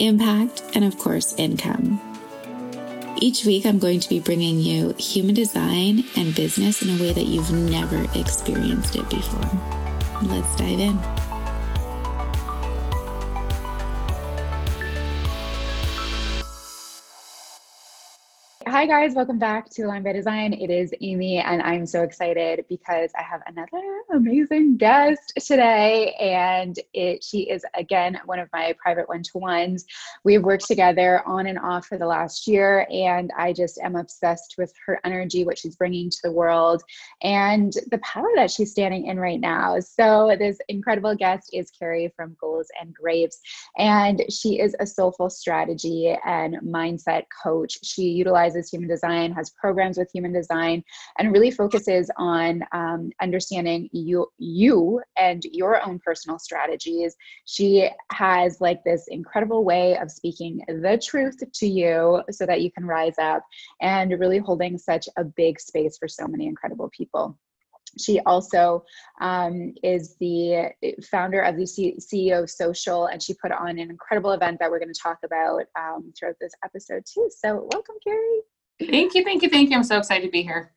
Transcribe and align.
impact, 0.00 0.62
and 0.74 0.84
of 0.84 0.98
course, 0.98 1.34
income. 1.36 2.00
Each 3.18 3.44
week, 3.44 3.66
I'm 3.66 3.78
going 3.78 4.00
to 4.00 4.08
be 4.08 4.18
bringing 4.18 4.58
you 4.58 4.94
human 4.98 5.34
design 5.34 6.04
and 6.16 6.34
business 6.34 6.82
in 6.82 6.88
a 6.90 7.02
way 7.02 7.12
that 7.12 7.26
you've 7.26 7.52
never 7.52 8.06
experienced 8.18 8.96
it 8.96 9.08
before. 9.10 9.60
Let's 10.22 10.56
dive 10.56 10.80
in. 10.80 11.19
Hi, 18.80 18.86
guys. 18.86 19.14
Welcome 19.14 19.38
back 19.38 19.68
to 19.72 19.82
Align 19.82 20.02
by 20.02 20.14
Design. 20.14 20.54
It 20.54 20.70
is 20.70 20.94
Amy, 21.02 21.36
and 21.36 21.60
I'm 21.60 21.84
so 21.84 22.02
excited 22.02 22.64
because 22.66 23.10
I 23.14 23.22
have 23.22 23.42
another 23.46 23.82
amazing 24.14 24.78
guest 24.78 25.34
today. 25.36 26.14
And 26.18 26.78
it, 26.94 27.22
she 27.22 27.40
is, 27.40 27.62
again, 27.74 28.18
one 28.24 28.38
of 28.38 28.48
my 28.54 28.74
private 28.82 29.06
one 29.06 29.22
to 29.22 29.32
ones. 29.34 29.84
We've 30.24 30.42
worked 30.42 30.66
together 30.66 31.20
on 31.26 31.46
and 31.46 31.58
off 31.58 31.88
for 31.88 31.98
the 31.98 32.06
last 32.06 32.46
year, 32.46 32.86
and 32.90 33.30
I 33.36 33.52
just 33.52 33.78
am 33.80 33.96
obsessed 33.96 34.54
with 34.56 34.72
her 34.86 34.98
energy, 35.04 35.44
what 35.44 35.58
she's 35.58 35.76
bringing 35.76 36.08
to 36.08 36.18
the 36.24 36.32
world, 36.32 36.82
and 37.20 37.74
the 37.90 37.98
power 37.98 38.28
that 38.36 38.50
she's 38.50 38.70
standing 38.70 39.08
in 39.08 39.20
right 39.20 39.40
now. 39.40 39.78
So, 39.80 40.34
this 40.38 40.56
incredible 40.68 41.14
guest 41.14 41.50
is 41.52 41.70
Carrie 41.70 42.14
from 42.16 42.34
Goals 42.40 42.68
and 42.80 42.94
Grapes, 42.94 43.40
and 43.76 44.22
she 44.30 44.58
is 44.58 44.74
a 44.80 44.86
soulful 44.86 45.28
strategy 45.28 46.16
and 46.24 46.56
mindset 46.64 47.24
coach. 47.44 47.76
She 47.84 48.04
utilizes 48.04 48.69
human 48.70 48.88
design, 48.88 49.32
has 49.32 49.50
programs 49.50 49.98
with 49.98 50.10
human 50.12 50.32
design, 50.32 50.82
and 51.18 51.32
really 51.32 51.50
focuses 51.50 52.10
on 52.16 52.62
um, 52.72 53.10
understanding 53.20 53.88
you, 53.92 54.26
you 54.38 55.00
and 55.18 55.42
your 55.52 55.84
own 55.86 55.98
personal 55.98 56.38
strategies. 56.38 57.16
She 57.46 57.88
has 58.12 58.60
like 58.60 58.82
this 58.84 59.06
incredible 59.08 59.64
way 59.64 59.96
of 59.98 60.10
speaking 60.10 60.62
the 60.68 61.00
truth 61.02 61.40
to 61.52 61.66
you 61.66 62.22
so 62.30 62.46
that 62.46 62.62
you 62.62 62.70
can 62.72 62.84
rise 62.84 63.18
up 63.18 63.42
and 63.80 64.18
really 64.18 64.38
holding 64.38 64.78
such 64.78 65.08
a 65.16 65.24
big 65.24 65.60
space 65.60 65.96
for 65.98 66.08
so 66.08 66.26
many 66.26 66.46
incredible 66.46 66.90
people 66.96 67.38
she 67.98 68.20
also 68.20 68.84
um, 69.20 69.74
is 69.82 70.16
the 70.20 70.70
founder 71.10 71.40
of 71.40 71.56
the 71.56 71.66
C- 71.66 71.98
CEO 71.98 72.42
of 72.42 72.50
Social, 72.50 73.06
and 73.06 73.22
she 73.22 73.34
put 73.34 73.52
on 73.52 73.70
an 73.70 73.90
incredible 73.90 74.32
event 74.32 74.58
that 74.60 74.70
we're 74.70 74.78
going 74.78 74.92
to 74.92 75.00
talk 75.00 75.18
about 75.24 75.64
um, 75.78 76.12
throughout 76.18 76.36
this 76.40 76.52
episode 76.64 77.04
too. 77.06 77.28
So, 77.30 77.68
welcome, 77.72 77.96
Carrie. 78.04 78.42
Thank 78.88 79.14
you, 79.14 79.24
thank 79.24 79.42
you, 79.42 79.48
thank 79.48 79.70
you. 79.70 79.76
I'm 79.76 79.84
so 79.84 79.98
excited 79.98 80.24
to 80.24 80.30
be 80.30 80.42
here. 80.42 80.72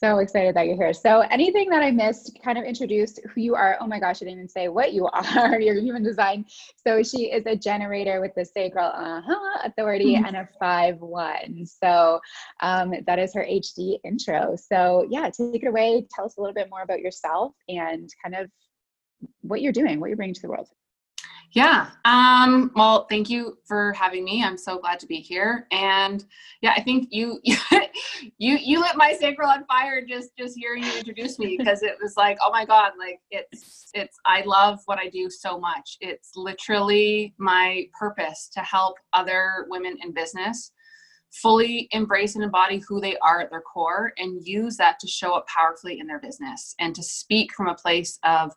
So 0.00 0.18
excited 0.18 0.54
that 0.54 0.66
you're 0.66 0.76
here. 0.76 0.92
So, 0.92 1.22
anything 1.22 1.68
that 1.70 1.82
I 1.82 1.90
missed, 1.90 2.38
kind 2.44 2.56
of 2.56 2.62
introduced 2.62 3.18
who 3.34 3.40
you 3.40 3.56
are. 3.56 3.76
Oh 3.80 3.86
my 3.88 3.98
gosh, 3.98 4.16
I 4.22 4.26
didn't 4.26 4.34
even 4.34 4.48
say 4.48 4.68
what 4.68 4.92
you 4.92 5.08
are. 5.12 5.60
Your 5.60 5.74
human 5.74 6.04
design. 6.04 6.44
So, 6.76 7.02
she 7.02 7.32
is 7.32 7.46
a 7.46 7.56
generator 7.56 8.20
with 8.20 8.32
the 8.36 8.44
sacral 8.44 8.92
uh-huh, 8.94 9.58
authority 9.64 10.14
mm-hmm. 10.14 10.26
and 10.26 10.36
a 10.36 10.48
five 10.60 11.00
one. 11.00 11.66
So, 11.66 12.20
um, 12.60 12.94
that 13.08 13.18
is 13.18 13.34
her 13.34 13.44
HD 13.44 13.98
intro. 14.04 14.54
So, 14.56 15.04
yeah, 15.10 15.30
take 15.30 15.64
it 15.64 15.66
away. 15.66 16.06
Tell 16.14 16.26
us 16.26 16.36
a 16.36 16.40
little 16.40 16.54
bit 16.54 16.70
more 16.70 16.82
about 16.82 17.00
yourself 17.00 17.54
and 17.68 18.08
kind 18.22 18.36
of 18.36 18.48
what 19.40 19.62
you're 19.62 19.72
doing, 19.72 19.98
what 19.98 20.10
you're 20.10 20.16
bringing 20.16 20.34
to 20.34 20.42
the 20.42 20.48
world. 20.48 20.68
Yeah. 21.52 21.88
Um, 22.04 22.70
well, 22.74 23.06
thank 23.08 23.30
you 23.30 23.56
for 23.64 23.92
having 23.94 24.24
me. 24.24 24.44
I'm 24.44 24.58
so 24.58 24.78
glad 24.78 25.00
to 25.00 25.06
be 25.06 25.16
here. 25.16 25.66
And 25.70 26.24
yeah, 26.60 26.74
I 26.76 26.82
think 26.82 27.08
you 27.10 27.40
you 28.38 28.56
you 28.56 28.80
lit 28.80 28.96
my 28.96 29.14
sacral 29.18 29.50
on 29.50 29.64
fire 29.64 30.04
just 30.06 30.30
just 30.36 30.58
hearing 30.58 30.84
you 30.84 30.92
introduce 30.92 31.38
me 31.38 31.56
because 31.56 31.82
it 31.82 31.96
was 32.02 32.16
like, 32.16 32.36
oh 32.44 32.50
my 32.50 32.66
God, 32.66 32.92
like 32.98 33.20
it's 33.30 33.88
it's 33.94 34.18
I 34.26 34.42
love 34.44 34.80
what 34.84 34.98
I 34.98 35.08
do 35.08 35.30
so 35.30 35.58
much. 35.58 35.96
It's 36.00 36.32
literally 36.36 37.34
my 37.38 37.86
purpose 37.98 38.50
to 38.52 38.60
help 38.60 38.96
other 39.14 39.66
women 39.70 39.96
in 40.02 40.12
business 40.12 40.72
fully 41.30 41.88
embrace 41.92 42.34
and 42.36 42.44
embody 42.44 42.82
who 42.88 43.00
they 43.00 43.16
are 43.18 43.40
at 43.40 43.50
their 43.50 43.60
core 43.60 44.12
and 44.16 44.46
use 44.46 44.76
that 44.78 44.98
to 44.98 45.06
show 45.06 45.34
up 45.34 45.46
powerfully 45.46 46.00
in 46.00 46.06
their 46.06 46.20
business 46.20 46.74
and 46.78 46.94
to 46.94 47.02
speak 47.02 47.52
from 47.52 47.68
a 47.68 47.74
place 47.74 48.18
of 48.24 48.50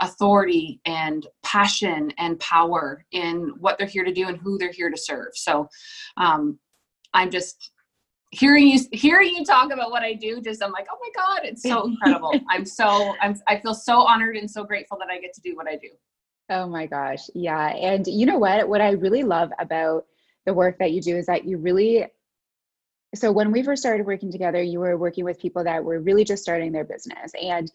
authority 0.00 0.80
and 0.84 1.26
passion 1.42 2.12
and 2.18 2.38
power 2.40 3.04
in 3.12 3.52
what 3.58 3.78
they're 3.78 3.86
here 3.86 4.04
to 4.04 4.12
do 4.12 4.28
and 4.28 4.38
who 4.38 4.58
they're 4.58 4.72
here 4.72 4.90
to 4.90 4.96
serve. 4.96 5.28
So 5.34 5.68
um, 6.16 6.58
I'm 7.14 7.30
just 7.30 7.70
hearing 8.32 8.66
you 8.66 8.80
hearing 8.92 9.34
you 9.34 9.44
talk 9.44 9.72
about 9.72 9.90
what 9.90 10.02
I 10.02 10.14
do. 10.14 10.40
Just 10.40 10.62
I'm 10.62 10.72
like, 10.72 10.86
oh 10.90 10.98
my 11.00 11.10
god, 11.14 11.40
it's 11.44 11.62
so 11.62 11.86
incredible. 11.86 12.38
I'm 12.50 12.64
so 12.64 13.14
I'm 13.20 13.40
I 13.46 13.58
feel 13.58 13.74
so 13.74 14.00
honored 14.00 14.36
and 14.36 14.50
so 14.50 14.64
grateful 14.64 14.98
that 14.98 15.08
I 15.10 15.18
get 15.18 15.32
to 15.34 15.40
do 15.40 15.56
what 15.56 15.68
I 15.68 15.76
do. 15.76 15.88
Oh 16.50 16.66
my 16.66 16.86
gosh, 16.86 17.28
yeah. 17.34 17.68
And 17.68 18.06
you 18.06 18.26
know 18.26 18.38
what? 18.38 18.68
What 18.68 18.80
I 18.80 18.90
really 18.90 19.22
love 19.22 19.50
about 19.58 20.04
the 20.44 20.54
work 20.54 20.78
that 20.78 20.92
you 20.92 21.00
do 21.00 21.16
is 21.16 21.26
that 21.26 21.44
you 21.44 21.58
really 21.58 22.06
so 23.14 23.32
when 23.32 23.50
we 23.50 23.62
first 23.62 23.82
started 23.82 24.06
working 24.06 24.30
together 24.30 24.62
you 24.62 24.78
were 24.78 24.96
working 24.96 25.24
with 25.24 25.38
people 25.40 25.64
that 25.64 25.82
were 25.82 26.00
really 26.00 26.24
just 26.24 26.42
starting 26.42 26.72
their 26.72 26.84
business 26.84 27.32
and 27.40 27.70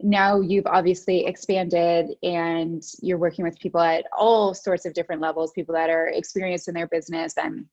now 0.00 0.40
you've 0.40 0.66
obviously 0.66 1.24
expanded 1.26 2.10
and 2.22 2.82
you're 3.00 3.18
working 3.18 3.44
with 3.44 3.58
people 3.58 3.80
at 3.80 4.04
all 4.16 4.52
sorts 4.52 4.86
of 4.86 4.92
different 4.92 5.22
levels 5.22 5.52
people 5.52 5.74
that 5.74 5.90
are 5.90 6.08
experienced 6.08 6.68
in 6.68 6.74
their 6.74 6.88
business 6.88 7.34
and 7.36 7.66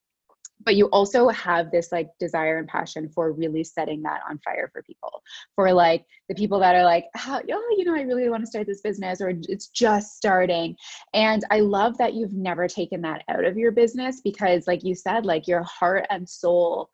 but 0.65 0.75
you 0.75 0.85
also 0.87 1.27
have 1.29 1.71
this 1.71 1.91
like 1.91 2.09
desire 2.19 2.57
and 2.57 2.67
passion 2.67 3.09
for 3.09 3.31
really 3.31 3.63
setting 3.63 4.01
that 4.03 4.21
on 4.29 4.39
fire 4.39 4.69
for 4.71 4.81
people. 4.83 5.23
For 5.55 5.73
like 5.73 6.05
the 6.29 6.35
people 6.35 6.59
that 6.59 6.75
are 6.75 6.83
like 6.83 7.05
oh, 7.17 7.41
oh 7.51 7.75
you 7.77 7.85
know 7.85 7.95
i 7.95 8.01
really 8.01 8.29
want 8.29 8.43
to 8.43 8.47
start 8.47 8.67
this 8.67 8.81
business 8.81 9.21
or 9.21 9.33
it's 9.47 9.67
just 9.67 10.17
starting. 10.17 10.75
And 11.13 11.43
i 11.51 11.59
love 11.59 11.97
that 11.97 12.13
you've 12.13 12.33
never 12.33 12.67
taken 12.67 13.01
that 13.01 13.23
out 13.29 13.45
of 13.45 13.57
your 13.57 13.71
business 13.71 14.21
because 14.21 14.67
like 14.67 14.83
you 14.83 14.95
said 14.95 15.25
like 15.25 15.47
your 15.47 15.63
heart 15.63 16.05
and 16.09 16.27
soul 16.27 16.89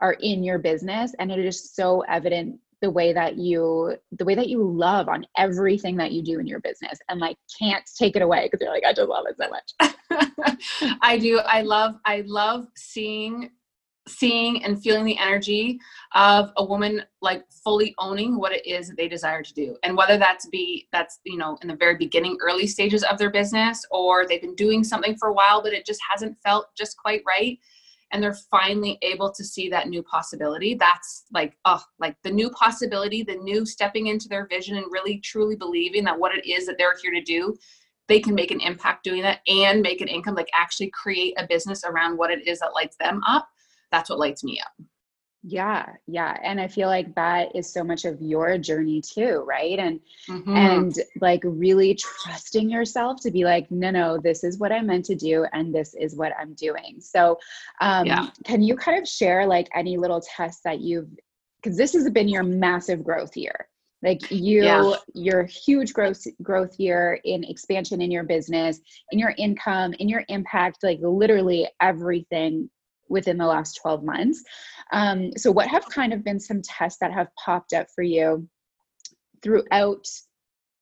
are 0.00 0.14
in 0.14 0.42
your 0.42 0.58
business 0.58 1.14
and 1.18 1.30
it 1.30 1.38
is 1.38 1.72
so 1.72 2.00
evident 2.08 2.58
the 2.82 2.90
way 2.90 3.12
that 3.12 3.38
you 3.38 3.96
the 4.18 4.24
way 4.24 4.34
that 4.34 4.48
you 4.48 4.62
love 4.62 5.08
on 5.08 5.24
everything 5.38 5.96
that 5.96 6.12
you 6.12 6.22
do 6.22 6.38
in 6.38 6.46
your 6.46 6.60
business 6.60 6.98
and 7.08 7.20
like 7.20 7.36
can't 7.58 7.84
take 7.96 8.16
it 8.16 8.22
away 8.22 8.48
because 8.50 8.62
you're 8.62 8.72
like 8.72 8.84
i 8.84 8.92
just 8.92 9.08
love 9.08 9.24
it 9.28 9.36
so 9.40 9.48
much. 9.48 10.58
I 11.00 11.16
do. 11.16 11.38
I 11.38 11.62
love 11.62 11.94
i 12.04 12.22
love 12.26 12.66
seeing 12.76 13.50
seeing 14.08 14.64
and 14.64 14.82
feeling 14.82 15.04
the 15.04 15.16
energy 15.16 15.78
of 16.14 16.50
a 16.56 16.64
woman 16.64 17.02
like 17.20 17.44
fully 17.64 17.94
owning 17.98 18.36
what 18.36 18.52
it 18.52 18.66
is 18.66 18.88
that 18.88 18.96
they 18.96 19.06
desire 19.06 19.42
to 19.42 19.54
do. 19.54 19.76
And 19.84 19.96
whether 19.96 20.18
that's 20.18 20.48
be 20.48 20.88
that's 20.92 21.20
you 21.24 21.38
know 21.38 21.56
in 21.62 21.68
the 21.68 21.76
very 21.76 21.96
beginning 21.96 22.36
early 22.40 22.66
stages 22.66 23.04
of 23.04 23.18
their 23.18 23.30
business 23.30 23.86
or 23.90 24.26
they've 24.26 24.42
been 24.42 24.56
doing 24.56 24.82
something 24.82 25.16
for 25.16 25.28
a 25.28 25.32
while 25.32 25.62
but 25.62 25.72
it 25.72 25.86
just 25.86 26.00
hasn't 26.10 26.36
felt 26.44 26.66
just 26.76 26.96
quite 26.96 27.22
right 27.26 27.58
and 28.12 28.22
they're 28.22 28.38
finally 28.50 28.98
able 29.02 29.32
to 29.32 29.42
see 29.42 29.68
that 29.68 29.88
new 29.88 30.02
possibility. 30.02 30.74
That's 30.74 31.24
like 31.32 31.56
oh 31.64 31.82
like 31.98 32.16
the 32.22 32.30
new 32.30 32.50
possibility 32.50 33.22
the 33.22 33.36
new 33.36 33.66
stepping 33.66 34.06
into 34.08 34.28
their 34.28 34.46
vision 34.46 34.76
and 34.76 34.86
really 34.90 35.18
truly 35.18 35.56
believing 35.56 36.04
that 36.04 36.18
what 36.18 36.36
it 36.36 36.46
is 36.46 36.66
that 36.66 36.78
they're 36.78 36.96
here 37.02 37.12
to 37.12 37.22
do 37.22 37.56
they 38.08 38.20
can 38.20 38.34
make 38.34 38.50
an 38.50 38.60
impact 38.60 39.04
doing 39.04 39.22
that 39.22 39.40
and 39.46 39.80
make 39.80 40.00
an 40.00 40.08
income 40.08 40.34
like 40.34 40.50
actually 40.54 40.90
create 40.90 41.34
a 41.38 41.46
business 41.46 41.84
around 41.84 42.18
what 42.18 42.30
it 42.30 42.46
is 42.46 42.58
that 42.58 42.74
lights 42.74 42.96
them 42.96 43.22
up. 43.26 43.48
That's 43.90 44.10
what 44.10 44.18
lights 44.18 44.44
me 44.44 44.60
up 44.60 44.86
yeah 45.44 45.86
yeah 46.06 46.36
and 46.44 46.60
i 46.60 46.68
feel 46.68 46.86
like 46.88 47.12
that 47.16 47.54
is 47.54 47.72
so 47.72 47.82
much 47.82 48.04
of 48.04 48.20
your 48.20 48.56
journey 48.58 49.00
too 49.00 49.44
right 49.46 49.78
and 49.80 49.98
mm-hmm. 50.28 50.56
and 50.56 50.94
like 51.20 51.40
really 51.44 51.94
trusting 51.94 52.70
yourself 52.70 53.20
to 53.20 53.30
be 53.30 53.44
like 53.44 53.68
no 53.70 53.90
no 53.90 54.18
this 54.18 54.44
is 54.44 54.58
what 54.58 54.70
i'm 54.70 54.86
meant 54.86 55.04
to 55.04 55.16
do 55.16 55.44
and 55.52 55.74
this 55.74 55.94
is 55.94 56.14
what 56.14 56.32
i'm 56.38 56.54
doing 56.54 56.96
so 57.00 57.36
um 57.80 58.06
yeah. 58.06 58.28
can 58.44 58.62
you 58.62 58.76
kind 58.76 59.00
of 59.00 59.08
share 59.08 59.44
like 59.44 59.68
any 59.74 59.96
little 59.96 60.20
tests 60.20 60.60
that 60.64 60.80
you've 60.80 61.08
because 61.60 61.76
this 61.76 61.92
has 61.92 62.08
been 62.10 62.28
your 62.28 62.44
massive 62.44 63.02
growth 63.02 63.36
year 63.36 63.68
like 64.02 64.30
you 64.30 64.62
yeah. 64.62 64.94
your 65.14 65.42
huge 65.44 65.92
growth 65.92 66.24
growth 66.42 66.78
year 66.78 67.18
in 67.24 67.42
expansion 67.42 68.00
in 68.00 68.12
your 68.12 68.24
business 68.24 68.80
in 69.10 69.18
your 69.18 69.34
income 69.38 69.92
in 69.94 70.08
your 70.08 70.24
impact 70.28 70.78
like 70.84 70.98
literally 71.02 71.68
everything 71.80 72.70
within 73.12 73.38
the 73.38 73.46
last 73.46 73.78
12 73.80 74.02
months. 74.02 74.42
Um, 74.92 75.30
so, 75.36 75.52
what 75.52 75.68
have 75.68 75.88
kind 75.88 76.12
of 76.12 76.24
been 76.24 76.40
some 76.40 76.62
tests 76.62 76.98
that 77.00 77.12
have 77.12 77.28
popped 77.36 77.72
up 77.72 77.86
for 77.94 78.02
you 78.02 78.48
throughout 79.42 80.06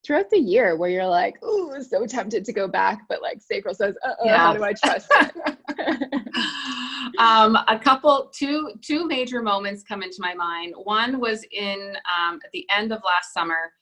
throughout 0.05 0.31
the 0.31 0.39
year 0.39 0.77
where 0.77 0.89
you're 0.89 1.07
like, 1.07 1.37
oh, 1.43 1.77
so 1.83 2.07
tempted 2.07 2.45
to 2.45 2.53
go 2.53 2.67
back, 2.67 3.03
but 3.09 3.21
like 3.21 3.43
sacral 3.43 3.75
says, 3.75 3.95
uh 4.03 4.15
yeah. 4.25 4.39
how 4.39 4.55
do 4.55 4.65
I 4.65 4.73
trust 4.73 5.11
um, 7.19 7.59
a 7.69 7.79
couple, 7.79 8.31
two, 8.35 8.73
two 8.81 9.07
major 9.07 9.43
moments 9.43 9.83
come 9.83 10.03
into 10.03 10.17
my 10.19 10.35
mind. 10.35 10.73
One 10.85 11.21
was 11.21 11.45
in 11.53 11.95
um, 12.19 12.41
at 12.43 12.51
the 12.53 12.67
end 12.75 12.93
of 12.93 13.03
last 13.05 13.35
summer 13.35 13.73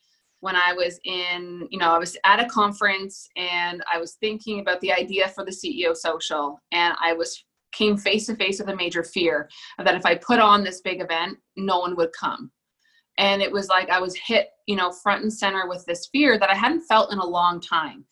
when 0.41 0.57
I 0.57 0.73
was 0.73 0.99
in, 1.05 1.67
you 1.71 1.79
know, 1.79 1.91
I 1.91 1.99
was 1.99 2.17
at 2.25 2.41
a 2.41 2.47
conference 2.47 3.29
and 3.37 3.83
I 3.93 3.99
was 3.99 4.15
thinking 4.15 4.61
about 4.61 4.81
the 4.81 4.93
idea 4.93 5.29
for 5.29 5.45
the 5.45 5.51
CEO 5.51 5.97
social, 5.97 6.61
and 6.73 6.95
I 7.03 7.13
was 7.13 7.45
came 7.79 7.97
face 7.97 8.27
to 8.27 8.35
face 8.35 8.59
with 8.59 8.69
a 8.69 8.77
major 8.77 9.05
fear 9.05 9.49
that 9.79 9.95
if 9.95 10.05
I 10.05 10.17
put 10.17 10.41
on 10.41 10.65
this 10.65 10.81
big 10.81 11.01
event, 11.01 11.39
no 11.57 11.79
one 11.79 11.97
would 11.97 12.13
come. 12.13 12.51
And 13.17 13.41
it 13.43 13.51
was 13.51 13.69
like 13.69 13.91
i 13.91 14.01
was 14.01 14.15
hit 14.15 14.51
you 14.67 14.77
know 14.77 14.93
front 14.93 15.23
and 15.23 15.33
center 15.33 15.69
with 15.69 15.85
this 15.87 16.09
fear 16.13 16.39
that 16.39 16.51
i 16.51 16.55
hadn't 16.55 16.87
felt 16.87 17.13
in 17.13 17.19
a 17.19 17.27
long 17.27 17.61
time. 17.61 18.05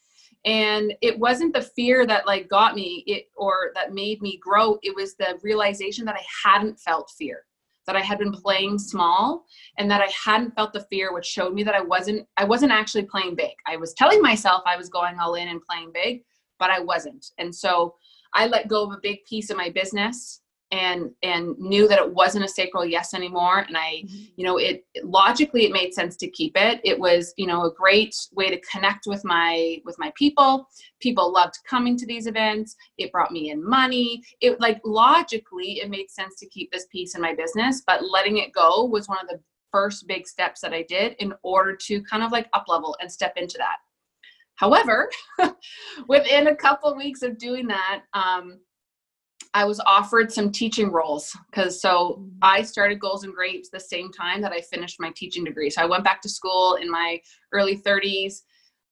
And 0.45 0.95
it 1.03 1.19
wasn't 1.19 1.55
the 1.55 1.63
fear 1.63 2.07
that 2.07 2.27
like 2.27 2.49
got 2.49 2.75
me 2.75 3.03
it 3.07 3.27
or 3.37 3.73
that 3.75 3.93
made 3.93 4.21
me 4.23 4.39
grow. 4.41 4.79
It 4.83 4.95
was 4.95 5.15
the 5.15 5.39
realization 5.43 6.05
that 6.07 6.17
i 6.17 6.25
hadn't 6.45 6.81
felt 6.81 7.13
fear 7.19 7.45
that 7.87 7.97
i 7.97 8.01
had 8.01 8.19
been 8.19 8.33
playing 8.33 8.79
small 8.81 9.45
and 9.79 9.89
that 9.89 10.01
i 10.01 10.11
hadn't 10.25 10.55
felt 10.57 10.73
the 10.73 10.87
fear 10.91 11.15
which 11.15 11.25
showed 11.25 11.55
me 11.55 11.63
that 11.63 11.77
i 11.77 11.81
wasn't 11.81 12.27
i 12.37 12.45
wasn't 12.45 12.73
actually 12.73 13.05
playing 13.05 13.37
big. 13.37 13.55
I 13.67 13.77
was 13.77 13.95
telling 13.95 14.21
myself 14.21 14.63
i 14.67 14.77
was 14.77 14.89
going 14.89 15.21
all 15.21 15.37
in 15.37 15.49
and 15.49 15.63
playing 15.63 15.93
big 15.95 16.23
but 16.59 16.71
i 16.71 16.81
wasn't. 16.81 17.25
And 17.39 17.55
so 17.55 17.95
i 18.37 18.47
let 18.47 18.69
go 18.69 18.85
of 18.85 18.93
a 18.93 19.01
big 19.03 19.25
piece 19.25 19.51
of 19.51 19.57
my 19.57 19.71
business 19.71 20.41
and 20.73 21.11
and 21.23 21.57
knew 21.59 21.87
that 21.87 21.99
it 21.99 22.15
wasn't 22.15 22.45
a 22.45 22.49
sacral 22.49 22.85
yes 22.85 23.15
anymore. 23.15 23.61
And 23.61 23.77
i 23.77 24.03
mm-hmm. 24.05 24.25
you 24.37 24.45
know 24.45 24.57
it 24.59 24.85
logically 25.03 25.65
it 25.65 25.73
made 25.73 25.95
sense 25.95 26.17
to 26.17 26.31
keep 26.31 26.57
it. 26.57 26.81
It 26.85 26.99
was 26.99 27.33
you 27.37 27.47
know 27.47 27.65
a 27.65 27.73
great 27.73 28.15
way 28.33 28.51
to 28.51 28.61
connect 28.73 29.07
with 29.07 29.25
my 29.25 29.81
with 29.85 29.97
my 29.99 30.13
people. 30.17 30.69
People 31.01 31.33
loved 31.33 31.59
coming 31.69 31.97
to 31.99 32.07
these 32.07 32.27
events. 32.27 32.75
It 32.99 33.13
brought 33.13 33.33
me 33.33 33.51
in 33.51 33.69
money. 33.69 34.23
It 34.41 34.61
like 34.61 34.81
logically 34.85 35.81
it 35.81 35.91
made 35.91 36.11
sense 36.11 36.37
to 36.41 36.49
keep 36.49 36.73
this 36.73 36.87
piece 36.91 37.15
in 37.15 37.21
my 37.21 37.35
business 37.35 37.83
but 37.87 38.03
letting 38.11 38.39
it 38.39 38.53
go 38.53 38.85
was 38.85 39.09
one 39.09 39.19
of 39.23 39.29
the 39.29 39.41
first 39.73 40.07
big 40.07 40.27
steps 40.27 40.61
that 40.61 40.73
i 40.73 40.83
did 40.89 41.15
in 41.19 41.35
order 41.43 41.77
to 41.77 42.01
kind 42.03 42.23
of 42.23 42.33
like 42.33 42.49
up 42.53 42.65
level 42.69 42.97
and 43.01 43.11
step 43.11 43.33
into 43.37 43.59
that 43.59 43.77
however 44.57 45.11
within 46.09 46.49
a 46.49 46.57
couple 46.57 46.95
weeks 46.97 47.23
of 47.23 47.39
doing 47.39 47.67
that 47.67 48.03
um 48.15 48.59
I 49.57 49.65
was 49.65 49.81
offered 49.87 50.31
some 50.31 50.53
teaching 50.53 50.93
roles 50.93 51.35
because 51.51 51.81
so 51.81 52.19
mm-hmm. 52.21 52.29
I 52.43 52.61
started 52.61 53.01
Goals 53.01 53.25
and 53.25 53.35
Grapes 53.35 53.71
the 53.71 53.81
same 53.81 54.13
time 54.13 54.43
that 54.43 54.53
I 54.53 54.61
finished 54.61 55.01
my 55.01 55.11
teaching 55.17 55.45
degree. 55.45 55.71
So 55.71 55.81
I 55.81 55.87
went 55.87 56.05
back 56.05 56.21
to 56.23 56.29
school 56.29 56.75
in 56.75 56.91
my 56.91 57.19
early 57.53 57.79
30s 57.79 58.43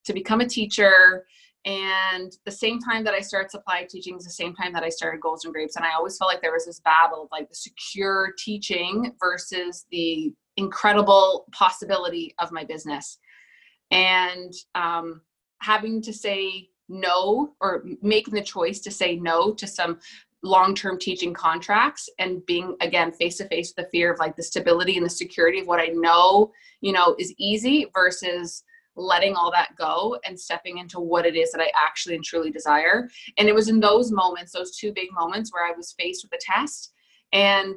to 0.06 0.14
become 0.14 0.40
a 0.40 0.48
teacher. 0.48 1.26
And 1.66 2.32
the 2.46 2.50
same 2.50 2.80
time 2.80 3.04
that 3.04 3.12
I 3.12 3.20
started 3.20 3.50
supply 3.50 3.86
teaching 3.88 4.16
is 4.16 4.24
the 4.24 4.30
same 4.30 4.54
time 4.54 4.72
that 4.72 4.82
I 4.82 4.88
started 4.88 5.20
Goals 5.20 5.44
and 5.44 5.52
Grapes. 5.52 5.76
And 5.76 5.84
I 5.84 5.94
always 5.94 6.16
felt 6.16 6.30
like 6.30 6.40
there 6.40 6.52
was 6.52 6.64
this 6.64 6.80
battle 6.80 7.24
of 7.24 7.28
like 7.30 7.50
the 7.50 7.54
secure 7.54 8.32
teaching 8.38 9.12
versus 9.20 9.84
the 9.90 10.32
incredible 10.56 11.44
possibility 11.52 12.34
of 12.38 12.52
my 12.52 12.64
business. 12.64 13.18
And 13.90 14.54
um, 14.74 15.20
having 15.64 16.02
to 16.02 16.12
say 16.12 16.68
no 16.88 17.54
or 17.60 17.84
making 18.02 18.34
the 18.34 18.42
choice 18.42 18.80
to 18.80 18.90
say 18.90 19.16
no 19.16 19.52
to 19.54 19.66
some 19.66 19.98
long-term 20.42 20.98
teaching 20.98 21.32
contracts 21.32 22.10
and 22.18 22.44
being 22.44 22.76
again 22.82 23.10
face 23.10 23.38
to 23.38 23.48
face 23.48 23.72
with 23.74 23.86
the 23.86 23.90
fear 23.90 24.12
of 24.12 24.18
like 24.18 24.36
the 24.36 24.42
stability 24.42 24.98
and 24.98 25.06
the 25.06 25.10
security 25.10 25.60
of 25.60 25.66
what 25.66 25.80
I 25.80 25.86
know, 25.86 26.52
you 26.82 26.92
know, 26.92 27.16
is 27.18 27.32
easy 27.38 27.86
versus 27.94 28.62
letting 28.96 29.34
all 29.34 29.50
that 29.50 29.74
go 29.76 30.18
and 30.26 30.38
stepping 30.38 30.78
into 30.78 31.00
what 31.00 31.26
it 31.26 31.34
is 31.34 31.50
that 31.50 31.62
I 31.62 31.70
actually 31.74 32.14
and 32.14 32.22
truly 32.22 32.50
desire. 32.50 33.08
And 33.38 33.48
it 33.48 33.54
was 33.54 33.68
in 33.68 33.80
those 33.80 34.12
moments, 34.12 34.52
those 34.52 34.76
two 34.76 34.92
big 34.92 35.08
moments 35.12 35.50
where 35.52 35.66
I 35.66 35.74
was 35.74 35.94
faced 35.98 36.24
with 36.24 36.34
a 36.34 36.52
test 36.52 36.92
and 37.32 37.76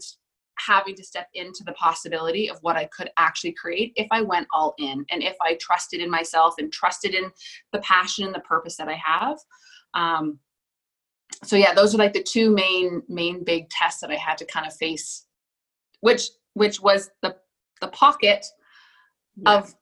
having 0.66 0.96
to 0.96 1.04
step 1.04 1.28
into 1.34 1.64
the 1.64 1.74
possibility 1.74 2.50
of 2.50 2.58
what 2.62 2.76
I 2.76 2.86
could 2.86 3.10
actually 3.18 3.54
create 3.54 3.94
if 3.96 4.08
I 4.12 4.22
went 4.22 4.48
all 4.54 4.76
in 4.78 5.06
and 5.12 5.24
if 5.24 5.36
I 5.42 5.58
trusted 5.62 6.02
in 6.02 6.10
myself 6.10 6.56
and 6.58 6.72
trusted 6.72 7.14
in 7.14 7.32
the 7.72 7.80
passion 7.80 8.26
and 8.26 8.36
the 8.36 8.40
purpose 8.40 8.76
that 8.78 8.90
I 8.90 9.00
have. 9.06 9.38
Um, 9.94 10.40
so 11.44 11.56
yeah 11.56 11.74
those 11.74 11.94
are 11.94 11.98
like 11.98 12.14
the 12.14 12.24
two 12.24 12.50
main 12.50 13.02
main 13.08 13.44
big 13.44 13.70
tests 13.70 14.02
that 14.02 14.10
i 14.10 14.16
had 14.16 14.38
to 14.38 14.46
kind 14.46 14.66
of 14.66 14.74
face 14.76 15.26
which 16.02 16.30
which 16.54 16.82
was 16.82 17.10
the 17.22 17.36
the 17.82 17.88
pocket 17.90 18.46
yeah. 19.36 19.58
of 19.58 19.76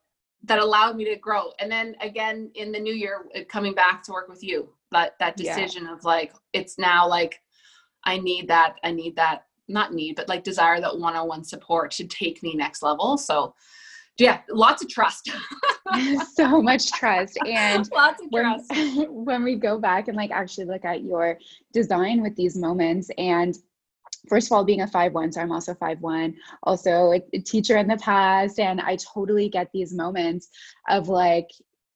that 0.44 0.60
allowed 0.60 0.96
me 0.96 1.06
to 1.06 1.16
grow 1.16 1.52
and 1.60 1.72
then 1.72 1.96
again 2.02 2.52
in 2.56 2.72
the 2.72 2.80
new 2.80 2.94
year 2.94 3.26
uh, 3.36 3.42
coming 3.50 3.74
back 3.74 4.04
to 4.04 4.12
work 4.12 4.28
with 4.28 4.44
you 4.44 4.70
that 4.92 5.14
that 5.20 5.38
decision 5.38 5.86
yeah. 5.86 5.94
of 5.94 6.04
like 6.04 6.34
it's 6.54 6.78
now 6.78 7.08
like 7.08 7.40
i 8.04 8.18
need 8.18 8.48
that 8.48 8.76
i 8.84 8.92
need 8.92 9.16
that 9.16 9.46
not 9.68 9.94
need 9.94 10.16
but 10.16 10.30
like 10.30 10.44
desire 10.44 10.80
that 10.80 10.98
one-on-one 10.98 11.44
support 11.44 11.92
to 11.92 12.06
take 12.06 12.42
me 12.44 12.54
next 12.56 12.82
level. 12.82 13.18
So 13.18 13.54
yeah 14.18 14.42
lots 14.50 14.84
of 14.84 14.90
trust. 14.90 15.32
So 16.34 16.64
much 16.64 16.92
trust. 16.94 17.38
And 17.48 17.88
lots 17.94 18.22
of 18.22 18.32
trust. 18.32 18.72
when, 18.72 19.06
when 19.26 19.44
we 19.44 19.56
go 19.56 19.78
back 19.78 20.08
and 20.08 20.18
like 20.18 20.32
actually 20.32 20.66
look 20.66 20.84
at 20.84 21.04
your 21.04 21.38
design 21.74 22.24
with 22.24 22.36
these 22.36 22.58
moments 22.58 23.12
and 23.20 23.56
first 24.28 24.48
of 24.48 24.52
all 24.54 24.64
being 24.64 24.82
a 24.82 24.88
five 24.88 25.14
one 25.14 25.32
so 25.32 25.42
i'm 25.42 25.52
also 25.52 25.74
five 25.76 26.02
one 26.02 26.34
also 26.64 27.12
a 27.12 27.40
teacher 27.42 27.78
in 27.78 27.88
the 27.88 27.98
past 27.98 28.60
and 28.60 28.82
i 28.82 28.98
totally 28.98 29.48
get 29.48 29.70
these 29.72 29.94
moments 29.94 30.50
of 30.90 31.08
like 31.08 31.48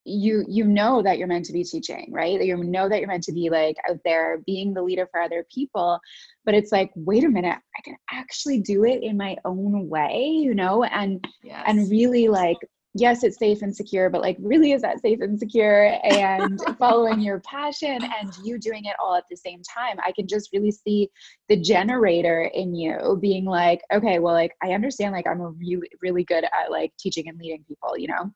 you 0.09 0.43
you 0.47 0.65
know 0.65 1.01
that 1.01 1.17
you're 1.17 1.27
meant 1.27 1.45
to 1.45 1.53
be 1.53 1.63
teaching 1.63 2.09
right? 2.11 2.41
You 2.41 2.57
know 2.57 2.89
that 2.89 2.99
you're 2.99 3.07
meant 3.07 3.23
to 3.23 3.33
be 3.33 3.49
like 3.49 3.77
out 3.89 3.99
there 4.03 4.41
being 4.45 4.73
the 4.73 4.81
leader 4.81 5.07
for 5.11 5.21
other 5.21 5.45
people. 5.53 5.99
But 6.45 6.55
it's 6.55 6.71
like 6.71 6.91
wait 6.95 7.23
a 7.23 7.29
minute 7.29 7.57
i 7.77 7.81
can 7.83 7.95
actually 8.11 8.59
do 8.59 8.83
it 8.83 9.03
in 9.03 9.17
my 9.17 9.37
own 9.45 9.87
way 9.87 10.19
you 10.19 10.55
know? 10.55 10.83
And 10.83 11.25
yes. 11.43 11.63
and 11.67 11.89
really 11.89 12.27
like 12.27 12.57
yes 12.95 13.23
it's 13.23 13.37
safe 13.37 13.61
and 13.61 13.75
secure 13.75 14.09
but 14.09 14.21
like 14.21 14.35
really 14.39 14.71
is 14.71 14.81
that 14.81 14.99
safe 14.99 15.19
and 15.21 15.37
secure 15.37 15.95
and 16.03 16.59
following 16.79 17.21
your 17.21 17.39
passion 17.41 17.99
and 18.19 18.33
you 18.43 18.57
doing 18.57 18.85
it 18.85 18.95
all 18.99 19.15
at 19.15 19.25
the 19.29 19.37
same 19.37 19.61
time. 19.61 19.97
I 20.03 20.11
can 20.11 20.27
just 20.27 20.49
really 20.51 20.71
see 20.71 21.09
the 21.49 21.57
generator 21.57 22.49
in 22.53 22.73
you 22.73 23.17
being 23.21 23.45
like 23.45 23.81
okay 23.93 24.19
well 24.19 24.33
like 24.33 24.53
i 24.63 24.71
understand 24.71 25.13
like 25.13 25.27
i'm 25.27 25.41
a 25.41 25.49
really 25.49 25.89
really 26.01 26.23
good 26.23 26.43
at 26.43 26.71
like 26.71 26.91
teaching 26.99 27.27
and 27.27 27.37
leading 27.39 27.63
people 27.67 27.97
you 27.97 28.07
know 28.07 28.31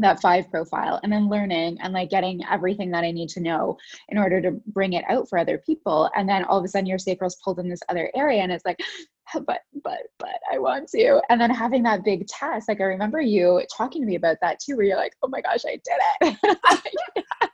that 0.00 0.20
five 0.20 0.50
profile 0.50 1.00
and 1.02 1.12
then 1.12 1.28
learning 1.28 1.78
and 1.82 1.92
like 1.92 2.10
getting 2.10 2.42
everything 2.50 2.90
that 2.90 3.04
I 3.04 3.10
need 3.10 3.28
to 3.30 3.40
know 3.40 3.76
in 4.08 4.18
order 4.18 4.40
to 4.42 4.52
bring 4.66 4.94
it 4.94 5.04
out 5.08 5.28
for 5.28 5.38
other 5.38 5.58
people. 5.58 6.10
And 6.16 6.28
then 6.28 6.44
all 6.44 6.58
of 6.58 6.64
a 6.64 6.68
sudden 6.68 6.86
your 6.86 6.98
sacral's 6.98 7.36
pulled 7.44 7.58
in 7.58 7.68
this 7.68 7.80
other 7.88 8.10
area 8.14 8.42
and 8.42 8.52
it's 8.52 8.64
like, 8.64 8.80
but, 9.34 9.60
but, 9.84 10.00
but 10.18 10.40
I 10.52 10.58
want 10.58 10.88
to. 10.90 11.20
And 11.28 11.40
then 11.40 11.50
having 11.50 11.82
that 11.84 12.04
big 12.04 12.26
test, 12.26 12.68
like 12.68 12.80
I 12.80 12.84
remember 12.84 13.20
you 13.20 13.62
talking 13.74 14.02
to 14.02 14.06
me 14.06 14.16
about 14.16 14.38
that 14.42 14.58
too, 14.60 14.76
where 14.76 14.86
you're 14.86 14.96
like, 14.96 15.14
oh 15.22 15.28
my 15.28 15.40
gosh, 15.40 15.64
I 15.66 15.80
did 15.84 16.36
it. 16.42 17.18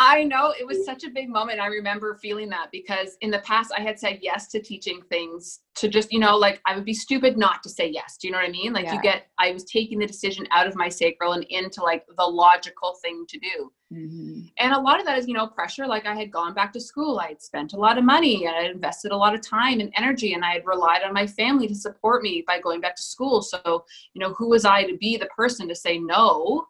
I 0.00 0.22
know 0.22 0.54
it 0.58 0.64
was 0.64 0.84
such 0.84 1.02
a 1.02 1.10
big 1.10 1.28
moment. 1.28 1.58
I 1.58 1.66
remember 1.66 2.14
feeling 2.22 2.48
that 2.50 2.68
because 2.70 3.16
in 3.20 3.32
the 3.32 3.40
past 3.40 3.72
I 3.76 3.80
had 3.80 3.98
said 3.98 4.20
yes 4.22 4.46
to 4.48 4.62
teaching 4.62 5.02
things 5.08 5.60
to 5.74 5.88
just, 5.88 6.12
you 6.12 6.20
know, 6.20 6.36
like 6.36 6.60
I 6.66 6.76
would 6.76 6.84
be 6.84 6.94
stupid 6.94 7.36
not 7.36 7.64
to 7.64 7.68
say 7.68 7.88
yes. 7.88 8.16
Do 8.16 8.28
you 8.28 8.32
know 8.32 8.38
what 8.38 8.48
I 8.48 8.52
mean? 8.52 8.72
Like 8.72 8.86
yeah. 8.86 8.94
you 8.94 9.02
get, 9.02 9.26
I 9.38 9.50
was 9.50 9.64
taking 9.64 9.98
the 9.98 10.06
decision 10.06 10.46
out 10.52 10.68
of 10.68 10.76
my 10.76 10.88
sacral 10.88 11.32
and 11.32 11.44
into 11.50 11.82
like 11.82 12.04
the 12.16 12.24
logical 12.24 12.96
thing 13.02 13.24
to 13.28 13.38
do. 13.40 13.72
Mm-hmm. 13.92 14.40
And 14.58 14.72
a 14.72 14.80
lot 14.80 15.00
of 15.00 15.06
that 15.06 15.18
is, 15.18 15.26
you 15.26 15.34
know, 15.34 15.48
pressure. 15.48 15.86
Like 15.86 16.06
I 16.06 16.14
had 16.14 16.30
gone 16.30 16.54
back 16.54 16.72
to 16.74 16.80
school, 16.80 17.18
I 17.18 17.28
had 17.28 17.42
spent 17.42 17.72
a 17.72 17.78
lot 17.78 17.98
of 17.98 18.04
money 18.04 18.46
and 18.46 18.54
I 18.54 18.62
had 18.62 18.70
invested 18.70 19.10
a 19.10 19.16
lot 19.16 19.34
of 19.34 19.40
time 19.40 19.80
and 19.80 19.92
energy 19.96 20.34
and 20.34 20.44
I 20.44 20.52
had 20.52 20.66
relied 20.66 21.02
on 21.02 21.12
my 21.12 21.26
family 21.26 21.66
to 21.66 21.74
support 21.74 22.22
me 22.22 22.44
by 22.46 22.60
going 22.60 22.80
back 22.80 22.94
to 22.96 23.02
school. 23.02 23.42
So, 23.42 23.84
you 24.14 24.20
know, 24.20 24.32
who 24.34 24.48
was 24.48 24.64
I 24.64 24.84
to 24.84 24.96
be 24.96 25.16
the 25.16 25.26
person 25.26 25.66
to 25.68 25.74
say 25.74 25.98
no? 25.98 26.66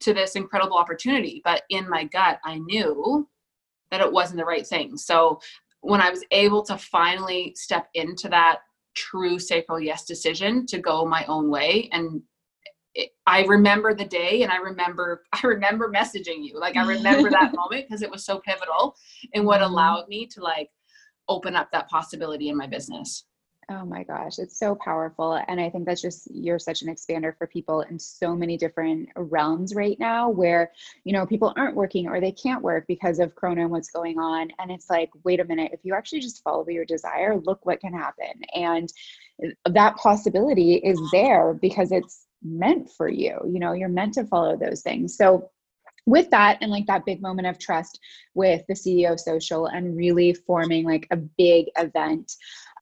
To 0.00 0.14
this 0.14 0.36
incredible 0.36 0.76
opportunity. 0.76 1.40
But 1.44 1.62
in 1.70 1.88
my 1.88 2.04
gut, 2.04 2.38
I 2.44 2.58
knew 2.58 3.28
that 3.90 4.00
it 4.00 4.12
wasn't 4.12 4.38
the 4.38 4.44
right 4.44 4.66
thing. 4.66 4.96
So 4.96 5.40
when 5.80 6.00
I 6.00 6.10
was 6.10 6.24
able 6.30 6.62
to 6.64 6.76
finally 6.76 7.54
step 7.56 7.88
into 7.94 8.28
that 8.28 8.58
true 8.94 9.38
sacral 9.38 9.80
yes 9.80 10.04
decision 10.04 10.66
to 10.66 10.78
go 10.78 11.04
my 11.04 11.24
own 11.26 11.48
way 11.50 11.88
and 11.92 12.20
it, 12.94 13.10
I 13.26 13.44
remember 13.44 13.94
the 13.94 14.04
day 14.04 14.42
and 14.42 14.50
I 14.50 14.56
remember 14.56 15.22
I 15.32 15.46
remember 15.46 15.90
messaging 15.90 16.44
you 16.44 16.58
like 16.58 16.76
I 16.76 16.84
remember 16.84 17.30
that 17.30 17.54
moment 17.54 17.86
because 17.86 18.02
it 18.02 18.10
was 18.10 18.24
so 18.24 18.40
pivotal 18.40 18.96
and 19.34 19.44
what 19.44 19.60
mm-hmm. 19.60 19.72
allowed 19.72 20.08
me 20.08 20.26
to 20.26 20.40
like 20.40 20.68
open 21.28 21.54
up 21.54 21.70
that 21.70 21.88
possibility 21.88 22.48
in 22.48 22.56
my 22.56 22.66
business. 22.66 23.24
Oh 23.70 23.84
my 23.84 24.02
gosh, 24.02 24.38
it's 24.38 24.58
so 24.58 24.74
powerful. 24.74 25.34
And 25.46 25.60
I 25.60 25.68
think 25.68 25.84
that's 25.84 26.00
just, 26.00 26.26
you're 26.32 26.58
such 26.58 26.80
an 26.80 26.88
expander 26.88 27.36
for 27.36 27.46
people 27.46 27.82
in 27.82 27.98
so 27.98 28.34
many 28.34 28.56
different 28.56 29.10
realms 29.14 29.74
right 29.74 29.98
now 30.00 30.30
where, 30.30 30.72
you 31.04 31.12
know, 31.12 31.26
people 31.26 31.52
aren't 31.54 31.76
working 31.76 32.08
or 32.08 32.18
they 32.18 32.32
can't 32.32 32.62
work 32.62 32.86
because 32.88 33.18
of 33.18 33.34
Corona 33.34 33.62
and 33.62 33.70
what's 33.70 33.90
going 33.90 34.18
on. 34.18 34.48
And 34.58 34.70
it's 34.70 34.88
like, 34.88 35.10
wait 35.22 35.40
a 35.40 35.44
minute, 35.44 35.72
if 35.74 35.80
you 35.82 35.94
actually 35.94 36.20
just 36.20 36.42
follow 36.42 36.66
your 36.68 36.86
desire, 36.86 37.36
look 37.36 37.66
what 37.66 37.80
can 37.80 37.92
happen. 37.92 38.40
And 38.54 38.90
that 39.66 39.96
possibility 39.96 40.76
is 40.76 40.98
there 41.12 41.52
because 41.52 41.92
it's 41.92 42.26
meant 42.42 42.88
for 42.96 43.08
you 43.08 43.36
you 43.46 43.58
know 43.58 43.72
you're 43.72 43.88
meant 43.88 44.14
to 44.14 44.24
follow 44.24 44.56
those 44.56 44.80
things 44.82 45.16
so 45.16 45.50
with 46.06 46.30
that 46.30 46.56
and 46.60 46.70
like 46.70 46.86
that 46.86 47.04
big 47.04 47.20
moment 47.20 47.46
of 47.48 47.58
trust 47.58 47.98
with 48.34 48.62
the 48.68 48.74
ceo 48.74 49.18
social 49.18 49.66
and 49.66 49.96
really 49.96 50.32
forming 50.32 50.84
like 50.84 51.06
a 51.10 51.16
big 51.16 51.66
event 51.76 52.32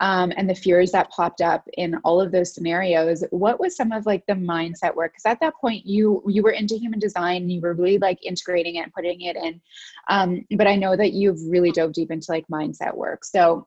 um, 0.00 0.32
and 0.36 0.48
the 0.48 0.54
fears 0.54 0.92
that 0.92 1.10
popped 1.10 1.40
up 1.40 1.66
in 1.74 1.96
all 2.04 2.20
of 2.20 2.32
those 2.32 2.54
scenarios 2.54 3.24
what 3.30 3.60
was 3.60 3.76
some 3.76 3.92
of 3.92 4.06
like 4.06 4.24
the 4.26 4.34
mindset 4.34 4.94
work? 4.94 5.12
Because 5.12 5.26
at 5.26 5.40
that 5.40 5.54
point 5.54 5.86
you 5.86 6.22
you 6.26 6.42
were 6.42 6.50
into 6.50 6.76
human 6.76 6.98
design 6.98 7.42
and 7.42 7.52
you 7.52 7.60
were 7.60 7.74
really 7.74 7.98
like 7.98 8.18
integrating 8.24 8.76
it 8.76 8.82
and 8.82 8.92
putting 8.92 9.20
it 9.22 9.36
in. 9.36 9.60
Um, 10.08 10.44
but 10.56 10.66
i 10.66 10.76
know 10.76 10.96
that 10.96 11.12
you've 11.12 11.40
really 11.48 11.72
dove 11.72 11.92
deep 11.92 12.10
into 12.10 12.30
like 12.30 12.46
mindset 12.48 12.94
work. 12.94 13.24
So 13.24 13.66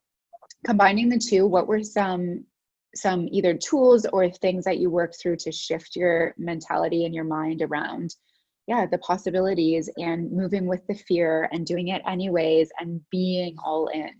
combining 0.65 1.09
the 1.09 1.17
two 1.17 1.45
what 1.47 1.67
were 1.67 1.83
some 1.83 2.45
some 2.95 3.27
either 3.31 3.53
tools 3.53 4.05
or 4.11 4.29
things 4.29 4.65
that 4.65 4.79
you 4.79 4.89
work 4.89 5.13
through 5.21 5.35
to 5.37 5.51
shift 5.51 5.95
your 5.95 6.33
mentality 6.37 7.05
and 7.05 7.13
your 7.13 7.23
mind 7.23 7.61
around 7.61 8.15
yeah 8.67 8.85
the 8.85 8.97
possibilities 8.97 9.89
and 9.97 10.31
moving 10.31 10.65
with 10.65 10.85
the 10.87 10.95
fear 10.95 11.47
and 11.51 11.65
doing 11.65 11.89
it 11.89 12.01
anyways 12.07 12.69
and 12.79 13.01
being 13.11 13.55
all 13.63 13.87
in 13.87 14.11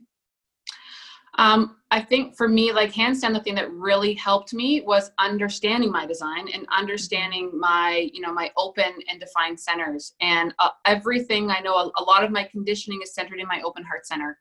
um, 1.39 1.77
I 1.89 2.01
think 2.01 2.35
for 2.35 2.49
me, 2.49 2.73
like 2.73 2.93
hands 2.93 3.21
down, 3.21 3.31
the 3.31 3.39
thing 3.39 3.55
that 3.55 3.71
really 3.71 4.13
helped 4.13 4.53
me 4.53 4.81
was 4.81 5.09
understanding 5.19 5.89
my 5.89 6.05
design 6.05 6.49
and 6.53 6.67
understanding 6.69 7.57
my, 7.57 8.09
you 8.13 8.19
know, 8.19 8.33
my 8.33 8.51
open 8.57 8.91
and 9.09 9.21
defined 9.21 9.57
centers. 9.57 10.13
And 10.19 10.53
uh, 10.59 10.71
everything 10.85 11.49
I 11.49 11.61
know, 11.61 11.75
a, 11.75 11.91
a, 11.97 12.03
lot 12.03 12.25
of 12.25 12.31
my 12.31 12.43
conditioning 12.43 12.99
is 13.01 13.13
centered 13.13 13.39
in 13.39 13.47
my 13.47 13.61
open 13.65 13.85
heart 13.85 14.05
center 14.05 14.37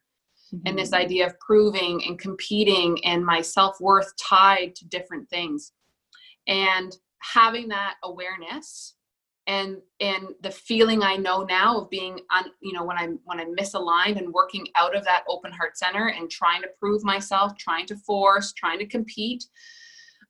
mm-hmm. 0.53 0.67
and 0.67 0.77
this 0.77 0.91
idea 0.91 1.25
of 1.25 1.39
proving 1.39 2.03
and 2.05 2.19
competing 2.19 3.03
and 3.05 3.25
my 3.25 3.39
self-worth 3.39 4.11
tied 4.17 4.75
to 4.75 4.85
different 4.89 5.29
things 5.29 5.71
and 6.47 6.97
having 7.19 7.69
that 7.69 7.95
awareness 8.03 8.95
and 9.49 9.77
and 9.99 10.29
the 10.43 10.51
feeling 10.51 11.01
i 11.01 11.15
know 11.15 11.43
now 11.43 11.81
of 11.81 11.89
being 11.89 12.19
on 12.31 12.45
you 12.61 12.71
know 12.71 12.83
when 12.83 12.97
i'm 12.97 13.19
when 13.25 13.39
i'm 13.39 13.55
misaligned 13.55 14.17
and 14.17 14.31
working 14.31 14.65
out 14.75 14.95
of 14.95 15.03
that 15.03 15.23
open 15.27 15.51
heart 15.51 15.77
center 15.77 16.09
and 16.09 16.29
trying 16.29 16.61
to 16.61 16.69
prove 16.79 17.03
myself 17.03 17.57
trying 17.57 17.85
to 17.85 17.95
force 17.97 18.53
trying 18.53 18.77
to 18.79 18.85
compete 18.85 19.43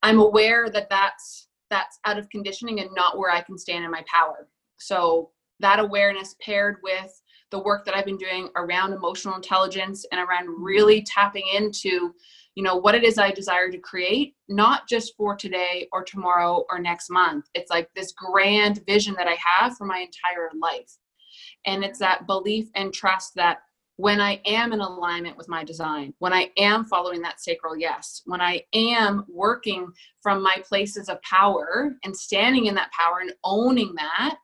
i'm 0.03 0.19
aware 0.19 0.69
that 0.69 0.89
that's 0.89 1.49
that's 1.69 1.99
out 2.05 2.17
of 2.17 2.29
conditioning 2.29 2.79
and 2.79 2.89
not 2.95 3.17
where 3.17 3.29
i 3.29 3.41
can 3.41 3.57
stand 3.57 3.83
in 3.83 3.91
my 3.91 4.03
power. 4.11 4.47
So 4.77 5.31
that 5.59 5.79
awareness 5.79 6.35
paired 6.41 6.77
with 6.83 7.21
the 7.51 7.59
work 7.59 7.83
that 7.85 7.95
I've 7.95 8.05
been 8.05 8.17
doing 8.17 8.49
around 8.55 8.93
emotional 8.93 9.35
intelligence 9.35 10.05
and 10.11 10.21
around 10.21 10.63
really 10.63 11.01
tapping 11.01 11.45
into, 11.53 12.13
you 12.55 12.63
know, 12.63 12.75
what 12.75 12.95
it 12.95 13.03
is 13.03 13.17
I 13.17 13.31
desire 13.31 13.69
to 13.71 13.77
create, 13.77 14.35
not 14.47 14.87
just 14.87 15.15
for 15.15 15.35
today 15.35 15.87
or 15.91 16.03
tomorrow 16.03 16.65
or 16.69 16.79
next 16.79 17.09
month. 17.09 17.45
It's 17.53 17.69
like 17.69 17.89
this 17.95 18.11
grand 18.11 18.81
vision 18.85 19.15
that 19.17 19.27
I 19.27 19.37
have 19.43 19.77
for 19.77 19.85
my 19.85 19.99
entire 19.99 20.49
life. 20.61 20.97
And 21.65 21.83
it's 21.83 21.99
that 21.99 22.27
belief 22.27 22.69
and 22.75 22.93
trust 22.93 23.35
that 23.35 23.59
when 23.99 24.21
I 24.21 24.41
am 24.45 24.71
in 24.71 24.79
alignment 24.79 25.35
with 25.35 25.49
my 25.49 25.63
design, 25.63 26.13
when 26.19 26.31
I 26.31 26.51
am 26.57 26.85
following 26.85 27.21
that 27.21 27.41
sacral 27.41 27.77
yes, 27.77 28.21
when 28.25 28.39
I 28.39 28.63
am 28.73 29.25
working 29.27 29.91
from 30.23 30.41
my 30.41 30.55
places 30.65 31.09
of 31.09 31.21
power 31.21 31.95
and 32.05 32.15
standing 32.15 32.67
in 32.67 32.75
that 32.75 32.93
power 32.93 33.19
and 33.19 33.33
owning 33.43 33.93
that, 33.95 34.37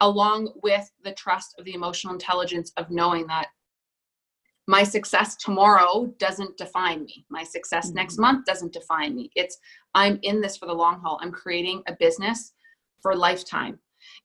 along 0.00 0.52
with 0.62 0.88
the 1.02 1.12
trust 1.12 1.56
of 1.58 1.64
the 1.64 1.74
emotional 1.74 2.14
intelligence 2.14 2.72
of 2.76 2.88
knowing 2.88 3.26
that 3.26 3.48
my 4.68 4.82
success 4.82 5.34
tomorrow 5.34 6.12
doesn't 6.18 6.58
define 6.58 7.04
me. 7.04 7.24
My 7.30 7.42
success 7.42 7.86
mm-hmm. 7.86 7.96
next 7.96 8.18
month 8.18 8.44
doesn't 8.44 8.74
define 8.74 9.16
me. 9.16 9.30
It's 9.34 9.56
I'm 9.94 10.18
in 10.22 10.42
this 10.42 10.58
for 10.58 10.66
the 10.66 10.74
long 10.74 11.00
haul. 11.00 11.18
I'm 11.22 11.32
creating 11.32 11.82
a 11.88 11.96
business 11.98 12.52
for 13.00 13.16
lifetime. 13.16 13.78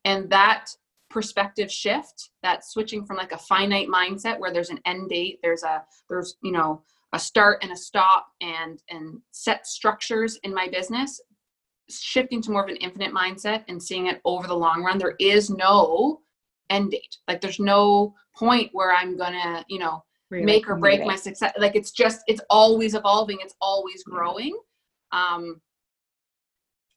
And 0.04 0.30
that 0.30 0.68
perspective 1.10 1.72
shift, 1.72 2.32
that 2.44 2.66
switching 2.66 3.06
from 3.06 3.16
like 3.16 3.32
a 3.32 3.38
finite 3.38 3.88
mindset 3.88 4.38
where 4.38 4.52
there's 4.52 4.70
an 4.70 4.82
end 4.86 5.10
date, 5.10 5.40
there's 5.42 5.64
a 5.64 5.82
there's, 6.10 6.36
you 6.44 6.52
know, 6.52 6.84
a 7.14 7.20
start 7.20 7.60
and 7.64 7.72
a 7.72 7.78
stop 7.78 8.28
and 8.42 8.84
and 8.90 9.22
set 9.32 9.66
structures 9.66 10.38
in 10.44 10.54
my 10.54 10.68
business 10.68 11.22
shifting 11.90 12.42
to 12.42 12.52
more 12.52 12.64
of 12.64 12.70
an 12.70 12.78
infinite 12.78 13.14
mindset 13.14 13.64
and 13.68 13.82
seeing 13.82 14.08
it 14.08 14.20
over 14.26 14.48
the 14.48 14.54
long 14.54 14.84
run 14.84 14.98
there 14.98 15.16
is 15.20 15.50
no 15.50 16.22
end 16.70 16.92
date 16.92 17.18
like 17.28 17.42
there's 17.42 17.60
no 17.60 18.16
point 18.34 18.70
where 18.72 18.94
i'm 18.94 19.18
gonna 19.18 19.64
you 19.68 19.78
know 19.78 20.02
really 20.34 20.46
make 20.46 20.70
or 20.70 20.76
break 20.76 21.06
my 21.06 21.16
success 21.16 21.54
like 21.58 21.76
it's 21.76 21.92
just 21.92 22.22
it's 22.28 22.42
always 22.50 22.94
evolving 22.96 23.38
it's 23.42 23.56
always 23.62 24.04
growing 24.04 24.58
um 25.12 25.62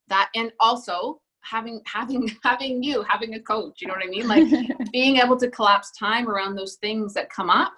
that 0.08 0.30
and 0.34 0.52
also 0.60 1.20
having 1.42 1.80
having 1.86 2.30
having 2.42 2.82
you 2.82 3.02
having 3.02 3.34
a 3.34 3.40
coach 3.40 3.80
you 3.80 3.88
know 3.88 3.94
what 3.94 4.04
i 4.04 4.08
mean? 4.08 4.28
Like 4.28 4.48
being 4.92 5.16
able 5.18 5.36
to 5.38 5.50
collapse 5.50 5.90
time 5.92 6.28
around 6.28 6.54
those 6.54 6.76
things 6.76 7.14
that 7.14 7.30
come 7.30 7.50
up 7.50 7.72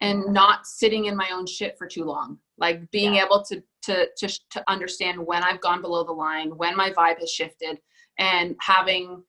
and 0.00 0.26
not 0.32 0.66
sitting 0.66 1.06
in 1.06 1.16
my 1.16 1.28
own 1.32 1.46
shit 1.46 1.76
for 1.76 1.86
too 1.86 2.04
long. 2.04 2.38
Like 2.58 2.90
being 2.90 3.14
yeah. 3.14 3.24
able 3.24 3.42
to 3.44 3.62
to 3.82 4.08
to 4.18 4.28
to 4.50 4.64
understand 4.68 5.24
when 5.26 5.42
I've 5.42 5.60
gone 5.60 5.82
below 5.82 6.04
the 6.04 6.12
line, 6.12 6.56
when 6.56 6.76
my 6.76 6.90
vibe 6.90 7.18
has 7.20 7.30
shifted, 7.30 7.78
and 8.18 8.56
having 8.60 9.22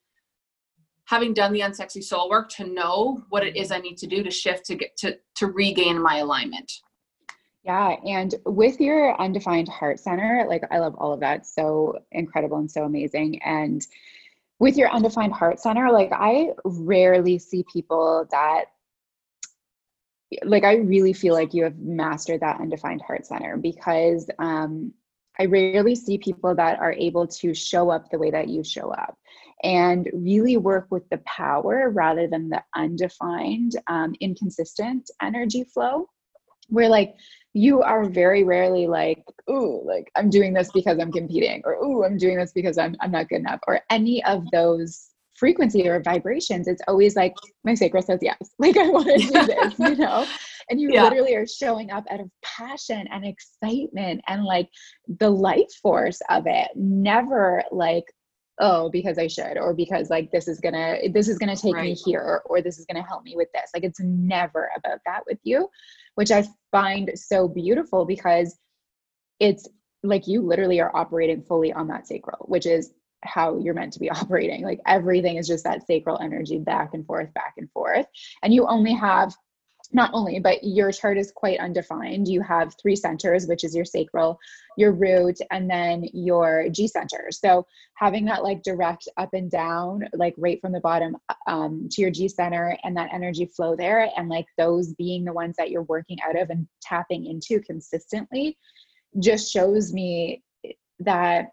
having 1.12 1.34
done 1.34 1.52
the 1.52 1.60
unsexy 1.60 2.02
soul 2.02 2.30
work 2.30 2.48
to 2.48 2.66
know 2.66 3.22
what 3.30 3.46
it 3.46 3.58
is 3.58 3.70
I 3.70 3.80
need 3.80 3.98
to 3.98 4.08
do 4.08 4.24
to 4.24 4.32
shift 4.32 4.66
to 4.68 4.76
get 4.76 4.96
to 4.98 5.18
to 5.36 5.48
regain 5.48 6.02
my 6.02 6.20
alignment. 6.20 6.72
Yeah, 7.64 7.98
and 8.08 8.34
with 8.46 8.80
your 8.80 9.20
undefined 9.22 9.68
heart 9.68 10.00
center, 10.00 10.46
like 10.48 10.64
I 10.72 10.80
love 10.80 10.96
all 10.96 11.14
of 11.14 11.20
that. 11.20 11.46
So 11.46 12.00
incredible 12.14 12.58
and 12.58 12.72
so 12.72 12.86
amazing. 12.86 13.42
And 13.44 13.86
with 14.58 14.78
your 14.78 14.90
undefined 14.90 15.34
heart 15.34 15.60
center, 15.60 15.92
like 15.92 16.12
I 16.14 16.52
rarely 16.64 17.38
see 17.38 17.66
people 17.72 18.26
that 18.32 18.66
like 20.44 20.64
I 20.64 20.76
really 20.76 21.12
feel 21.12 21.34
like 21.34 21.54
you 21.54 21.66
have 21.66 21.78
mastered 21.78 22.40
that 22.40 22.62
undefined 22.62 23.02
heart 23.02 23.26
center 23.26 23.58
because 23.58 24.30
um, 24.40 24.94
I 25.38 25.46
rarely 25.46 25.94
see 25.94 26.18
people 26.18 26.56
that 26.56 26.80
are 26.80 26.94
able 26.94 27.28
to 27.28 27.54
show 27.54 27.90
up 27.90 28.10
the 28.10 28.18
way 28.18 28.32
that 28.32 28.48
you 28.48 28.64
show 28.64 28.92
up 28.92 29.18
and 29.64 30.10
really 30.14 30.58
work 30.58 30.88
with 30.90 31.08
the 31.10 31.20
power 31.20 31.90
rather 31.90 32.28
than 32.28 32.50
the 32.50 32.64
undefined, 32.76 33.74
um, 33.88 34.16
inconsistent 34.20 35.10
energy 35.22 35.64
flow. 35.64 36.08
Where 36.70 36.88
like 36.88 37.16
you 37.54 37.82
are 37.82 38.06
very 38.06 38.44
rarely 38.44 38.88
like, 38.88 39.24
ooh, 39.50 39.82
like 39.86 40.10
I'm 40.16 40.30
doing 40.30 40.54
this 40.54 40.72
because 40.72 41.00
I'm 41.00 41.12
competing, 41.12 41.62
or 41.66 41.74
ooh, 41.84 42.06
I'm 42.06 42.18
doing 42.18 42.38
this 42.38 42.54
because 42.54 42.78
I'm 42.78 42.96
I'm 43.02 43.12
not 43.12 43.30
good 43.30 43.40
enough, 43.40 43.60
or 43.68 43.82
any 43.90 44.24
of 44.24 44.46
those 44.52 45.12
frequency 45.42 45.90
or 45.90 46.00
vibrations, 46.00 46.68
it's 46.68 46.84
always 46.88 47.16
like 47.16 47.34
my 47.64 47.74
sacral 47.74 48.04
says 48.04 48.20
yes. 48.22 48.38
Like 48.60 48.78
I 48.78 48.90
want 48.90 49.08
to 49.08 49.18
do 49.18 49.46
this, 49.48 49.80
you 49.80 49.96
know? 49.96 50.28
And 50.70 50.80
you 50.80 50.90
yeah. 50.94 51.04
literally 51.06 51.36
are 51.36 51.48
showing 51.48 51.90
up 51.90 52.04
out 52.12 52.20
of 52.20 52.30
passion 52.44 53.08
and 53.12 53.26
excitement 53.26 54.22
and 54.28 54.44
like 54.44 54.70
the 55.20 55.32
life 55.32 55.74
force 55.82 56.22
of 56.30 56.44
it. 56.46 56.70
Never 56.76 57.64
like, 57.72 58.06
oh, 58.62 58.90
because 58.90 59.18
I 59.18 59.28
should, 59.28 59.58
or 59.58 59.74
because 59.74 60.10
like 60.10 60.32
this 60.32 60.48
is 60.48 60.60
gonna 60.60 60.98
this 61.12 61.28
is 61.28 61.38
gonna 61.38 61.56
take 61.56 61.76
right. 61.76 61.84
me 61.84 61.94
here, 61.94 62.42
or 62.46 62.62
this 62.62 62.80
is 62.80 62.86
gonna 62.86 63.06
help 63.06 63.24
me 63.24 63.36
with 63.36 63.50
this. 63.54 63.72
Like 63.74 63.84
it's 63.84 64.00
never 64.00 64.70
about 64.78 65.00
that 65.06 65.24
with 65.28 65.40
you, 65.44 65.68
which 66.16 66.32
I 66.32 66.46
find 66.72 67.12
so 67.16 67.48
beautiful 67.48 68.06
because 68.06 68.58
it's 69.40 69.68
like 70.04 70.28
you 70.28 70.42
literally 70.42 70.80
are 70.80 70.96
operating 70.96 71.42
fully 71.44 71.74
on 71.74 71.88
that 71.88 72.08
sacral, 72.08 72.46
which 72.48 72.66
is 72.66 72.94
how 73.24 73.58
you're 73.58 73.74
meant 73.74 73.94
to 73.94 74.00
be 74.00 74.10
operating. 74.12 74.64
Like 74.64 74.80
everything 74.88 75.38
is 75.38 75.48
just 75.48 75.64
that 75.64 75.86
sacral 75.86 76.20
energy 76.22 76.60
back 76.60 76.94
and 76.94 77.06
forth, 77.06 77.34
back 77.34 77.56
and 77.58 77.70
forth. 77.72 78.06
And 78.44 78.54
you 78.54 78.68
only 78.68 78.94
have 78.94 79.36
not 79.94 80.12
only, 80.14 80.40
but 80.40 80.64
your 80.64 80.92
chart 80.92 81.18
is 81.18 81.32
quite 81.32 81.60
undefined. 81.60 82.28
You 82.28 82.42
have 82.42 82.76
three 82.82 82.96
centers, 82.96 83.48
which 83.48 83.64
is 83.64 83.76
your 83.76 83.86
sacral, 83.86 84.40
your 84.78 84.94
root, 84.94 85.38
and 85.52 85.70
then 85.70 86.06
your 86.14 86.70
G 86.70 86.88
center. 86.88 87.28
So 87.32 87.66
having 87.96 88.26
that 88.26 88.44
like 88.44 88.64
direct 88.64 89.08
up 89.18 89.34
and 89.34 89.52
down, 89.52 90.08
like 90.14 90.34
right 90.38 90.60
from 90.62 90.72
the 90.72 90.80
bottom 90.80 91.18
um, 91.48 91.88
to 91.92 92.02
your 92.02 92.12
G 92.12 92.28
center 92.28 92.78
and 92.84 92.96
that 92.96 93.14
energy 93.14 93.46
flow 93.46 93.76
there, 93.76 94.10
and 94.16 94.30
like 94.30 94.48
those 94.58 94.94
being 94.94 95.26
the 95.26 95.34
ones 95.34 95.56
that 95.58 95.72
you're 95.72 95.84
working 95.84 96.18
out 96.28 96.40
of 96.40 96.50
and 96.50 96.68
tapping 96.82 97.26
into 97.26 97.60
consistently, 97.60 98.58
just 99.20 99.52
shows 99.52 99.94
me 99.94 100.44
that 101.00 101.50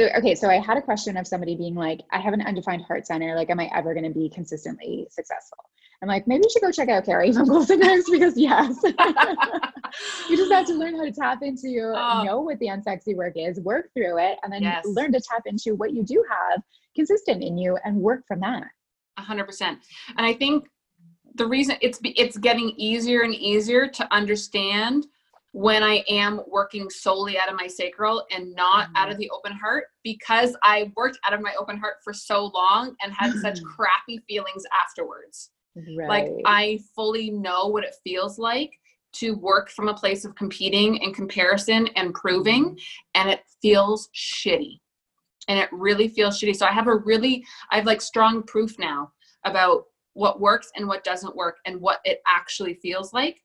okay 0.00 0.34
so 0.34 0.48
i 0.48 0.58
had 0.58 0.76
a 0.76 0.82
question 0.82 1.16
of 1.16 1.26
somebody 1.26 1.54
being 1.54 1.74
like 1.74 2.00
i 2.12 2.18
have 2.18 2.32
an 2.32 2.40
undefined 2.42 2.82
heart 2.82 3.06
center 3.06 3.34
like 3.34 3.50
am 3.50 3.60
i 3.60 3.70
ever 3.74 3.92
going 3.92 4.04
to 4.04 4.18
be 4.18 4.28
consistently 4.30 5.06
successful 5.10 5.58
i'm 6.00 6.08
like 6.08 6.26
maybe 6.26 6.42
you 6.44 6.50
should 6.50 6.62
go 6.62 6.70
check 6.70 6.88
out 6.88 7.04
carrie 7.04 7.32
from 7.32 7.46
Golden 7.46 7.80
because 8.10 8.36
yes 8.36 8.76
you 10.28 10.36
just 10.36 10.52
have 10.52 10.66
to 10.66 10.74
learn 10.74 10.96
how 10.96 11.04
to 11.04 11.12
tap 11.12 11.42
into 11.42 11.92
oh. 11.94 12.22
know 12.24 12.40
what 12.40 12.58
the 12.58 12.66
unsexy 12.66 13.14
work 13.14 13.34
is 13.36 13.60
work 13.60 13.90
through 13.94 14.18
it 14.18 14.38
and 14.42 14.52
then 14.52 14.62
yes. 14.62 14.84
learn 14.86 15.12
to 15.12 15.20
tap 15.20 15.42
into 15.46 15.74
what 15.74 15.92
you 15.92 16.02
do 16.02 16.24
have 16.28 16.62
consistent 16.96 17.42
in 17.42 17.58
you 17.58 17.76
and 17.84 17.96
work 17.96 18.26
from 18.26 18.40
that 18.40 18.64
100% 19.18 19.60
and 19.60 19.78
i 20.18 20.32
think 20.32 20.66
the 21.34 21.46
reason 21.46 21.76
it's 21.80 21.98
it's 22.02 22.36
getting 22.38 22.72
easier 22.76 23.22
and 23.22 23.34
easier 23.34 23.86
to 23.88 24.14
understand 24.14 25.06
when 25.52 25.82
I 25.82 26.02
am 26.08 26.40
working 26.48 26.88
solely 26.88 27.38
out 27.38 27.50
of 27.50 27.56
my 27.56 27.66
sacral 27.66 28.24
and 28.30 28.54
not 28.54 28.86
mm-hmm. 28.86 28.96
out 28.96 29.08
of 29.08 29.14
mm-hmm. 29.14 29.20
the 29.20 29.30
open 29.30 29.52
heart 29.52 29.84
because 30.02 30.56
I 30.62 30.90
worked 30.96 31.18
out 31.26 31.34
of 31.34 31.42
my 31.42 31.54
open 31.58 31.76
heart 31.76 31.96
for 32.02 32.12
so 32.12 32.50
long 32.54 32.96
and 33.02 33.12
had 33.12 33.34
such 33.34 33.62
crappy 33.62 34.18
feelings 34.26 34.64
afterwards. 34.82 35.50
Right. 35.76 36.08
Like 36.08 36.32
I 36.46 36.80
fully 36.96 37.30
know 37.30 37.68
what 37.68 37.84
it 37.84 37.94
feels 38.02 38.38
like 38.38 38.72
to 39.14 39.34
work 39.36 39.70
from 39.70 39.88
a 39.88 39.94
place 39.94 40.24
of 40.24 40.34
competing 40.34 41.02
and 41.02 41.14
comparison 41.14 41.86
and 41.96 42.14
proving 42.14 42.70
mm-hmm. 42.70 42.76
and 43.14 43.28
it 43.28 43.40
feels 43.60 44.08
shitty. 44.14 44.80
And 45.48 45.58
it 45.58 45.68
really 45.70 46.08
feels 46.08 46.40
shitty. 46.40 46.56
So 46.56 46.66
I 46.66 46.72
have 46.72 46.86
a 46.86 46.96
really 46.96 47.44
I 47.70 47.76
have 47.76 47.86
like 47.86 48.00
strong 48.00 48.42
proof 48.42 48.78
now 48.78 49.12
about 49.44 49.84
what 50.14 50.40
works 50.40 50.70
and 50.76 50.86
what 50.86 51.04
doesn't 51.04 51.36
work 51.36 51.56
and 51.66 51.80
what 51.80 52.00
it 52.04 52.22
actually 52.26 52.74
feels 52.74 53.12
like 53.12 53.42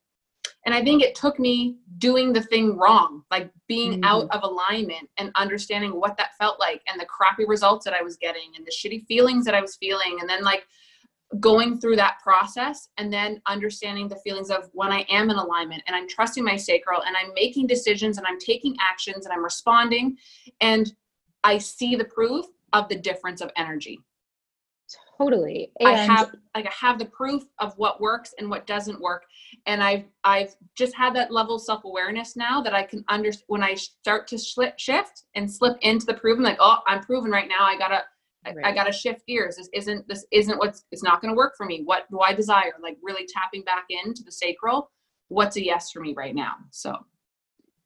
and 0.65 0.75
I 0.75 0.83
think 0.83 1.01
it 1.01 1.15
took 1.15 1.39
me 1.39 1.77
doing 1.97 2.33
the 2.33 2.41
thing 2.41 2.77
wrong, 2.77 3.23
like 3.31 3.49
being 3.67 3.93
mm-hmm. 3.93 4.03
out 4.03 4.27
of 4.31 4.43
alignment 4.43 5.09
and 5.17 5.31
understanding 5.35 5.91
what 5.91 6.17
that 6.17 6.35
felt 6.37 6.59
like 6.59 6.81
and 6.87 6.99
the 6.99 7.05
crappy 7.05 7.45
results 7.45 7.85
that 7.85 7.93
I 7.93 8.01
was 8.01 8.17
getting 8.17 8.51
and 8.55 8.65
the 8.65 8.71
shitty 8.71 9.05
feelings 9.05 9.45
that 9.45 9.55
I 9.55 9.61
was 9.61 9.77
feeling. 9.77 10.17
And 10.19 10.29
then, 10.29 10.43
like, 10.43 10.67
going 11.39 11.79
through 11.79 11.97
that 11.97 12.19
process 12.23 12.89
and 12.97 13.11
then 13.11 13.41
understanding 13.47 14.07
the 14.07 14.15
feelings 14.17 14.49
of 14.49 14.69
when 14.73 14.91
I 14.91 15.05
am 15.09 15.29
in 15.29 15.35
alignment 15.35 15.83
and 15.85 15.95
I'm 15.95 16.07
trusting 16.07 16.43
my 16.43 16.55
sacral 16.55 17.03
and 17.03 17.15
I'm 17.17 17.33
making 17.33 17.67
decisions 17.67 18.17
and 18.17 18.25
I'm 18.25 18.39
taking 18.39 18.75
actions 18.79 19.25
and 19.25 19.33
I'm 19.33 19.43
responding. 19.43 20.17
And 20.61 20.91
I 21.43 21.57
see 21.57 21.95
the 21.95 22.05
proof 22.05 22.45
of 22.73 22.87
the 22.89 22.95
difference 22.95 23.41
of 23.41 23.51
energy. 23.57 23.99
Totally. 25.17 25.71
And 25.79 25.89
I 25.89 25.95
have 25.95 26.35
like 26.55 26.67
I 26.67 26.71
have 26.79 26.99
the 26.99 27.05
proof 27.05 27.43
of 27.59 27.73
what 27.77 27.99
works 27.99 28.35
and 28.37 28.49
what 28.49 28.67
doesn't 28.67 29.01
work. 29.01 29.23
And 29.65 29.81
I've 29.81 30.05
I've 30.23 30.55
just 30.75 30.95
had 30.95 31.15
that 31.15 31.31
level 31.31 31.55
of 31.55 31.61
self-awareness 31.61 32.35
now 32.35 32.61
that 32.61 32.73
I 32.73 32.83
can 32.83 33.03
under 33.07 33.31
when 33.47 33.63
I 33.63 33.73
start 33.73 34.27
to 34.27 34.37
slip, 34.37 34.77
shift 34.77 35.23
and 35.35 35.51
slip 35.51 35.77
into 35.81 36.05
the 36.05 36.13
proven, 36.13 36.43
like, 36.43 36.57
oh, 36.59 36.79
I'm 36.85 37.01
proven 37.01 37.31
right 37.31 37.47
now. 37.47 37.65
I 37.65 37.77
gotta 37.77 38.03
right. 38.45 38.57
I, 38.63 38.69
I 38.69 38.75
gotta 38.75 38.91
shift 38.91 39.25
gears. 39.25 39.55
This 39.55 39.69
isn't 39.73 40.07
this 40.07 40.25
isn't 40.31 40.59
what's 40.59 40.85
it's 40.91 41.03
not 41.03 41.21
gonna 41.21 41.35
work 41.35 41.53
for 41.57 41.65
me. 41.65 41.81
What 41.83 42.09
do 42.11 42.19
I 42.19 42.33
desire? 42.33 42.73
Like 42.81 42.97
really 43.01 43.27
tapping 43.27 43.63
back 43.63 43.85
into 43.89 44.23
the 44.23 44.31
sacral. 44.31 44.91
What's 45.29 45.57
a 45.57 45.65
yes 45.65 45.91
for 45.91 45.99
me 45.99 46.13
right 46.15 46.35
now? 46.35 46.53
So 46.69 46.95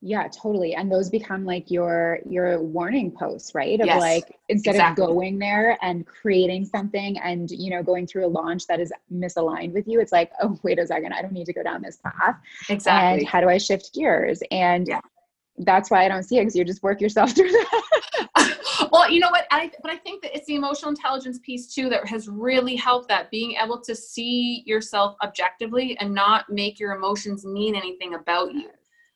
yeah, 0.04 0.28
totally. 0.28 0.74
And 0.74 0.92
those 0.92 1.12
become 1.12 1.46
like 1.46 1.70
your 1.70 2.20
your 2.28 2.60
warning 2.60 3.12
posts, 3.12 3.54
right? 3.54 3.80
Of 3.80 3.86
yes, 3.86 4.00
like 4.00 4.36
instead 4.50 4.72
exactly. 4.72 5.04
of 5.04 5.10
going 5.10 5.38
there 5.38 5.78
and 5.84 6.08
creating 6.08 6.66
something 6.66 7.20
and 7.20 7.52
you 7.52 7.70
know 7.70 7.84
going 7.84 8.08
through 8.08 8.26
a 8.26 8.28
launch 8.28 8.66
that 8.66 8.80
is 8.80 8.92
misaligned 9.14 9.74
with 9.74 9.88
you, 9.88 10.00
it's 10.00 10.12
like, 10.12 10.32
oh 10.42 10.58
wait 10.64 10.80
a 10.80 10.88
second, 10.88 11.14
I 11.14 11.22
don't 11.22 11.34
need 11.34 11.46
to 11.46 11.54
go 11.54 11.62
down 11.62 11.84
this 11.84 12.00
path. 12.04 12.36
Exactly. 12.70 13.20
And 13.20 13.28
how 13.28 13.42
do 13.42 13.50
I 13.50 13.60
shift 13.60 13.94
gears? 13.94 14.42
And 14.50 14.88
yeah. 14.88 15.02
that's 15.60 15.92
why 15.92 16.04
I 16.04 16.08
don't 16.08 16.24
see 16.24 16.38
it 16.38 16.42
because 16.42 16.56
you 16.56 16.66
just 16.66 16.82
work 16.82 17.00
yourself 17.00 17.32
through 17.36 17.52
that. 17.52 18.90
well, 18.92 19.08
you 19.08 19.20
know 19.20 19.30
what? 19.30 19.46
I 19.52 19.70
but 19.84 19.92
I 19.92 19.98
think 19.98 20.24
that 20.24 20.36
it's 20.36 20.48
the 20.48 20.56
emotional 20.56 20.90
intelligence 20.90 21.38
piece 21.44 21.72
too 21.72 21.90
that 21.90 22.08
has 22.08 22.28
really 22.28 22.76
helped 22.76 23.08
that 23.10 23.30
being 23.30 23.56
able 23.64 23.80
to 23.82 23.94
see 23.94 24.64
yourself 24.66 25.16
objectively 25.24 25.96
and 26.00 26.12
not 26.12 26.50
make 26.50 26.80
your 26.80 26.94
emotions 26.94 27.46
mean 27.46 27.76
anything 27.76 28.16
about 28.16 28.52
you 28.56 28.72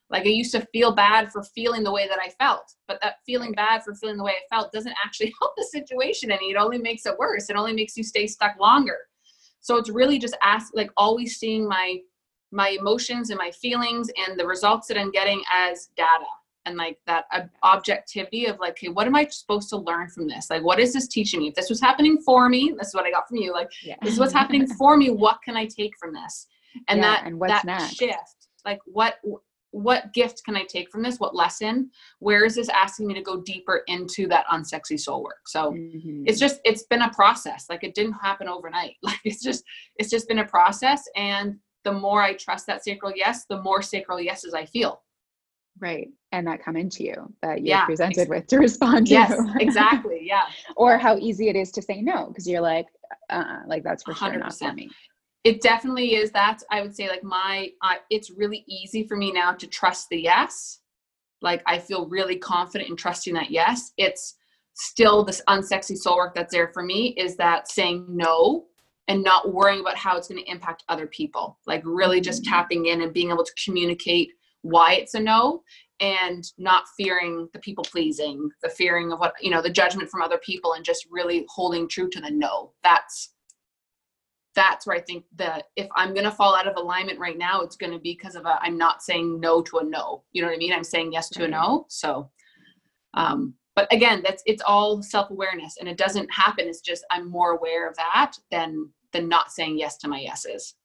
like 0.09 0.25
I 0.25 0.29
used 0.29 0.51
to 0.51 0.65
feel 0.71 0.91
bad 0.91 1.31
for 1.31 1.43
feeling 1.43 1.83
the 1.83 1.91
way 1.91 2.07
that 2.07 2.19
I 2.23 2.29
felt, 2.29 2.73
but 2.87 2.99
that 3.01 3.15
feeling 3.25 3.53
bad 3.53 3.83
for 3.83 3.95
feeling 3.95 4.17
the 4.17 4.23
way 4.23 4.33
I 4.33 4.55
felt 4.55 4.71
doesn't 4.71 4.95
actually 5.03 5.33
help 5.41 5.53
the 5.57 5.63
situation 5.63 6.31
any. 6.31 6.51
It 6.51 6.57
only 6.57 6.77
makes 6.77 7.05
it 7.05 7.17
worse. 7.17 7.49
It 7.49 7.55
only 7.55 7.73
makes 7.73 7.97
you 7.97 8.03
stay 8.03 8.27
stuck 8.27 8.59
longer. 8.59 8.97
So 9.61 9.77
it's 9.77 9.89
really 9.89 10.19
just 10.19 10.37
ask 10.43 10.71
like 10.75 10.91
always 10.95 11.37
seeing 11.37 11.67
my 11.67 11.97
my 12.51 12.69
emotions 12.69 13.31
and 13.31 13.39
my 13.39 13.51
feelings 13.51 14.09
and 14.27 14.39
the 14.39 14.45
results 14.45 14.87
that 14.87 14.97
I'm 14.97 15.11
getting 15.11 15.41
as 15.51 15.89
data 15.97 16.25
and 16.65 16.77
like 16.77 16.97
that 17.05 17.25
objectivity 17.63 18.45
of 18.45 18.59
like, 18.59 18.71
okay, 18.73 18.89
what 18.89 19.07
am 19.07 19.15
I 19.15 19.27
supposed 19.27 19.69
to 19.69 19.77
learn 19.77 20.09
from 20.09 20.27
this? 20.27 20.49
Like, 20.49 20.63
what 20.63 20.79
is 20.79 20.93
this 20.93 21.07
teaching 21.07 21.41
me? 21.41 21.49
If 21.49 21.55
this 21.55 21.69
was 21.69 21.81
happening 21.81 22.17
for 22.25 22.49
me, 22.49 22.73
this 22.77 22.89
is 22.89 22.95
what 22.95 23.05
I 23.05 23.11
got 23.11 23.27
from 23.27 23.37
you. 23.37 23.53
Like, 23.53 23.69
yeah. 23.83 23.95
this 24.01 24.13
is 24.13 24.19
what's 24.19 24.33
happening 24.33 24.67
for 24.67 24.97
me. 24.97 25.09
What 25.09 25.39
can 25.43 25.57
I 25.57 25.65
take 25.65 25.97
from 25.97 26.13
this? 26.13 26.47
And 26.87 26.99
yeah, 26.99 27.03
that 27.03 27.25
and 27.25 27.39
what's 27.39 27.53
that 27.53 27.65
next? 27.65 27.95
shift, 27.95 28.47
like 28.65 28.79
what 28.85 29.15
what 29.75 30.13
gift 30.13 30.41
can 30.45 30.55
I 30.55 30.63
take 30.63 30.89
from 30.89 31.03
this? 31.03 31.19
What 31.19 31.35
lesson? 31.35 31.91
Where 32.19 32.45
is 32.45 32.55
this 32.55 32.69
asking 32.69 33.07
me 33.07 33.13
to 33.13 33.21
go 33.21 33.41
deeper 33.41 33.81
into 33.87 34.25
that 34.27 34.45
unsexy 34.47 34.97
soul 34.97 35.21
work? 35.21 35.47
So 35.47 35.73
mm-hmm. 35.73 36.23
it's 36.25 36.39
just 36.39 36.61
it's 36.63 36.83
been 36.83 37.01
a 37.01 37.13
process. 37.13 37.65
Like 37.69 37.83
it 37.83 37.93
didn't 37.93 38.13
happen 38.13 38.47
overnight. 38.47 38.95
Like 39.03 39.19
it's 39.25 39.43
just 39.43 39.63
it's 39.97 40.09
just 40.09 40.29
been 40.29 40.39
a 40.39 40.45
process. 40.45 41.03
And 41.17 41.57
the 41.83 41.91
more 41.91 42.21
I 42.21 42.35
trust 42.35 42.67
that 42.67 42.85
sacral 42.85 43.11
yes, 43.15 43.45
the 43.49 43.61
more 43.61 43.81
sacral 43.81 44.21
yeses 44.21 44.53
I 44.53 44.65
feel. 44.65 45.01
Right. 45.79 46.07
And 46.31 46.47
that 46.47 46.63
come 46.63 46.77
into 46.77 47.03
you 47.03 47.33
that 47.41 47.59
you're 47.59 47.77
yeah, 47.77 47.85
presented 47.85 48.29
with 48.29 48.47
to 48.47 48.57
respond 48.59 49.07
to. 49.07 49.13
Yes, 49.13 49.37
exactly. 49.59 50.21
Yeah. 50.21 50.43
or 50.77 50.97
how 50.97 51.17
easy 51.17 51.49
it 51.49 51.57
is 51.57 51.71
to 51.73 51.81
say 51.81 52.01
no 52.01 52.27
because 52.27 52.47
you're 52.47 52.61
like, 52.61 52.87
uh, 53.29 53.59
like 53.67 53.83
that's 53.83 54.03
for 54.03 54.13
100%. 54.13 54.17
sure 54.17 54.39
not 54.39 54.57
for 54.57 54.73
me 54.73 54.89
it 55.45 55.61
definitely 55.61 56.15
is. 56.15 56.31
That 56.31 56.61
i 56.71 56.81
would 56.81 56.95
say 56.95 57.07
like 57.07 57.23
my 57.23 57.69
uh, 57.81 57.95
it's 58.09 58.31
really 58.31 58.65
easy 58.67 59.07
for 59.07 59.15
me 59.15 59.31
now 59.31 59.53
to 59.53 59.67
trust 59.67 60.09
the 60.09 60.19
yes. 60.19 60.79
Like 61.41 61.61
i 61.65 61.79
feel 61.79 62.09
really 62.09 62.37
confident 62.37 62.89
in 62.89 62.97
trusting 62.97 63.33
that 63.35 63.51
yes. 63.51 63.93
It's 63.97 64.35
still 64.73 65.23
this 65.23 65.41
unsexy 65.47 65.97
soul 65.97 66.17
work 66.17 66.35
that's 66.35 66.53
there 66.53 66.67
for 66.73 66.83
me 66.83 67.09
is 67.17 67.37
that 67.37 67.69
saying 67.69 68.05
no 68.09 68.65
and 69.07 69.23
not 69.23 69.53
worrying 69.53 69.79
about 69.79 69.95
how 69.95 70.17
it's 70.17 70.27
going 70.27 70.43
to 70.43 70.51
impact 70.51 70.83
other 70.89 71.07
people. 71.07 71.57
Like 71.65 71.81
really 71.85 72.19
just 72.19 72.43
mm-hmm. 72.43 72.53
tapping 72.53 72.85
in 72.87 73.01
and 73.01 73.13
being 73.13 73.31
able 73.31 73.45
to 73.45 73.63
communicate 73.63 74.31
why 74.61 74.95
it's 74.95 75.13
a 75.13 75.19
no 75.19 75.63
and 75.99 76.43
not 76.57 76.85
fearing 76.97 77.47
the 77.53 77.59
people 77.59 77.83
pleasing 77.83 78.49
the 78.63 78.69
fearing 78.69 79.13
of 79.13 79.19
what 79.19 79.33
you 79.39 79.49
know 79.49 79.61
the 79.61 79.69
judgment 79.69 80.09
from 80.09 80.21
other 80.21 80.39
people 80.39 80.73
and 80.73 80.83
just 80.83 81.07
really 81.09 81.45
holding 81.49 81.87
true 81.87 82.09
to 82.09 82.19
the 82.19 82.31
no. 82.31 82.73
That's 82.83 83.34
that's 84.55 84.87
where 84.87 84.95
I 84.95 85.01
think 85.01 85.25
that 85.35 85.65
if 85.75 85.87
I'm 85.95 86.13
going 86.13 86.23
to 86.23 86.31
fall 86.31 86.55
out 86.55 86.67
of 86.67 86.77
alignment 86.77 87.19
right 87.19 87.37
now, 87.37 87.61
it's 87.61 87.75
going 87.75 87.91
to 87.91 87.99
be 87.99 88.13
because 88.13 88.35
of 88.35 88.45
a, 88.45 88.57
I'm 88.61 88.77
not 88.77 89.03
saying 89.03 89.39
no 89.39 89.61
to 89.63 89.77
a 89.79 89.83
no. 89.83 90.23
You 90.31 90.41
know 90.41 90.47
what 90.47 90.55
I 90.55 90.57
mean? 90.57 90.73
I'm 90.73 90.83
saying 90.83 91.11
yes 91.11 91.29
to 91.29 91.43
a 91.43 91.47
no. 91.47 91.85
So, 91.89 92.29
um, 93.13 93.53
but 93.75 93.91
again, 93.93 94.21
that's 94.25 94.41
it's 94.45 94.63
all 94.65 95.03
self 95.03 95.29
awareness, 95.29 95.75
and 95.79 95.89
it 95.89 95.97
doesn't 95.97 96.33
happen. 96.33 96.67
It's 96.67 96.79
just 96.79 97.05
I'm 97.11 97.29
more 97.29 97.51
aware 97.51 97.87
of 97.87 97.95
that 97.97 98.33
than 98.49 98.89
than 99.11 99.27
not 99.27 99.51
saying 99.51 99.77
yes 99.77 99.97
to 99.97 100.07
my 100.07 100.19
yeses. 100.19 100.75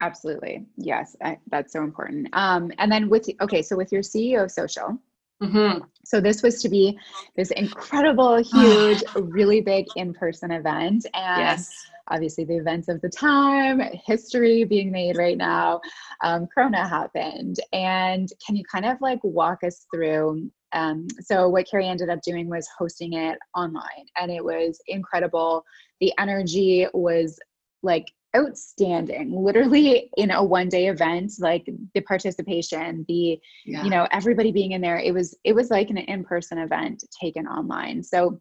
Absolutely, 0.00 0.64
yes, 0.76 1.16
I, 1.24 1.38
that's 1.48 1.72
so 1.72 1.82
important. 1.82 2.28
Um, 2.32 2.70
and 2.78 2.90
then 2.90 3.08
with 3.08 3.28
okay, 3.40 3.62
so 3.62 3.76
with 3.76 3.90
your 3.90 4.02
CEO 4.02 4.44
of 4.44 4.52
social, 4.52 4.96
Mm-hmm. 5.42 5.84
So 6.04 6.20
this 6.20 6.42
was 6.42 6.60
to 6.62 6.68
be 6.68 6.98
this 7.36 7.50
incredible, 7.52 8.36
huge, 8.42 9.02
really 9.14 9.60
big 9.60 9.86
in-person 9.96 10.50
event, 10.50 11.06
and 11.14 11.40
yes 11.40 11.88
obviously 12.10 12.44
the 12.44 12.56
events 12.56 12.88
of 12.88 13.00
the 13.00 13.08
time, 13.08 13.80
history 14.06 14.64
being 14.64 14.90
made 14.90 15.16
right 15.16 15.36
now, 15.36 15.80
um, 16.22 16.46
Corona 16.46 16.86
happened. 16.86 17.56
And 17.72 18.28
can 18.44 18.56
you 18.56 18.64
kind 18.70 18.84
of 18.84 18.98
like 19.00 19.20
walk 19.22 19.64
us 19.64 19.86
through? 19.92 20.50
Um, 20.72 21.06
so, 21.20 21.48
what 21.48 21.66
Carrie 21.70 21.88
ended 21.88 22.10
up 22.10 22.20
doing 22.22 22.48
was 22.48 22.68
hosting 22.78 23.14
it 23.14 23.38
online, 23.56 24.06
and 24.16 24.30
it 24.30 24.44
was 24.44 24.80
incredible. 24.86 25.64
The 26.00 26.12
energy 26.18 26.86
was 26.92 27.38
like 27.82 28.06
outstanding 28.36 29.32
literally 29.32 30.10
in 30.16 30.30
a 30.30 30.42
one 30.42 30.68
day 30.68 30.88
event 30.88 31.32
like 31.38 31.66
the 31.94 32.00
participation 32.02 33.04
the 33.08 33.40
yeah. 33.64 33.82
you 33.82 33.88
know 33.88 34.06
everybody 34.10 34.52
being 34.52 34.72
in 34.72 34.82
there 34.82 34.98
it 34.98 35.14
was 35.14 35.36
it 35.44 35.54
was 35.54 35.70
like 35.70 35.88
an 35.88 35.96
in-person 35.96 36.58
event 36.58 37.02
taken 37.20 37.46
online 37.46 38.02
so 38.02 38.38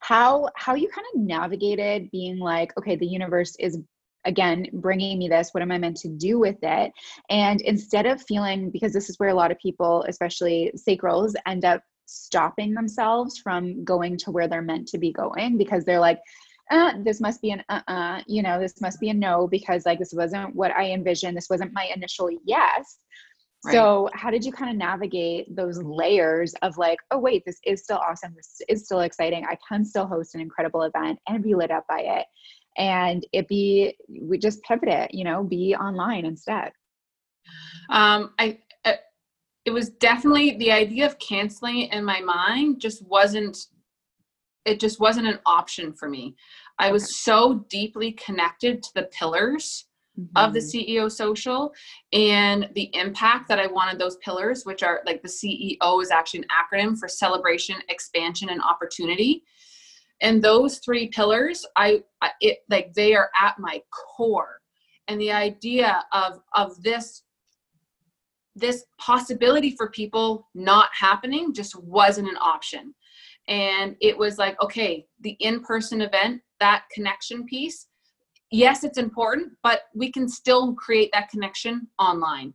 how 0.00 0.48
how 0.56 0.74
you 0.74 0.88
kind 0.88 1.06
of 1.14 1.20
navigated 1.20 2.08
being 2.12 2.38
like 2.38 2.72
okay 2.78 2.94
the 2.94 3.06
universe 3.06 3.56
is 3.58 3.78
again 4.26 4.66
bringing 4.74 5.18
me 5.18 5.28
this 5.28 5.50
what 5.52 5.62
am 5.62 5.72
i 5.72 5.78
meant 5.78 5.96
to 5.96 6.08
do 6.08 6.38
with 6.38 6.56
it 6.62 6.92
and 7.30 7.60
instead 7.62 8.06
of 8.06 8.22
feeling 8.22 8.70
because 8.70 8.92
this 8.92 9.10
is 9.10 9.18
where 9.18 9.30
a 9.30 9.34
lot 9.34 9.50
of 9.50 9.58
people 9.58 10.04
especially 10.08 10.72
sacrals 10.76 11.34
end 11.46 11.64
up 11.64 11.82
stopping 12.06 12.74
themselves 12.74 13.38
from 13.38 13.82
going 13.84 14.16
to 14.16 14.30
where 14.30 14.46
they're 14.46 14.62
meant 14.62 14.86
to 14.86 14.98
be 14.98 15.12
going 15.12 15.56
because 15.56 15.84
they're 15.84 16.00
like 16.00 16.20
uh, 16.70 16.92
this 17.04 17.20
must 17.20 17.42
be 17.42 17.50
an 17.50 17.62
uh-uh 17.68 18.20
you 18.26 18.42
know 18.42 18.58
this 18.58 18.80
must 18.80 19.00
be 19.00 19.10
a 19.10 19.14
no 19.14 19.46
because 19.46 19.84
like 19.84 19.98
this 19.98 20.12
wasn't 20.14 20.54
what 20.54 20.70
i 20.72 20.90
envisioned 20.90 21.36
this 21.36 21.50
wasn't 21.50 21.72
my 21.72 21.90
initial 21.94 22.30
yes 22.44 22.98
so, 23.70 24.10
how 24.12 24.30
did 24.30 24.44
you 24.44 24.52
kind 24.52 24.70
of 24.70 24.76
navigate 24.76 25.54
those 25.54 25.82
layers 25.82 26.54
of 26.62 26.76
like, 26.76 26.98
oh, 27.10 27.18
wait, 27.18 27.44
this 27.46 27.58
is 27.64 27.82
still 27.82 27.96
awesome. 27.96 28.34
This 28.36 28.60
is 28.68 28.84
still 28.84 29.00
exciting. 29.00 29.46
I 29.46 29.56
can 29.66 29.84
still 29.84 30.06
host 30.06 30.34
an 30.34 30.40
incredible 30.40 30.82
event 30.82 31.18
and 31.28 31.42
be 31.42 31.54
lit 31.54 31.70
up 31.70 31.86
by 31.88 32.00
it. 32.00 32.26
And 32.76 33.26
it 33.32 33.48
be, 33.48 33.96
we 34.20 34.36
just 34.36 34.62
pivot 34.64 34.88
it, 34.88 35.14
you 35.14 35.24
know, 35.24 35.44
be 35.44 35.74
online 35.74 36.26
instead. 36.26 36.72
Um, 37.88 38.32
I, 38.38 38.58
uh, 38.84 38.94
it 39.64 39.70
was 39.70 39.90
definitely 39.90 40.58
the 40.58 40.72
idea 40.72 41.06
of 41.06 41.18
canceling 41.18 41.82
it 41.82 41.92
in 41.92 42.04
my 42.04 42.20
mind 42.20 42.80
just 42.80 43.06
wasn't, 43.06 43.56
it 44.64 44.80
just 44.80 45.00
wasn't 45.00 45.26
an 45.26 45.38
option 45.46 45.92
for 45.92 46.08
me. 46.08 46.34
I 46.78 46.90
was 46.90 47.22
so 47.22 47.64
deeply 47.68 48.12
connected 48.12 48.82
to 48.82 48.90
the 48.94 49.04
pillars 49.04 49.86
mm-hmm. 50.18 50.36
of 50.36 50.52
the 50.52 50.60
mm-hmm. 50.60 51.02
CEO 51.02 51.10
social 51.10 51.72
and 52.12 52.68
the 52.74 52.90
impact 52.94 53.48
that 53.48 53.58
I 53.58 53.66
wanted 53.66 53.98
those 53.98 54.16
pillars, 54.16 54.64
which 54.64 54.82
are 54.82 55.02
like 55.06 55.22
the 55.22 55.28
CEO 55.28 56.02
is 56.02 56.10
actually 56.10 56.40
an 56.40 56.46
acronym 56.50 56.98
for 56.98 57.08
celebration, 57.08 57.76
expansion, 57.88 58.48
and 58.48 58.62
opportunity. 58.62 59.44
And 60.20 60.42
those 60.42 60.78
three 60.78 61.08
pillars, 61.08 61.66
I 61.76 62.02
it 62.40 62.58
like 62.70 62.94
they 62.94 63.14
are 63.14 63.30
at 63.40 63.58
my 63.58 63.82
core. 63.90 64.60
And 65.08 65.20
the 65.20 65.32
idea 65.32 66.02
of 66.12 66.40
of 66.54 66.82
this 66.82 67.22
this 68.56 68.84
possibility 68.98 69.74
for 69.76 69.90
people 69.90 70.48
not 70.54 70.88
happening 70.98 71.52
just 71.52 71.74
wasn't 71.82 72.28
an 72.28 72.36
option. 72.40 72.94
And 73.48 73.96
it 74.00 74.16
was 74.16 74.38
like, 74.38 74.60
okay, 74.62 75.06
the 75.20 75.36
in 75.40 75.60
person 75.60 76.00
event, 76.00 76.40
that 76.60 76.84
connection 76.92 77.44
piece, 77.44 77.88
yes, 78.50 78.84
it's 78.84 78.98
important, 78.98 79.52
but 79.62 79.82
we 79.94 80.10
can 80.10 80.28
still 80.28 80.74
create 80.74 81.10
that 81.12 81.28
connection 81.28 81.88
online. 81.98 82.54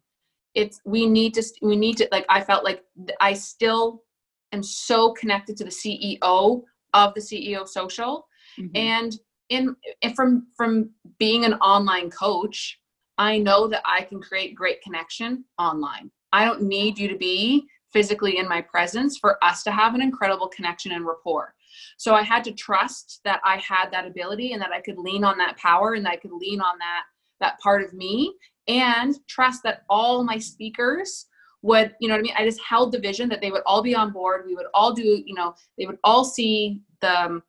It's, 0.55 0.81
we 0.85 1.05
need 1.05 1.33
to, 1.35 1.43
we 1.61 1.75
need 1.75 1.97
to, 1.97 2.07
like, 2.11 2.25
I 2.27 2.41
felt 2.41 2.63
like 2.63 2.83
I 3.19 3.33
still 3.33 4.03
am 4.51 4.63
so 4.63 5.13
connected 5.13 5.57
to 5.57 5.63
the 5.63 5.69
CEO 5.69 6.63
of 6.93 7.13
the 7.13 7.21
CEO 7.21 7.67
social. 7.67 8.27
Mm-hmm. 8.59 8.75
And 8.75 9.19
in, 9.49 9.75
from, 10.15 10.47
from 10.57 10.89
being 11.19 11.45
an 11.45 11.53
online 11.55 12.09
coach, 12.09 12.79
I 13.19 13.37
know 13.37 13.67
that 13.67 13.83
I 13.85 14.03
can 14.03 14.21
create 14.21 14.55
great 14.55 14.81
connection 14.81 15.43
online. 15.59 16.09
I 16.31 16.45
don't 16.45 16.63
need 16.63 16.97
you 16.97 17.07
to 17.09 17.17
be 17.17 17.67
physically 17.91 18.37
in 18.37 18.47
my 18.47 18.61
presence 18.61 19.17
for 19.17 19.43
us 19.43 19.63
to 19.63 19.71
have 19.71 19.95
an 19.95 20.01
incredible 20.01 20.47
connection 20.47 20.91
and 20.91 21.05
rapport. 21.05 21.53
So 21.97 22.13
I 22.13 22.23
had 22.23 22.43
to 22.45 22.51
trust 22.51 23.21
that 23.25 23.41
I 23.43 23.57
had 23.57 23.89
that 23.91 24.05
ability 24.05 24.53
and 24.53 24.61
that 24.61 24.71
I 24.71 24.81
could 24.81 24.97
lean 24.97 25.23
on 25.23 25.37
that 25.37 25.57
power 25.57 25.93
and 25.93 26.05
that 26.05 26.13
I 26.13 26.17
could 26.17 26.31
lean 26.31 26.61
on 26.61 26.77
that 26.79 27.03
that 27.39 27.59
part 27.59 27.81
of 27.81 27.93
me 27.93 28.33
and 28.67 29.15
trust 29.27 29.63
that 29.63 29.83
all 29.89 30.23
my 30.23 30.37
speakers 30.37 31.27
would, 31.61 31.93
you 31.99 32.07
know 32.07 32.13
what 32.13 32.19
I 32.19 32.23
mean? 32.23 32.33
I 32.37 32.45
just 32.45 32.61
held 32.61 32.91
the 32.91 32.99
vision 32.99 33.27
that 33.29 33.41
they 33.41 33.51
would 33.51 33.63
all 33.65 33.81
be 33.81 33.95
on 33.95 34.11
board. 34.11 34.43
We 34.45 34.55
would 34.55 34.67
all 34.73 34.93
do, 34.93 35.23
you 35.25 35.33
know, 35.33 35.55
they 35.77 35.85
would 35.85 35.97
all 36.03 36.23
see 36.23 36.81
the 37.01 37.19
um, 37.19 37.43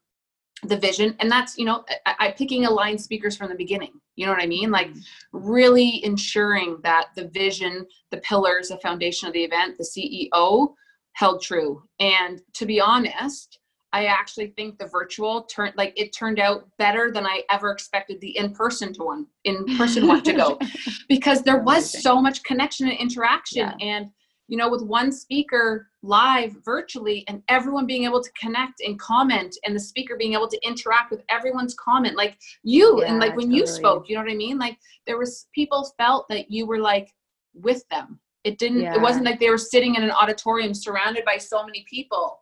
the 0.65 0.77
vision 0.77 1.17
and 1.21 1.31
that's 1.31 1.57
you 1.57 1.65
know 1.65 1.85
I, 2.07 2.15
I 2.19 2.31
picking 2.33 2.67
aligned 2.67 3.01
speakers 3.01 3.37
from 3.37 3.49
the 3.49 3.55
beginning 3.55 3.93
you 4.17 4.27
know 4.27 4.33
what 4.33 4.43
i 4.43 4.47
mean? 4.47 4.71
Like 4.71 4.91
really 5.33 6.05
ensuring 6.05 6.79
that 6.83 7.07
the 7.17 7.29
vision 7.29 7.87
the 8.11 8.19
pillars 8.19 8.69
the 8.69 8.77
foundation 8.79 9.29
of 9.29 9.35
the 9.35 9.45
event 9.45 9.79
the 9.79 9.85
ceo 9.85 10.75
held 11.13 11.43
true. 11.43 11.83
And 12.01 12.41
to 12.55 12.67
be 12.67 12.81
honest 12.81 13.59
i 13.93 14.05
actually 14.07 14.49
think 14.49 14.79
the 14.79 14.87
virtual 14.87 15.45
turned 15.45 15.73
like 15.77 15.93
it 15.97 16.15
turned 16.15 16.39
out 16.39 16.69
better 16.79 17.11
than 17.11 17.27
i 17.27 17.43
ever 17.51 17.71
expected 17.71 18.21
the 18.21 18.37
in-person 18.37 18.93
to 18.93 19.05
one 19.05 19.27
in-person 19.45 20.07
one 20.07 20.23
to 20.23 20.35
go. 20.35 20.59
Because 21.09 21.43
there 21.43 21.63
was 21.63 22.03
so 22.03 22.21
much 22.21 22.43
connection 22.45 22.89
and 22.89 22.99
interaction 22.99 23.73
yeah. 23.79 23.87
and 23.87 24.11
you 24.51 24.57
know, 24.57 24.69
with 24.69 24.83
one 24.83 25.13
speaker 25.13 25.87
live 26.03 26.57
virtually 26.65 27.25
and 27.29 27.41
everyone 27.47 27.87
being 27.87 28.03
able 28.03 28.21
to 28.21 28.31
connect 28.33 28.81
and 28.81 28.99
comment 28.99 29.57
and 29.65 29.77
the 29.77 29.81
speaker 29.81 30.17
being 30.17 30.33
able 30.33 30.49
to 30.49 30.59
interact 30.67 31.13
with 31.13 31.23
everyone's 31.31 31.75
comment, 31.75 32.17
like 32.17 32.37
you 32.65 33.01
yeah, 33.01 33.07
and 33.07 33.21
like 33.21 33.37
when 33.37 33.47
totally. 33.47 33.61
you 33.61 33.67
spoke, 33.69 34.09
you 34.09 34.17
know 34.17 34.23
what 34.23 34.31
I 34.31 34.35
mean? 34.35 34.59
Like 34.59 34.77
there 35.07 35.19
was 35.19 35.47
people 35.55 35.89
felt 35.97 36.27
that 36.31 36.51
you 36.51 36.67
were 36.67 36.81
like 36.81 37.15
with 37.55 37.89
them. 37.91 38.19
It 38.43 38.59
didn't, 38.59 38.81
yeah. 38.81 38.97
it 38.97 39.01
wasn't 39.01 39.25
like 39.25 39.39
they 39.39 39.51
were 39.51 39.59
sitting 39.59 39.95
in 39.95 40.03
an 40.03 40.11
auditorium 40.11 40.75
surrounded 40.75 41.25
by 41.25 41.37
so 41.37 41.65
many 41.65 41.85
people. 41.89 42.41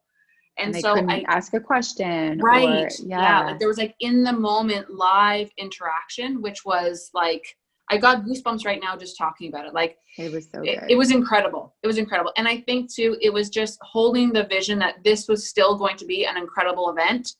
And, 0.56 0.74
and 0.74 0.82
so 0.82 0.96
I 1.08 1.26
ask 1.28 1.52
a 1.52 1.60
question. 1.60 2.38
Right. 2.38 2.86
Or, 2.86 2.88
yeah. 3.04 3.20
yeah. 3.20 3.44
Like 3.50 3.58
there 3.58 3.68
was 3.68 3.78
like 3.78 3.94
in 4.00 4.22
the 4.22 4.32
moment 4.32 4.90
live 4.90 5.50
interaction, 5.58 6.40
which 6.40 6.64
was 6.64 7.10
like 7.12 7.54
I 7.90 7.96
got 7.96 8.24
goosebumps 8.24 8.66
right 8.66 8.80
now 8.82 8.96
just 8.96 9.16
talking 9.16 9.48
about 9.48 9.66
it. 9.66 9.74
Like 9.74 9.96
it 10.18 10.32
was 10.32 10.48
so 10.50 10.62
it, 10.62 10.78
it, 10.90 10.96
was 10.96 11.10
incredible. 11.10 11.74
It 11.82 11.86
was 11.86 11.98
incredible. 11.98 12.32
And 12.36 12.46
I 12.46 12.60
think 12.60 12.92
too, 12.92 13.16
it 13.20 13.32
was 13.32 13.48
just 13.48 13.78
holding 13.82 14.32
the 14.32 14.44
vision 14.44 14.78
that 14.80 14.96
this 15.04 15.28
was 15.28 15.48
still 15.48 15.76
going 15.76 15.96
to 15.96 16.04
be 16.04 16.26
an 16.26 16.36
incredible 16.36 16.90
event. 16.90 17.36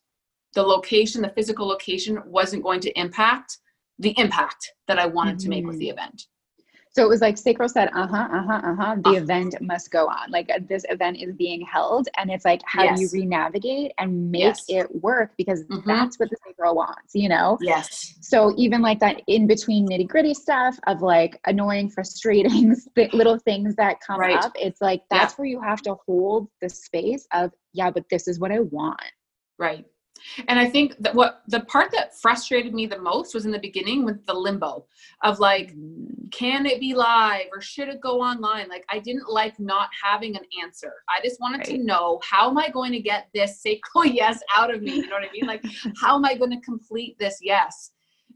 The 0.54 0.62
location, 0.62 1.20
the 1.20 1.28
physical 1.30 1.66
location 1.66 2.22
wasn't 2.24 2.62
going 2.62 2.80
to 2.80 2.98
impact 2.98 3.58
the 3.98 4.14
impact 4.16 4.72
that 4.87 4.98
I 4.98 5.06
wanted 5.06 5.37
mm-hmm. 5.37 5.44
to 5.44 5.48
make 5.48 5.66
with 5.66 5.78
the 5.78 5.88
mm-hmm. 5.88 5.98
event. 5.98 6.24
So 6.98 7.04
it 7.04 7.08
was 7.08 7.20
like 7.20 7.38
Sacral 7.38 7.68
said, 7.68 7.90
uh 7.94 8.08
huh, 8.08 8.28
uh 8.32 8.42
huh, 8.42 8.61
uh 8.64 8.74
huh. 8.74 8.96
The 9.04 9.11
uh 9.11 9.22
event 9.22 9.54
must 9.61 9.92
go 9.92 10.08
on. 10.08 10.32
Like 10.32 10.50
uh, 10.52 10.58
this 10.68 10.84
event 10.88 11.18
is 11.18 11.32
being 11.32 11.61
held, 11.61 12.08
and 12.16 12.28
it's 12.28 12.44
like 12.44 12.61
how 12.66 12.82
yes. 12.82 12.98
do 12.98 13.02
you 13.04 13.08
re-navigate 13.12 13.92
and 13.98 14.32
make 14.32 14.40
yes. 14.40 14.64
it 14.66 14.92
work 14.96 15.30
because 15.38 15.62
mm-hmm. 15.62 15.88
that's 15.88 16.18
what 16.18 16.28
the 16.28 16.37
Sacral 16.44 16.74
wants, 16.74 17.14
you 17.14 17.28
know? 17.28 17.56
Yes. 17.61 18.16
So 18.20 18.52
even 18.56 18.82
like 18.82 18.98
that 18.98 19.22
in 19.28 19.46
between 19.46 19.87
nitty 19.87 20.08
gritty 20.08 20.34
stuff 20.34 20.76
of 20.88 21.00
like 21.00 21.38
annoying, 21.46 21.88
frustrating 21.88 22.74
little 23.12 23.38
things 23.38 23.76
that 23.76 24.00
come 24.04 24.18
right. 24.18 24.34
up, 24.37 24.50
it's 24.56 24.80
like 24.80 25.02
that's 25.08 25.34
yeah. 25.34 25.37
where 25.37 25.46
you 25.46 25.62
have 25.62 25.80
to 25.82 25.94
hold 26.04 26.48
the 26.61 26.68
space 26.68 27.28
of 27.32 27.52
yeah, 27.74 27.92
but 27.92 28.06
this 28.11 28.26
is 28.26 28.40
what 28.40 28.50
I 28.50 28.58
want. 28.58 29.00
Right. 29.56 29.84
And 30.48 30.59
I 30.59 30.68
think 30.68 30.96
that 31.00 31.14
what 31.14 31.42
the 31.48 31.61
part 31.61 31.90
that 31.92 32.18
frustrated 32.18 32.74
me 32.74 32.87
the 32.87 32.98
most 32.98 33.35
was 33.35 33.46
in 33.46 33.52
the 33.52 33.59
beginning 33.59 34.04
with 34.04 34.24
the 34.26 34.35
limbo 34.35 34.87
of 35.22 35.40
like, 35.40 35.74
can 36.31 36.66
it 36.66 36.81
be 36.81 36.94
live 36.94 37.46
or 37.52 37.61
should 37.61 37.88
it 37.88 38.00
go 38.00 38.20
online? 38.20 38.68
Like, 38.68 38.85
I 38.88 38.98
didn't 38.98 39.28
like 39.28 39.59
not 39.59 39.88
having 40.02 40.37
an 40.37 40.42
answer. 40.62 40.92
I 41.09 41.20
just 41.22 41.40
wanted 41.40 41.59
right. 41.59 41.66
to 41.68 41.78
know 41.78 42.20
how 42.22 42.50
am 42.50 42.59
I 42.59 42.68
going 42.68 42.92
to 42.92 43.00
get 43.00 43.28
this 43.35 43.61
sacral 43.61 44.04
yes 44.07 44.40
out 44.54 44.72
of 44.72 44.83
me? 44.83 44.96
You 44.96 45.07
know 45.07 45.16
what 45.16 45.28
I 45.28 45.33
mean? 45.33 45.46
Like, 45.46 45.64
how 46.00 46.16
am 46.16 46.24
I 46.24 46.35
going 46.35 46.50
to 46.50 46.61
complete 46.61 47.18
this 47.18 47.38
yes? 47.42 47.92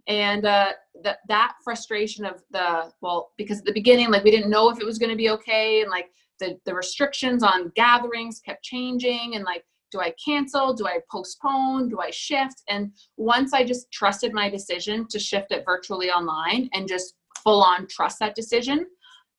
And 0.09 0.45
uh, 0.47 0.73
that 1.05 1.19
that 1.29 1.55
frustration 1.63 2.25
of 2.25 2.43
the 2.51 2.91
well, 3.03 3.33
because 3.37 3.61
at 3.61 3.65
the 3.67 3.73
beginning, 3.73 4.11
like 4.11 4.25
we 4.25 4.33
didn't 4.33 4.51
know 4.51 4.69
if 4.69 4.81
it 4.81 4.87
was 4.87 4.99
going 4.99 5.11
to 5.11 5.17
be 5.17 5.31
okay, 5.31 5.81
and 5.81 5.91
like 5.91 6.11
the 6.41 6.59
the 6.65 6.75
restrictions 6.75 7.45
on 7.45 7.71
gatherings 7.77 8.41
kept 8.41 8.65
changing, 8.65 9.37
and 9.37 9.45
like 9.45 9.65
do 9.93 10.01
I 10.01 10.15
cancel? 10.25 10.73
Do 10.73 10.87
I 10.87 10.99
postpone? 11.11 11.91
Do 11.91 12.01
I 12.01 12.11
shift? 12.11 12.63
And 12.69 12.93
once 13.17 13.53
I 13.53 13.63
just 13.63 13.93
trusted 13.93 14.33
my 14.33 14.49
decision 14.49 15.07
to 15.11 15.19
shift 15.19 15.53
it 15.53 15.65
virtually 15.65 16.11
online 16.11 16.69
and 16.73 16.89
just 16.89 17.15
full 17.45 17.63
on 17.63 17.87
trust 17.87 18.19
that 18.21 18.35
decision, 18.35 18.87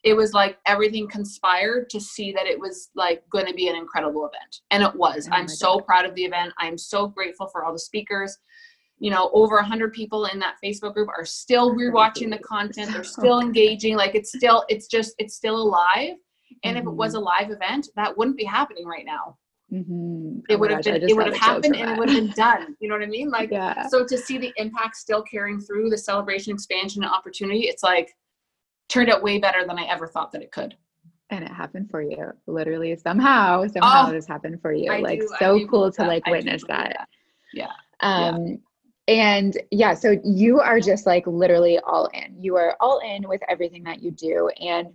it 0.03 0.15
was 0.15 0.33
like 0.33 0.57
everything 0.65 1.07
conspired 1.07 1.89
to 1.89 1.99
see 1.99 2.31
that 2.33 2.45
it 2.45 2.59
was 2.59 2.89
like 2.93 3.27
going 3.29 3.47
to 3.47 3.53
be 3.53 3.67
an 3.67 3.75
incredible 3.75 4.25
event. 4.25 4.59
And 4.69 4.83
it 4.83 4.93
was. 4.95 5.27
Oh 5.31 5.35
I'm 5.35 5.47
so 5.47 5.77
God. 5.77 5.85
proud 5.85 6.05
of 6.05 6.13
the 6.15 6.25
event. 6.25 6.53
I'm 6.59 6.77
so 6.77 7.07
grateful 7.07 7.47
for 7.47 7.63
all 7.63 7.73
the 7.73 7.79
speakers. 7.79 8.37
You 8.99 9.11
know, 9.11 9.31
over 9.33 9.57
a 9.57 9.65
hundred 9.65 9.91
people 9.91 10.25
in 10.25 10.39
that 10.39 10.55
Facebook 10.63 10.93
group 10.93 11.09
are 11.09 11.25
still 11.25 11.73
rewatching 11.73 12.29
the 12.29 12.37
content. 12.39 12.91
They're 12.93 13.03
still 13.19 13.39
engaging. 13.39 13.95
Like 13.95 14.13
it's 14.13 14.31
still, 14.33 14.65
it's 14.69 14.87
just, 14.87 15.15
it's 15.17 15.35
still 15.35 15.55
alive. 15.55 16.15
And 16.63 16.77
if 16.77 16.85
it 16.85 16.89
was 16.89 17.13
mm-hmm. 17.13 17.23
a 17.23 17.25
live 17.25 17.51
event, 17.51 17.89
that 17.95 18.15
wouldn't 18.17 18.37
be 18.37 18.45
happening 18.45 18.85
right 18.85 19.05
now. 19.05 19.37
Mm-hmm. 19.73 20.39
It 20.49 20.55
oh 20.55 20.57
would 20.59 20.71
have 20.71 20.83
been, 20.83 21.01
it 21.01 21.15
would 21.15 21.25
have 21.25 21.36
happened 21.36 21.75
and 21.75 21.89
it 21.89 21.97
would 21.97 22.09
have 22.09 22.17
been 22.17 22.33
done. 22.36 22.75
You 22.79 22.89
know 22.89 22.95
what 22.95 23.03
I 23.03 23.07
mean? 23.07 23.29
Like, 23.33 23.49
yeah. 23.51 23.88
so 23.88 24.05
to 24.05 24.17
see 24.17 24.38
the 24.38 24.53
impact 24.57 24.95
still 24.95 25.23
carrying 25.23 25.59
through 25.59 25.89
the 25.89 25.97
celebration, 25.97 26.53
expansion, 26.53 27.03
and 27.03 27.12
opportunity, 27.12 27.62
it's 27.62 27.81
like 27.81 28.13
turned 28.89 29.09
out 29.09 29.23
way 29.23 29.39
better 29.39 29.65
than 29.65 29.79
I 29.79 29.86
ever 29.86 30.07
thought 30.07 30.31
that 30.33 30.43
it 30.43 30.51
could. 30.51 30.75
And 31.31 31.43
it 31.43 31.49
happened 31.51 31.89
for 31.89 32.03
you, 32.03 32.31
literally 32.45 32.95
somehow. 32.95 33.65
Somehow 33.67 34.07
oh, 34.07 34.12
this 34.12 34.27
happened 34.27 34.62
for 34.62 34.71
you. 34.71 34.91
I 34.91 34.99
like 34.99 35.21
do, 35.21 35.29
so 35.39 35.67
cool 35.67 35.91
to 35.91 35.97
that. 35.97 36.07
like 36.07 36.27
witness 36.27 36.63
that. 36.67 36.95
that. 36.97 37.07
Yeah. 37.53 37.71
Um, 38.01 38.45
yeah. 38.45 38.55
And 39.07 39.57
yeah, 39.71 39.95
so 39.95 40.15
you 40.23 40.59
are 40.59 40.79
just 40.79 41.07
like 41.07 41.25
literally 41.25 41.79
all 41.79 42.09
in. 42.13 42.41
You 42.41 42.55
are 42.55 42.77
all 42.79 42.99
in 42.99 43.27
with 43.27 43.41
everything 43.49 43.83
that 43.83 44.03
you 44.03 44.12
do. 44.12 44.49
And 44.62 44.89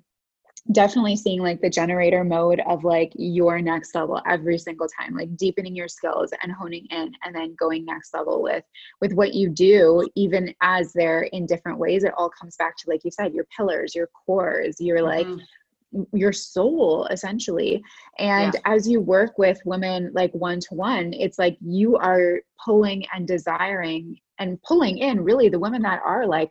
definitely 0.73 1.17
seeing 1.17 1.41
like 1.41 1.61
the 1.61 1.71
generator 1.71 2.25
mode 2.25 2.61
of 2.67 2.85
like 2.85 3.13
your 3.15 3.61
next 3.61 3.95
level 3.95 4.21
every 4.27 4.59
single 4.59 4.89
time 4.89 5.15
like 5.15 5.35
deepening 5.37 5.75
your 5.75 5.89
skills 5.89 6.33
and 6.43 6.53
honing 6.53 6.87
in 6.91 7.13
and 7.25 7.35
then 7.35 7.55
going 7.59 7.85
next 7.85 8.13
level 8.15 8.43
with 8.43 8.65
with 9.01 9.13
what 9.13 9.35
you 9.35 9.49
do 9.49 10.07
even 10.15 10.55
as 10.61 10.93
they're 10.93 11.23
in 11.33 11.47
different 11.47 11.79
ways 11.79 12.05
it 12.05 12.13
all 12.17 12.31
comes 12.31 12.57
back 12.57 12.77
to 12.77 12.89
like 12.89 13.05
you 13.05 13.11
said 13.11 13.33
your 13.33 13.47
pillars 13.57 13.95
your 13.95 14.09
cores 14.27 14.77
your 14.79 15.03
like 15.03 15.27
mm-hmm. 15.27 16.17
your 16.17 16.33
soul 16.33 17.07
essentially 17.07 17.83
and 18.19 18.55
yeah. 18.55 18.61
as 18.65 18.87
you 18.89 19.01
work 19.01 19.39
with 19.39 19.59
women 19.65 20.11
like 20.15 20.33
one 20.33 20.61
to 20.61 20.75
one 20.75 21.13
it's 21.15 21.39
like 21.39 21.57
you 21.61 21.97
are 21.97 22.41
pulling 22.63 23.05
and 23.15 23.27
desiring 23.27 24.19
and 24.39 24.61
pulling 24.63 24.99
in 24.99 25.21
really 25.21 25.49
the 25.49 25.59
women 25.59 25.83
that 25.83 26.01
are 26.05 26.27
like 26.27 26.51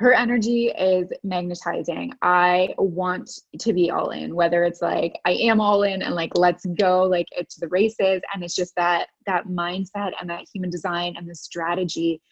her 0.00 0.14
energy 0.14 0.68
is 0.68 1.12
magnetizing. 1.22 2.10
I 2.22 2.74
want 2.78 3.30
to 3.58 3.72
be 3.74 3.90
all 3.90 4.10
in, 4.10 4.34
whether 4.34 4.64
it's 4.64 4.80
like 4.80 5.20
I 5.26 5.32
am 5.32 5.60
all 5.60 5.82
in 5.82 6.00
and 6.00 6.14
like 6.14 6.30
let's 6.34 6.64
go, 6.78 7.02
like 7.02 7.26
it's 7.32 7.56
the 7.56 7.68
races, 7.68 8.22
and 8.32 8.42
it's 8.42 8.54
just 8.54 8.74
that 8.76 9.08
that 9.26 9.46
mindset 9.46 10.12
and 10.18 10.30
that 10.30 10.46
human 10.52 10.70
design 10.70 11.16
and 11.18 11.28
the 11.28 11.34
strategy 11.34 12.22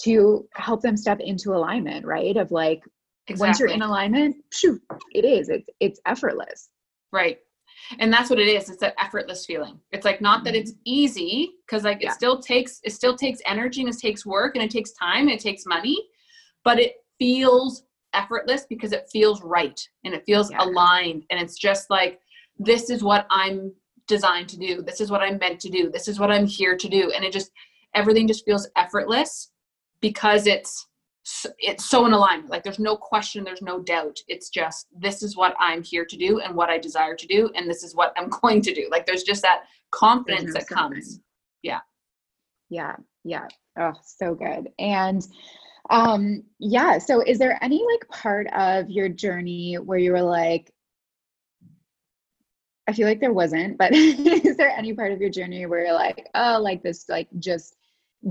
to 0.00 0.48
help 0.54 0.80
them 0.80 0.96
step 0.96 1.20
into 1.20 1.52
alignment, 1.52 2.06
right? 2.06 2.38
Of 2.38 2.52
like 2.52 2.80
exactly. 3.28 3.48
once 3.48 3.60
you're 3.60 3.68
in 3.68 3.82
alignment, 3.82 4.36
phew, 4.50 4.80
it 5.12 5.26
is. 5.26 5.50
It's 5.50 5.68
it's 5.78 6.00
effortless. 6.06 6.70
Right. 7.12 7.36
And 7.98 8.10
that's 8.10 8.30
what 8.30 8.38
it 8.38 8.48
is. 8.48 8.70
It's 8.70 8.80
that 8.80 8.94
effortless 8.98 9.44
feeling. 9.44 9.78
It's 9.92 10.06
like 10.06 10.22
not 10.22 10.42
that 10.44 10.54
it's 10.54 10.72
mm-hmm. 10.72 10.80
easy 10.86 11.50
because 11.66 11.84
like 11.84 12.00
yeah. 12.00 12.12
it 12.12 12.14
still 12.14 12.40
takes 12.40 12.80
it 12.82 12.94
still 12.94 13.14
takes 13.14 13.40
energy 13.44 13.82
and 13.82 13.90
it 13.90 13.98
takes 13.98 14.24
work 14.24 14.56
and 14.56 14.64
it 14.64 14.70
takes 14.70 14.92
time 14.92 15.28
and 15.28 15.32
it 15.32 15.40
takes 15.40 15.66
money 15.66 15.98
but 16.64 16.78
it 16.78 16.94
feels 17.20 17.84
effortless 18.12 18.66
because 18.68 18.92
it 18.92 19.08
feels 19.12 19.42
right 19.42 19.80
and 20.04 20.14
it 20.14 20.24
feels 20.26 20.50
yeah. 20.50 20.64
aligned. 20.64 21.24
And 21.30 21.40
it's 21.40 21.56
just 21.56 21.90
like 21.90 22.18
this 22.58 22.90
is 22.90 23.02
what 23.02 23.26
i'm 23.30 23.72
designed 24.08 24.48
to 24.48 24.58
do. 24.58 24.82
This 24.82 25.00
is 25.00 25.10
what 25.10 25.20
i'm 25.20 25.38
meant 25.38 25.60
to 25.60 25.70
do. 25.70 25.90
This 25.90 26.08
is 26.08 26.18
what 26.18 26.32
i'm 26.32 26.46
here 26.46 26.76
to 26.76 26.88
do. 26.88 27.12
And 27.14 27.24
it 27.24 27.32
just 27.32 27.50
everything 27.94 28.26
just 28.26 28.44
feels 28.44 28.68
effortless 28.76 29.50
because 30.00 30.46
it's 30.46 30.86
it's 31.58 31.84
so 31.84 32.06
in 32.06 32.12
alignment. 32.12 32.50
Like 32.50 32.64
there's 32.64 32.78
no 32.78 32.96
question 32.96 33.44
there's 33.44 33.62
no 33.62 33.80
doubt. 33.80 34.18
It's 34.26 34.48
just 34.48 34.86
this 34.98 35.22
is 35.22 35.36
what 35.36 35.54
i'm 35.60 35.82
here 35.82 36.04
to 36.04 36.16
do 36.16 36.40
and 36.40 36.56
what 36.56 36.70
i 36.70 36.78
desire 36.78 37.14
to 37.14 37.26
do 37.26 37.50
and 37.54 37.68
this 37.68 37.84
is 37.84 37.94
what 37.94 38.12
i'm 38.16 38.28
going 38.42 38.62
to 38.62 38.74
do. 38.74 38.88
Like 38.90 39.06
there's 39.06 39.22
just 39.22 39.42
that 39.42 39.62
confidence 39.92 40.46
no 40.46 40.52
that 40.54 40.68
comes. 40.68 41.20
yeah. 41.62 41.80
Yeah. 42.70 42.96
Yeah. 43.24 43.46
Oh 43.78 43.92
so 44.02 44.34
good. 44.34 44.70
And 44.78 45.26
um 45.90 46.42
yeah 46.58 46.98
so 46.98 47.20
is 47.20 47.38
there 47.38 47.58
any 47.62 47.84
like 47.84 48.08
part 48.08 48.46
of 48.54 48.88
your 48.88 49.08
journey 49.08 49.74
where 49.74 49.98
you 49.98 50.12
were 50.12 50.22
like 50.22 50.72
i 52.88 52.92
feel 52.92 53.08
like 53.08 53.20
there 53.20 53.32
wasn't 53.32 53.76
but 53.76 53.92
is 53.94 54.56
there 54.56 54.70
any 54.70 54.94
part 54.94 55.12
of 55.12 55.20
your 55.20 55.30
journey 55.30 55.66
where 55.66 55.84
you're 55.84 55.94
like 55.94 56.28
oh 56.34 56.58
like 56.60 56.82
this 56.82 57.08
like 57.08 57.28
just 57.38 57.76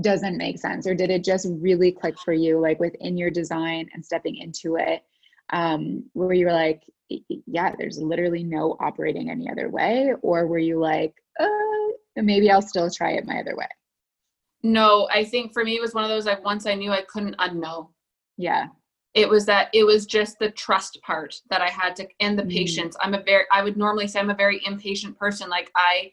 doesn't 0.00 0.38
make 0.38 0.58
sense 0.58 0.86
or 0.86 0.94
did 0.94 1.10
it 1.10 1.24
just 1.24 1.46
really 1.58 1.92
click 1.92 2.18
for 2.18 2.32
you 2.32 2.58
like 2.60 2.80
within 2.80 3.18
your 3.18 3.30
design 3.30 3.86
and 3.92 4.04
stepping 4.04 4.36
into 4.36 4.76
it 4.76 5.02
um 5.52 6.04
where 6.14 6.32
you 6.32 6.46
were 6.46 6.52
like 6.52 6.82
yeah 7.46 7.74
there's 7.76 7.98
literally 7.98 8.44
no 8.44 8.76
operating 8.80 9.30
any 9.30 9.50
other 9.50 9.68
way 9.68 10.14
or 10.22 10.46
were 10.46 10.58
you 10.58 10.78
like 10.78 11.14
uh, 11.40 11.46
maybe 12.16 12.50
i'll 12.50 12.62
still 12.62 12.88
try 12.88 13.12
it 13.12 13.26
my 13.26 13.40
other 13.40 13.56
way 13.56 13.66
no 14.62 15.08
i 15.12 15.24
think 15.24 15.52
for 15.52 15.64
me 15.64 15.76
it 15.76 15.80
was 15.80 15.94
one 15.94 16.04
of 16.04 16.10
those 16.10 16.26
like 16.26 16.44
once 16.44 16.66
i 16.66 16.74
knew 16.74 16.90
i 16.90 17.02
couldn't 17.02 17.36
unknow 17.38 17.88
yeah 18.36 18.66
it 19.14 19.28
was 19.28 19.44
that 19.44 19.68
it 19.72 19.84
was 19.84 20.06
just 20.06 20.38
the 20.38 20.50
trust 20.50 20.98
part 21.02 21.34
that 21.48 21.60
i 21.60 21.68
had 21.68 21.96
to 21.96 22.06
and 22.20 22.38
the 22.38 22.42
mm-hmm. 22.42 22.50
patience 22.50 22.96
i'm 23.00 23.14
a 23.14 23.22
very 23.22 23.44
i 23.50 23.62
would 23.62 23.76
normally 23.76 24.06
say 24.06 24.20
i'm 24.20 24.30
a 24.30 24.34
very 24.34 24.60
impatient 24.66 25.18
person 25.18 25.48
like 25.48 25.70
i 25.76 26.10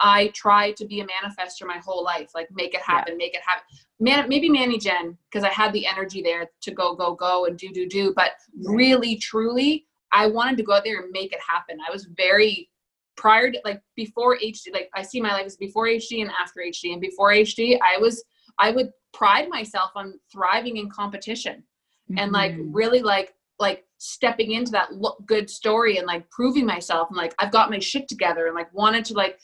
I 0.00 0.28
tried 0.28 0.76
to 0.76 0.86
be 0.86 1.00
a 1.00 1.06
manifester 1.06 1.66
my 1.66 1.78
whole 1.78 2.02
life, 2.02 2.30
like 2.34 2.48
make 2.52 2.74
it 2.74 2.80
happen, 2.80 3.14
yeah. 3.14 3.18
make 3.18 3.34
it 3.34 3.42
happen. 3.46 3.64
Man, 4.00 4.28
maybe 4.28 4.48
Manny 4.48 4.78
Jen, 4.78 5.16
because 5.30 5.44
I 5.44 5.52
had 5.52 5.72
the 5.72 5.86
energy 5.86 6.22
there 6.22 6.48
to 6.60 6.70
go, 6.70 6.94
go, 6.94 7.14
go 7.14 7.46
and 7.46 7.58
do, 7.58 7.68
do, 7.72 7.86
do. 7.86 8.12
But 8.14 8.32
really, 8.64 9.16
truly, 9.16 9.86
I 10.12 10.26
wanted 10.26 10.56
to 10.58 10.62
go 10.62 10.74
out 10.74 10.84
there 10.84 11.00
and 11.00 11.10
make 11.10 11.32
it 11.32 11.40
happen. 11.46 11.78
I 11.86 11.92
was 11.92 12.04
very 12.16 12.70
prior 13.18 13.50
to 13.50 13.60
like 13.64 13.82
before 13.96 14.38
HD, 14.38 14.72
like 14.72 14.88
I 14.94 15.02
see 15.02 15.20
my 15.20 15.32
life 15.32 15.44
as 15.44 15.56
before 15.56 15.86
HD 15.86 16.22
and 16.22 16.30
after 16.40 16.60
HD. 16.60 16.92
And 16.92 17.00
before 17.00 17.32
HD, 17.32 17.78
I 17.82 17.98
was, 17.98 18.24
I 18.58 18.70
would 18.70 18.90
pride 19.12 19.48
myself 19.50 19.90
on 19.94 20.18
thriving 20.32 20.78
in 20.78 20.88
competition 20.88 21.62
mm-hmm. 22.10 22.18
and 22.18 22.32
like 22.32 22.52
mm-hmm. 22.52 22.72
really 22.72 23.02
like, 23.02 23.34
like 23.58 23.84
stepping 23.98 24.52
into 24.52 24.70
that 24.70 24.94
look 24.94 25.18
good 25.26 25.50
story 25.50 25.98
and 25.98 26.06
like 26.06 26.30
proving 26.30 26.64
myself 26.64 27.08
and 27.10 27.16
like 27.16 27.34
I've 27.40 27.50
got 27.50 27.70
my 27.70 27.80
shit 27.80 28.08
together 28.08 28.46
and 28.46 28.54
like 28.54 28.72
wanted 28.72 29.04
to 29.06 29.14
like 29.14 29.40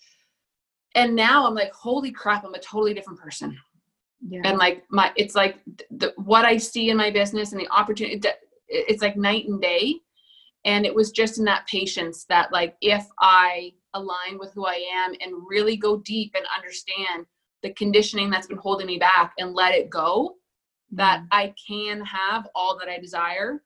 and 0.94 1.14
now 1.14 1.46
i'm 1.46 1.54
like 1.54 1.72
holy 1.72 2.10
crap 2.10 2.44
i'm 2.44 2.54
a 2.54 2.58
totally 2.58 2.94
different 2.94 3.18
person 3.18 3.56
yeah. 4.28 4.40
and 4.44 4.58
like 4.58 4.84
my 4.90 5.12
it's 5.16 5.34
like 5.34 5.56
the, 5.90 6.12
what 6.16 6.44
i 6.44 6.56
see 6.56 6.90
in 6.90 6.96
my 6.96 7.10
business 7.10 7.52
and 7.52 7.60
the 7.60 7.68
opportunity 7.68 8.20
it's 8.68 9.02
like 9.02 9.16
night 9.16 9.46
and 9.46 9.60
day 9.60 9.96
and 10.64 10.86
it 10.86 10.94
was 10.94 11.10
just 11.10 11.38
in 11.38 11.44
that 11.44 11.66
patience 11.66 12.24
that 12.28 12.52
like 12.52 12.76
if 12.80 13.06
i 13.18 13.72
align 13.94 14.38
with 14.38 14.52
who 14.54 14.66
i 14.66 14.82
am 14.92 15.12
and 15.20 15.34
really 15.48 15.76
go 15.76 15.98
deep 15.98 16.34
and 16.36 16.46
understand 16.56 17.26
the 17.62 17.72
conditioning 17.74 18.30
that's 18.30 18.46
been 18.46 18.58
holding 18.58 18.86
me 18.86 18.98
back 18.98 19.32
and 19.38 19.54
let 19.54 19.74
it 19.74 19.90
go 19.90 20.34
that 20.90 21.20
mm-hmm. 21.20 21.28
i 21.32 21.54
can 21.66 22.04
have 22.04 22.46
all 22.54 22.78
that 22.78 22.88
i 22.88 22.98
desire 22.98 23.62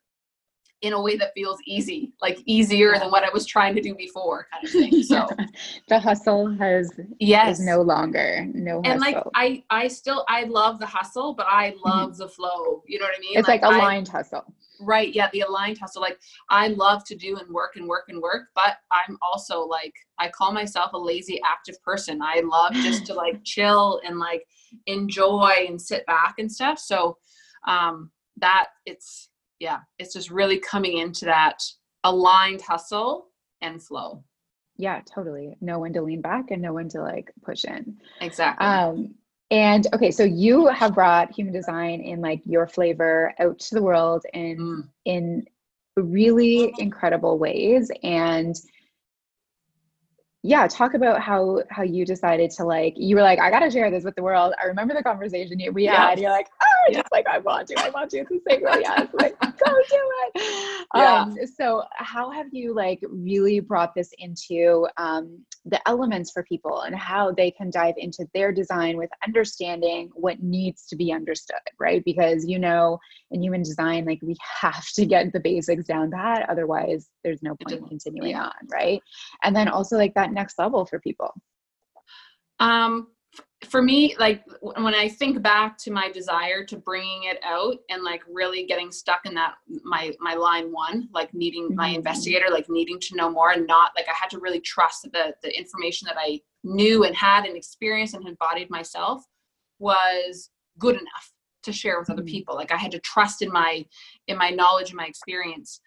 in 0.82 0.92
a 0.92 1.00
way 1.00 1.16
that 1.16 1.32
feels 1.34 1.58
easy, 1.66 2.12
like 2.22 2.38
easier 2.46 2.92
yeah. 2.92 3.00
than 3.00 3.11
what 3.11 3.24
I 3.24 3.30
was 3.30 3.44
trying 3.46 3.74
to 3.74 3.80
do 3.80 3.94
before, 3.94 4.46
kind 4.52 4.64
of 4.64 4.70
thing. 4.70 5.02
So 5.02 5.28
the 5.88 5.98
hustle 5.98 6.54
has 6.56 6.92
yes 7.18 7.58
no 7.58 7.82
longer 7.82 8.46
no 8.54 8.80
and 8.84 9.00
like 9.00 9.16
I 9.34 9.64
I 9.70 9.88
still 9.88 10.24
I 10.28 10.44
love 10.44 10.78
the 10.78 10.87
hustle, 10.87 11.34
but 11.34 11.46
I 11.50 11.70
mm-hmm. 11.70 11.88
love 11.88 12.16
the 12.16 12.28
flow. 12.28 12.82
You 12.87 12.98
know 13.00 13.06
what 13.06 13.14
I 13.16 13.20
mean? 13.20 13.38
It's 13.38 13.48
like, 13.48 13.62
like 13.62 13.74
aligned 13.74 14.08
I, 14.11 14.18
hustle. 14.18 14.44
Right. 14.80 15.14
Yeah, 15.14 15.28
the 15.32 15.40
aligned 15.40 15.78
hustle. 15.78 16.02
Like 16.02 16.18
I 16.50 16.68
love 16.68 17.04
to 17.06 17.16
do 17.16 17.36
and 17.36 17.52
work 17.52 17.76
and 17.76 17.88
work 17.88 18.04
and 18.08 18.20
work, 18.20 18.48
but 18.54 18.76
I'm 18.92 19.18
also 19.22 19.60
like 19.60 19.94
I 20.18 20.28
call 20.28 20.52
myself 20.52 20.92
a 20.92 20.98
lazy 20.98 21.40
active 21.44 21.82
person. 21.82 22.20
I 22.22 22.42
love 22.44 22.72
just 22.74 23.06
to 23.06 23.14
like 23.14 23.40
chill 23.44 24.00
and 24.04 24.18
like 24.18 24.46
enjoy 24.86 25.66
and 25.66 25.80
sit 25.80 26.06
back 26.06 26.34
and 26.38 26.50
stuff. 26.50 26.78
So 26.78 27.18
um 27.66 28.10
that 28.36 28.68
it's 28.86 29.30
yeah, 29.58 29.80
it's 29.98 30.12
just 30.12 30.30
really 30.30 30.58
coming 30.58 30.98
into 30.98 31.24
that 31.24 31.62
aligned 32.04 32.62
hustle 32.62 33.28
and 33.60 33.82
flow. 33.82 34.22
Yeah, 34.76 35.00
totally. 35.12 35.56
Know 35.60 35.80
when 35.80 35.92
to 35.94 36.02
lean 36.02 36.20
back 36.20 36.52
and 36.52 36.62
know 36.62 36.72
when 36.72 36.88
to 36.90 37.00
like 37.02 37.32
push 37.42 37.64
in. 37.64 37.98
Exactly. 38.20 38.66
Um, 38.66 39.14
and 39.50 39.87
okay, 39.94 40.11
so 40.11 40.24
you 40.24 40.66
have 40.66 40.94
brought 40.94 41.32
human 41.32 41.52
design 41.52 42.00
in 42.00 42.20
like 42.20 42.42
your 42.44 42.66
flavor 42.66 43.34
out 43.38 43.58
to 43.61 43.74
the 43.74 43.82
world 43.82 44.24
in 44.34 44.58
mm. 44.58 44.88
in 45.04 45.46
really 45.96 46.72
incredible 46.78 47.38
ways. 47.38 47.90
And 48.02 48.56
yeah 50.42 50.68
talk 50.68 50.94
about 50.94 51.20
how 51.20 51.62
how 51.68 51.82
you 51.82 52.04
decided 52.04 52.50
to 52.50 52.64
like 52.64 52.94
you 52.96 53.16
were 53.16 53.22
like 53.22 53.40
i 53.40 53.50
gotta 53.50 53.70
share 53.70 53.90
this 53.90 54.04
with 54.04 54.14
the 54.14 54.22
world 54.22 54.54
i 54.62 54.66
remember 54.66 54.94
the 54.94 55.02
conversation 55.02 55.58
we 55.72 55.84
yeah. 55.84 56.11
had 56.11 56.18
you're 56.18 56.30
like 56.30 56.46
oh 56.62 56.66
yeah. 56.88 57.00
just 57.00 57.11
like 57.11 57.26
i 57.26 57.38
want 57.38 57.66
to 57.66 57.74
i 57.80 57.90
want 57.90 58.08
to 58.08 58.18
it's 58.18 58.30
the 58.30 58.40
same 58.48 58.62
way 58.62 58.78
yes 58.80 59.08
like 59.14 59.38
go 59.40 59.48
do 59.90 60.12
it 60.34 60.87
yeah. 60.94 61.22
um 61.22 61.34
so 61.56 61.82
how 61.96 62.30
have 62.30 62.46
you 62.52 62.72
like 62.72 63.00
really 63.08 63.58
brought 63.58 63.94
this 63.94 64.12
into 64.18 64.87
um 64.96 65.44
the 65.70 65.88
elements 65.88 66.31
for 66.31 66.42
people 66.44 66.83
and 66.83 66.94
how 66.94 67.31
they 67.33 67.50
can 67.50 67.70
dive 67.70 67.94
into 67.96 68.26
their 68.35 68.52
design 68.52 68.96
with 68.96 69.11
understanding 69.24 70.11
what 70.14 70.42
needs 70.42 70.87
to 70.87 70.96
be 70.96 71.12
understood 71.12 71.57
right? 71.78 72.02
Because 72.04 72.46
you 72.46 72.59
know 72.59 72.98
in 73.31 73.42
human 73.42 73.62
design 73.62 74.04
like 74.04 74.20
we 74.22 74.37
have 74.61 74.87
to 74.94 75.07
get 75.07 75.33
the 75.33 75.40
basics 75.40 75.85
down 75.85 76.11
pat 76.11 76.48
otherwise 76.48 77.09
there's 77.24 77.42
no 77.42 77.57
point 77.57 77.81
in 77.81 77.88
continuing 77.88 78.37
on 78.37 78.52
right? 78.70 79.00
And 79.42 79.54
then 79.54 79.68
also 79.68 79.96
like 79.96 80.14
that 80.14 80.33
next 80.33 80.59
level 80.59 80.87
for 80.87 80.98
people. 81.00 81.33
Um 82.61 83.09
for 83.64 83.83
me 83.83 84.14
like 84.18 84.44
when 84.77 84.94
i 84.94 85.09
think 85.09 85.42
back 85.42 85.77
to 85.77 85.90
my 85.90 86.11
desire 86.11 86.64
to 86.64 86.77
bringing 86.77 87.25
it 87.25 87.38
out 87.44 87.77
and 87.90 88.05
like 88.05 88.23
really 88.31 88.64
getting 88.64 88.92
stuck 88.92 89.21
in 89.25 89.35
that 89.35 89.55
my 89.83 90.12
my 90.21 90.35
line 90.35 90.71
one 90.73 91.09
like 91.12 91.33
needing 91.35 91.64
mm-hmm. 91.64 91.75
my 91.75 91.88
investigator 91.88 92.47
like 92.51 92.68
needing 92.68 93.01
to 93.01 93.16
know 93.16 93.29
more 93.29 93.51
and 93.51 93.66
not 93.66 93.90
like 93.97 94.07
i 94.09 94.14
had 94.14 94.31
to 94.31 94.38
really 94.38 94.61
trust 94.61 95.03
that 95.03 95.12
the, 95.12 95.35
the 95.42 95.59
information 95.59 96.07
that 96.07 96.16
i 96.18 96.40
knew 96.62 97.05
and 97.05 97.16
had 97.16 97.44
and 97.44 97.57
experienced 97.57 98.14
and 98.14 98.27
embodied 98.29 98.71
myself 98.71 99.23
was 99.81 100.51
good 100.79 100.94
enough 100.94 101.33
to 101.64 101.73
share 101.73 101.99
with 101.99 102.11
other 102.11 102.23
mm-hmm. 102.23 102.29
people 102.29 102.55
like 102.55 102.71
i 102.71 102.77
had 102.77 102.92
to 102.92 103.01
trust 103.01 103.42
in 103.42 103.51
my 103.51 103.85
in 104.29 104.38
my 104.38 104.51
knowledge 104.51 104.90
and 104.90 104.97
my 104.97 105.07
experience 105.07 105.81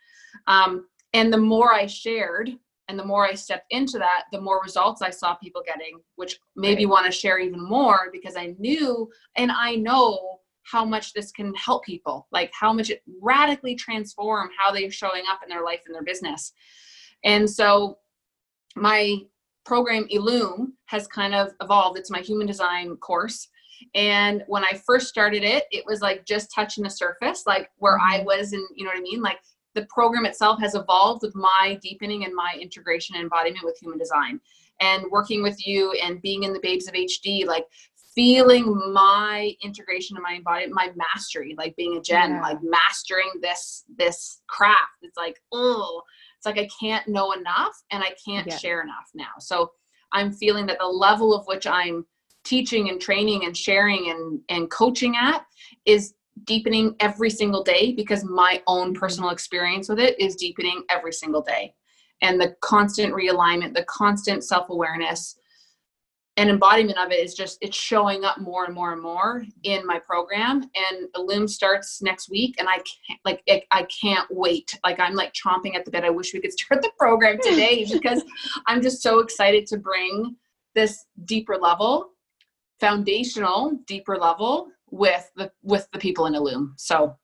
um, 0.47 0.87
and 1.13 1.31
the 1.31 1.37
more 1.37 1.73
i 1.73 1.85
shared 1.85 2.51
and 2.91 2.99
the 2.99 3.05
more 3.05 3.25
i 3.25 3.33
stepped 3.33 3.65
into 3.71 3.97
that 3.97 4.25
the 4.31 4.39
more 4.39 4.61
results 4.61 5.01
i 5.01 5.09
saw 5.09 5.33
people 5.35 5.63
getting 5.65 5.99
which 6.15 6.39
made 6.55 6.77
me 6.77 6.85
want 6.85 7.05
to 7.05 7.11
share 7.11 7.39
even 7.39 7.63
more 7.63 8.09
because 8.11 8.35
i 8.35 8.53
knew 8.59 9.09
and 9.37 9.49
i 9.51 9.75
know 9.75 10.37
how 10.63 10.85
much 10.85 11.13
this 11.13 11.31
can 11.31 11.53
help 11.55 11.83
people 11.83 12.27
like 12.31 12.51
how 12.53 12.71
much 12.71 12.89
it 12.89 13.01
radically 13.21 13.73
transform 13.73 14.49
how 14.57 14.71
they're 14.71 14.91
showing 14.91 15.23
up 15.31 15.39
in 15.41 15.49
their 15.49 15.63
life 15.63 15.81
and 15.85 15.95
their 15.95 16.03
business 16.03 16.53
and 17.23 17.49
so 17.49 17.97
my 18.75 19.15
program 19.65 20.05
Illume 20.09 20.73
has 20.85 21.07
kind 21.07 21.33
of 21.33 21.51
evolved 21.61 21.97
it's 21.97 22.11
my 22.11 22.19
human 22.19 22.45
design 22.45 22.95
course 22.97 23.47
and 23.95 24.43
when 24.47 24.63
I 24.63 24.79
first 24.85 25.07
started 25.07 25.43
it, 25.43 25.63
it 25.71 25.83
was 25.87 26.01
like 26.01 26.23
just 26.23 26.53
touching 26.53 26.83
the 26.83 26.89
surface, 26.89 27.45
like 27.47 27.71
where 27.77 27.97
I 27.99 28.17
mm-hmm. 28.17 28.25
was, 28.25 28.53
and 28.53 28.63
you 28.75 28.83
know 28.83 28.91
what 28.91 28.99
I 28.99 29.01
mean? 29.01 29.23
Like 29.23 29.39
the 29.73 29.85
program 29.85 30.25
itself 30.25 30.59
has 30.59 30.75
evolved 30.75 31.21
with 31.23 31.35
my 31.35 31.79
deepening 31.81 32.25
and 32.25 32.33
my 32.33 32.57
integration 32.59 33.15
and 33.15 33.23
embodiment 33.23 33.63
with 33.63 33.77
human 33.79 33.97
design 33.97 34.39
and 34.79 35.03
working 35.11 35.41
with 35.43 35.65
you 35.65 35.91
and 36.03 36.21
being 36.21 36.43
in 36.43 36.53
the 36.53 36.59
babes 36.61 36.87
of 36.87 36.93
hd 36.93 37.45
like 37.45 37.65
feeling 38.13 38.65
my 38.91 39.55
integration 39.63 40.17
and 40.17 40.23
my 40.23 40.35
embodiment 40.35 40.73
my 40.73 40.91
mastery 40.95 41.55
like 41.57 41.75
being 41.75 41.97
a 41.97 42.01
gen 42.01 42.31
yeah. 42.31 42.41
like 42.41 42.57
mastering 42.61 43.29
this 43.41 43.85
this 43.97 44.41
craft 44.47 44.77
it's 45.01 45.17
like 45.17 45.39
oh 45.51 46.01
it's 46.37 46.45
like 46.45 46.57
i 46.57 46.67
can't 46.79 47.07
know 47.07 47.31
enough 47.31 47.73
and 47.91 48.03
i 48.03 48.13
can't 48.25 48.47
yeah. 48.47 48.57
share 48.57 48.81
enough 48.81 49.09
now 49.13 49.31
so 49.39 49.71
i'm 50.11 50.31
feeling 50.31 50.65
that 50.65 50.79
the 50.79 50.85
level 50.85 51.33
of 51.33 51.45
which 51.47 51.65
i'm 51.65 52.05
teaching 52.43 52.89
and 52.89 52.99
training 52.99 53.45
and 53.45 53.55
sharing 53.55 54.09
and 54.09 54.41
and 54.49 54.69
coaching 54.71 55.15
at 55.15 55.45
is 55.85 56.13
deepening 56.45 56.95
every 56.99 57.29
single 57.29 57.63
day 57.63 57.93
because 57.93 58.23
my 58.23 58.61
own 58.67 58.93
personal 58.93 59.29
experience 59.29 59.89
with 59.89 59.99
it 59.99 60.19
is 60.19 60.35
deepening 60.35 60.83
every 60.89 61.13
single 61.13 61.41
day. 61.41 61.73
And 62.21 62.39
the 62.39 62.55
constant 62.61 63.13
realignment 63.13 63.73
the 63.73 63.85
constant 63.85 64.43
self-awareness 64.43 65.37
and 66.37 66.49
embodiment 66.49 66.97
of 66.97 67.11
it 67.11 67.19
is 67.19 67.33
just 67.33 67.57
it's 67.61 67.75
showing 67.75 68.23
up 68.23 68.39
more 68.39 68.65
and 68.65 68.73
more 68.73 68.93
and 68.93 69.01
more 69.01 69.43
in 69.63 69.85
my 69.85 69.99
program. 69.99 70.61
And 70.61 71.09
Illume 71.15 71.47
starts 71.47 72.01
next 72.01 72.29
week 72.29 72.55
and 72.59 72.69
i 72.69 72.77
can't 72.77 73.19
like 73.25 73.41
it, 73.47 73.65
i 73.71 73.83
can't 73.83 74.27
wait. 74.31 74.77
Like 74.83 74.99
i'm 74.99 75.13
like 75.13 75.33
chomping 75.33 75.75
at 75.75 75.85
the 75.85 75.91
bit. 75.91 76.03
I 76.03 76.09
wish 76.09 76.33
we 76.33 76.41
could 76.41 76.53
start 76.59 76.81
the 76.81 76.91
program 76.97 77.37
today 77.41 77.85
because 77.91 78.23
i'm 78.67 78.81
just 78.81 79.01
so 79.01 79.19
excited 79.19 79.65
to 79.67 79.77
bring 79.77 80.35
this 80.75 81.05
deeper 81.25 81.57
level 81.57 82.11
foundational 82.79 83.77
deeper 83.85 84.17
level 84.17 84.69
with 84.91 85.31
the 85.35 85.51
with 85.63 85.87
the 85.93 85.99
people 85.99 86.25
in 86.25 86.35
Illume 86.35 86.73
so 86.77 87.15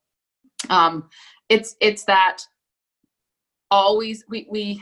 um 0.70 1.10
it's 1.50 1.76
it's 1.82 2.04
that 2.06 2.40
always 3.70 4.24
we 4.30 4.48
we 4.50 4.82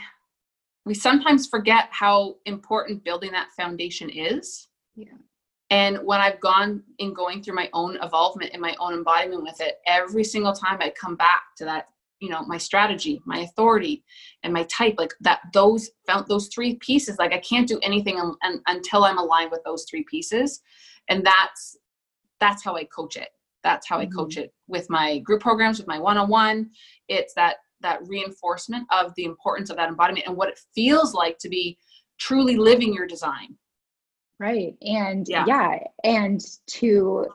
we 0.85 0.93
sometimes 0.93 1.47
forget 1.47 1.87
how 1.91 2.35
important 2.45 3.03
building 3.03 3.31
that 3.31 3.49
foundation 3.57 4.09
is. 4.09 4.67
Yeah. 4.95 5.17
And 5.71 5.97
when 6.03 6.21
I've 6.21 6.39
gone 6.39 6.83
in 6.99 7.13
going 7.13 7.41
through 7.41 7.55
my 7.55 7.69
own 7.73 7.97
evolvement 8.03 8.51
and 8.53 8.61
my 8.61 8.75
own 8.79 8.93
embodiment 8.93 9.41
with 9.41 9.59
it, 9.61 9.79
every 9.87 10.23
single 10.23 10.53
time 10.53 10.77
I 10.79 10.91
come 10.91 11.15
back 11.15 11.41
to 11.57 11.65
that, 11.65 11.87
you 12.19 12.29
know, 12.29 12.43
my 12.45 12.59
strategy, 12.59 13.19
my 13.25 13.39
authority, 13.39 14.03
and 14.43 14.53
my 14.53 14.63
type, 14.63 14.93
like 14.99 15.13
that, 15.21 15.41
those 15.53 15.89
found 16.05 16.27
those 16.27 16.49
three 16.53 16.75
pieces. 16.75 17.17
Like 17.17 17.33
I 17.33 17.39
can't 17.39 17.67
do 17.67 17.79
anything 17.81 18.19
un, 18.19 18.35
un, 18.43 18.61
until 18.67 19.03
I'm 19.03 19.17
aligned 19.17 19.51
with 19.51 19.63
those 19.65 19.85
three 19.89 20.03
pieces, 20.03 20.61
and 21.09 21.25
that's 21.25 21.77
that's 22.45 22.63
how 22.63 22.75
I 22.75 22.83
coach 22.85 23.17
it. 23.17 23.29
That's 23.63 23.87
how 23.87 23.99
mm-hmm. 23.99 24.11
I 24.11 24.15
coach 24.15 24.37
it 24.37 24.53
with 24.67 24.87
my 24.89 25.19
group 25.19 25.41
programs, 25.41 25.79
with 25.79 25.87
my 25.87 25.99
one-on-one. 25.99 26.69
It's 27.07 27.33
that 27.33 27.57
that 27.81 27.99
reinforcement 28.07 28.87
of 28.91 29.13
the 29.15 29.25
importance 29.25 29.69
of 29.69 29.77
that 29.77 29.89
embodiment 29.89 30.27
and 30.27 30.37
what 30.37 30.49
it 30.49 30.59
feels 30.73 31.13
like 31.13 31.37
to 31.39 31.49
be 31.49 31.77
truly 32.17 32.55
living 32.55 32.93
your 32.93 33.05
design 33.05 33.55
right 34.39 34.75
and 34.81 35.27
yeah, 35.27 35.43
yeah. 35.45 35.77
and 36.03 36.41
to 36.65 37.27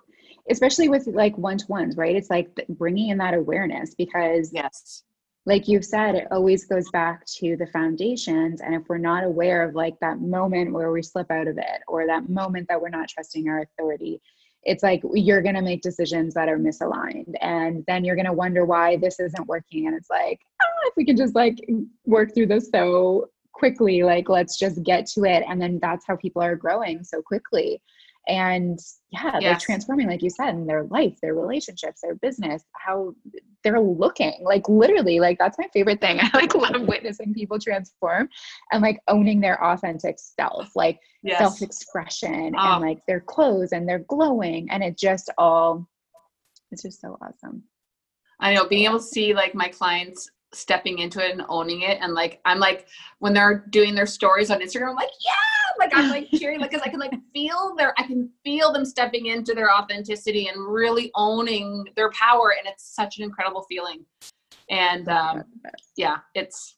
especially 0.50 0.88
with 0.88 1.06
like 1.08 1.36
one-to-ones 1.36 1.96
right 1.96 2.16
it's 2.16 2.30
like 2.30 2.48
bringing 2.70 3.10
in 3.10 3.18
that 3.18 3.34
awareness 3.34 3.94
because 3.94 4.50
yes 4.52 5.04
like 5.46 5.68
you've 5.68 5.84
said 5.84 6.14
it 6.14 6.26
always 6.30 6.64
goes 6.64 6.90
back 6.90 7.24
to 7.26 7.56
the 7.56 7.66
foundations 7.66 8.62
and 8.62 8.74
if 8.74 8.82
we're 8.88 8.98
not 8.98 9.22
aware 9.22 9.62
of 9.62 9.74
like 9.74 9.94
that 10.00 10.20
moment 10.20 10.72
where 10.72 10.90
we 10.90 11.02
slip 11.02 11.30
out 11.30 11.46
of 11.46 11.58
it 11.58 11.80
or 11.86 12.06
that 12.06 12.28
moment 12.28 12.66
that 12.68 12.80
we're 12.80 12.88
not 12.88 13.08
trusting 13.08 13.48
our 13.48 13.60
authority 13.60 14.20
it's 14.64 14.82
like 14.82 15.02
you're 15.14 15.42
going 15.42 15.54
to 15.54 15.62
make 15.62 15.82
decisions 15.82 16.34
that 16.34 16.48
are 16.48 16.58
misaligned 16.58 17.32
and 17.40 17.84
then 17.86 18.04
you're 18.04 18.16
going 18.16 18.26
to 18.26 18.32
wonder 18.32 18.64
why 18.64 18.96
this 18.96 19.18
isn't 19.18 19.46
working 19.46 19.86
and 19.86 19.96
it's 19.96 20.10
like 20.10 20.38
oh, 20.62 20.88
if 20.88 20.94
we 20.96 21.04
can 21.04 21.16
just 21.16 21.34
like 21.34 21.56
work 22.04 22.34
through 22.34 22.46
this 22.46 22.68
so 22.72 23.28
quickly 23.52 24.02
like 24.02 24.28
let's 24.28 24.58
just 24.58 24.82
get 24.82 25.06
to 25.06 25.24
it 25.24 25.44
and 25.48 25.60
then 25.60 25.78
that's 25.80 26.06
how 26.06 26.16
people 26.16 26.42
are 26.42 26.56
growing 26.56 27.02
so 27.02 27.22
quickly 27.22 27.80
and 28.30 28.78
yeah 29.10 29.38
yes. 29.40 29.42
they're 29.42 29.66
transforming 29.66 30.06
like 30.06 30.22
you 30.22 30.30
said 30.30 30.50
in 30.50 30.64
their 30.64 30.84
life 30.84 31.18
their 31.20 31.34
relationships 31.34 32.00
their 32.00 32.14
business 32.14 32.62
how 32.76 33.12
they're 33.64 33.80
looking 33.80 34.40
like 34.44 34.68
literally 34.68 35.18
like 35.18 35.36
that's 35.38 35.58
my 35.58 35.66
favorite 35.72 36.00
thing 36.00 36.20
i 36.22 36.30
like 36.32 36.54
love 36.54 36.86
witnessing 36.86 37.34
people 37.34 37.58
transform 37.58 38.28
and 38.70 38.82
like 38.82 39.00
owning 39.08 39.40
their 39.40 39.62
authentic 39.64 40.16
self 40.16 40.70
like 40.76 40.98
yes. 41.24 41.38
self-expression 41.38 42.54
oh. 42.56 42.74
and 42.74 42.82
like 42.82 43.00
their 43.08 43.20
clothes 43.20 43.72
and 43.72 43.88
they're 43.88 44.04
glowing 44.08 44.68
and 44.70 44.84
it 44.84 44.96
just 44.96 45.28
all 45.36 45.86
it's 46.70 46.82
just 46.84 47.00
so 47.00 47.18
awesome 47.20 47.64
i 48.38 48.54
know 48.54 48.68
being 48.68 48.84
able 48.84 49.00
to 49.00 49.04
see 49.04 49.34
like 49.34 49.56
my 49.56 49.68
clients 49.68 50.30
stepping 50.52 50.98
into 50.98 51.24
it 51.24 51.32
and 51.32 51.42
owning 51.48 51.82
it. 51.82 51.98
And 52.00 52.12
like 52.14 52.40
i'm 52.44 52.58
like 52.58 52.88
when 53.18 53.32
they're 53.32 53.64
doing 53.70 53.94
their 53.94 54.06
stories 54.06 54.50
on 54.50 54.60
instagram 54.60 54.90
i'm 54.90 54.96
like 54.96 55.10
yeah! 55.24 55.32
Like 55.78 55.92
i'm 55.94 56.10
like 56.10 56.28
cheering 56.34 56.60
like 56.60 56.70
because 56.70 56.86
i 56.86 56.90
can 56.90 57.00
like 57.00 57.12
feel 57.34 57.74
their 57.76 57.94
i 57.98 58.02
can 58.02 58.28
feel 58.44 58.72
them 58.72 58.84
stepping 58.84 59.26
into 59.26 59.54
their 59.54 59.72
authenticity 59.72 60.48
and 60.48 60.66
really 60.66 61.10
owning 61.14 61.86
their 61.96 62.10
power. 62.10 62.54
And 62.58 62.70
it's 62.70 62.94
such 62.94 63.18
an 63.18 63.24
incredible 63.24 63.64
feeling. 63.68 64.04
And 64.68 65.08
um 65.08 65.44
yeah 65.96 66.18
it's 66.34 66.76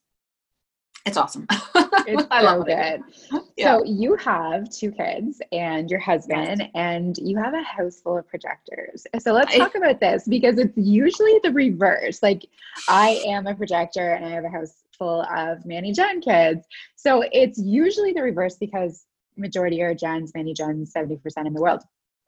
it's 1.07 1.17
awesome. 1.17 1.47
It's 2.05 2.27
I 2.33 2.41
so 2.41 2.47
love 2.47 2.67
good. 2.67 2.77
It. 2.77 3.43
Yeah. 3.57 3.77
So 3.77 3.85
you 3.85 4.17
have 4.17 4.69
two 4.71 4.91
kids 4.91 5.41
and 5.53 5.89
your 5.89 6.01
husband, 6.01 6.61
yes. 6.61 6.71
and 6.75 7.17
you 7.19 7.37
have 7.37 7.55
a 7.55 7.63
house 7.63 8.01
full 8.01 8.19
of 8.19 8.27
projectors. 8.27 9.07
So 9.21 9.33
let's 9.33 9.55
I, 9.55 9.59
talk 9.59 9.77
about 9.77 10.01
this 10.01 10.27
because 10.27 10.59
it's 10.59 10.77
usually 10.77 11.39
the 11.45 11.53
reverse. 11.53 12.21
Like 12.21 12.45
I 12.89 13.23
am 13.27 13.47
a 13.47 13.55
projector 13.55 14.15
and 14.15 14.25
I 14.25 14.31
have 14.31 14.45
a 14.45 14.49
house 14.49 14.83
full 14.99 15.23
of 15.23 15.65
Manny 15.65 15.93
Gen 15.93 16.21
kids. 16.21 16.67
So 16.97 17.25
it's 17.31 17.59
usually 17.59 18.13
the 18.13 18.23
reverse 18.23 18.57
because 18.57 19.07
majority 19.37 19.81
are 19.83 19.95
Gens, 19.95 20.33
Manny 20.35 20.55
Gens, 20.55 20.93
70% 20.93 21.21
in 21.47 21.53
the 21.53 21.61
world. 21.61 21.83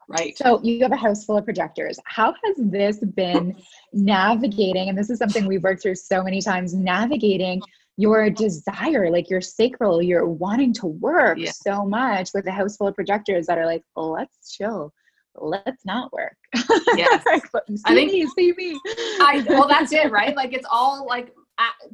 Right. 0.09 0.37
So 0.37 0.61
you 0.63 0.83
have 0.83 0.93
a 0.93 0.97
house 0.97 1.25
full 1.25 1.39
of 1.39 1.45
projectors. 1.45 1.99
How 2.05 2.35
has 2.45 2.57
this 2.59 2.99
been 2.99 3.57
navigating? 3.93 4.89
And 4.89 4.99
this 4.99 5.11
is 5.11 5.19
something 5.19 5.47
we've 5.47 5.63
worked 5.63 5.83
through 5.83 5.95
so 5.95 6.23
many 6.23 6.43
times 6.43 6.75
navigating 6.75 7.63
your 7.97 8.29
desire, 8.31 9.11
like 9.11 9.31
your 9.31 9.41
sacral, 9.41 10.03
you're 10.03 10.27
wanting 10.27 10.73
to 10.75 10.87
work 10.87 11.39
yeah. 11.39 11.53
so 11.53 11.85
much 11.85 12.31
with 12.35 12.47
a 12.47 12.51
house 12.51 12.77
full 12.77 12.89
of 12.89 12.95
projectors 12.95 13.47
that 13.47 13.59
are 13.59 13.67
like, 13.67 13.83
oh, 13.97 14.11
let's 14.11 14.55
chill. 14.55 14.93
Let's 15.37 15.85
not 15.85 16.13
work. 16.13 16.37
Yes. 16.97 17.25
see 17.25 17.83
I 17.87 17.95
think, 17.95 18.13
me, 18.13 18.27
see 18.37 18.53
me. 18.57 18.79
I, 19.21 19.45
well, 19.49 19.67
that's 19.67 19.93
it, 19.93 20.13
right? 20.13 20.37
Like 20.37 20.53
it's 20.53 20.67
all 20.71 21.07
like 21.07 21.33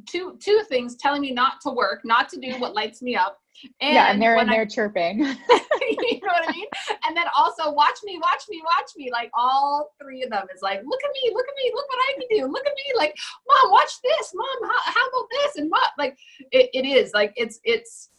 two 0.07 0.37
two 0.39 0.61
things 0.67 0.95
telling 0.95 1.21
me 1.21 1.31
not 1.31 1.61
to 1.61 1.71
work, 1.71 2.01
not 2.03 2.29
to 2.29 2.39
do 2.39 2.57
what 2.59 2.73
lights 2.73 3.01
me 3.01 3.15
up. 3.15 3.39
And 3.79 3.93
yeah, 3.93 4.11
and 4.11 4.21
they're 4.21 4.37
in 4.37 4.47
there 4.47 4.65
chirping. 4.65 5.19
you 5.19 5.25
know 5.25 6.33
what 6.33 6.49
I 6.49 6.51
mean? 6.51 6.65
And 7.05 7.15
then 7.15 7.25
also 7.37 7.71
watch 7.71 7.97
me, 8.03 8.19
watch 8.21 8.43
me, 8.49 8.61
watch 8.63 8.91
me. 8.95 9.11
Like 9.11 9.29
all 9.33 9.93
three 10.01 10.23
of 10.23 10.29
them 10.29 10.45
is 10.53 10.61
like, 10.61 10.81
look 10.83 10.99
at 11.03 11.11
me, 11.13 11.31
look 11.33 11.45
at 11.47 11.55
me, 11.63 11.71
look 11.73 11.87
what 11.87 11.99
I 11.99 12.13
can 12.13 12.37
do. 12.37 12.51
Look 12.51 12.65
at 12.65 12.73
me, 12.73 12.93
like, 12.97 13.15
mom, 13.47 13.71
watch 13.71 13.91
this, 14.03 14.33
mom. 14.33 14.69
How, 14.69 14.91
how 14.91 15.07
about 15.09 15.27
this? 15.31 15.57
And 15.57 15.69
what? 15.69 15.91
Like, 15.97 16.17
it, 16.51 16.69
it 16.73 16.87
is 16.87 17.11
like 17.13 17.33
it's 17.35 17.59
it's, 17.63 18.09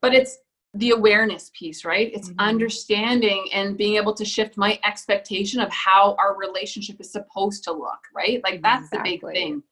but 0.00 0.14
it's 0.14 0.38
the 0.74 0.90
awareness 0.90 1.50
piece, 1.58 1.84
right? 1.84 2.10
It's 2.14 2.30
mm-hmm. 2.30 2.40
understanding 2.40 3.46
and 3.52 3.76
being 3.76 3.96
able 3.96 4.14
to 4.14 4.24
shift 4.24 4.56
my 4.56 4.78
expectation 4.86 5.60
of 5.60 5.70
how 5.70 6.16
our 6.18 6.36
relationship 6.36 6.98
is 6.98 7.12
supposed 7.12 7.64
to 7.64 7.72
look, 7.72 8.00
right? 8.14 8.40
Like 8.42 8.62
that's 8.62 8.86
exactly. 8.86 9.10
the 9.10 9.20
big 9.20 9.34
thing. 9.34 9.62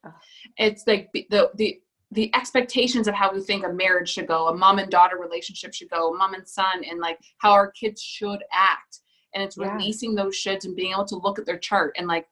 It's 0.59 0.87
like 0.87 1.11
the 1.13 1.51
the 1.55 1.81
the 2.13 2.35
expectations 2.35 3.07
of 3.07 3.15
how 3.15 3.33
we 3.33 3.41
think 3.41 3.65
a 3.65 3.73
marriage 3.73 4.11
should 4.11 4.27
go, 4.27 4.49
a 4.49 4.57
mom 4.57 4.79
and 4.79 4.91
daughter 4.91 5.17
relationship 5.17 5.73
should 5.73 5.89
go, 5.91 6.13
mom 6.13 6.35
and 6.35 6.47
son, 6.47 6.83
and 6.85 6.99
like 6.99 7.19
how 7.39 7.53
our 7.53 7.71
kids 7.71 8.03
should 8.03 8.43
act. 8.53 9.01
And 9.33 9.43
it's 9.43 9.57
yeah. 9.57 9.73
releasing 9.73 10.15
those 10.15 10.35
shoulds 10.37 10.65
and 10.65 10.75
being 10.75 10.93
able 10.93 11.05
to 11.07 11.17
look 11.17 11.39
at 11.39 11.47
their 11.47 11.59
chart. 11.59 11.95
And 11.97 12.09
like 12.09 12.27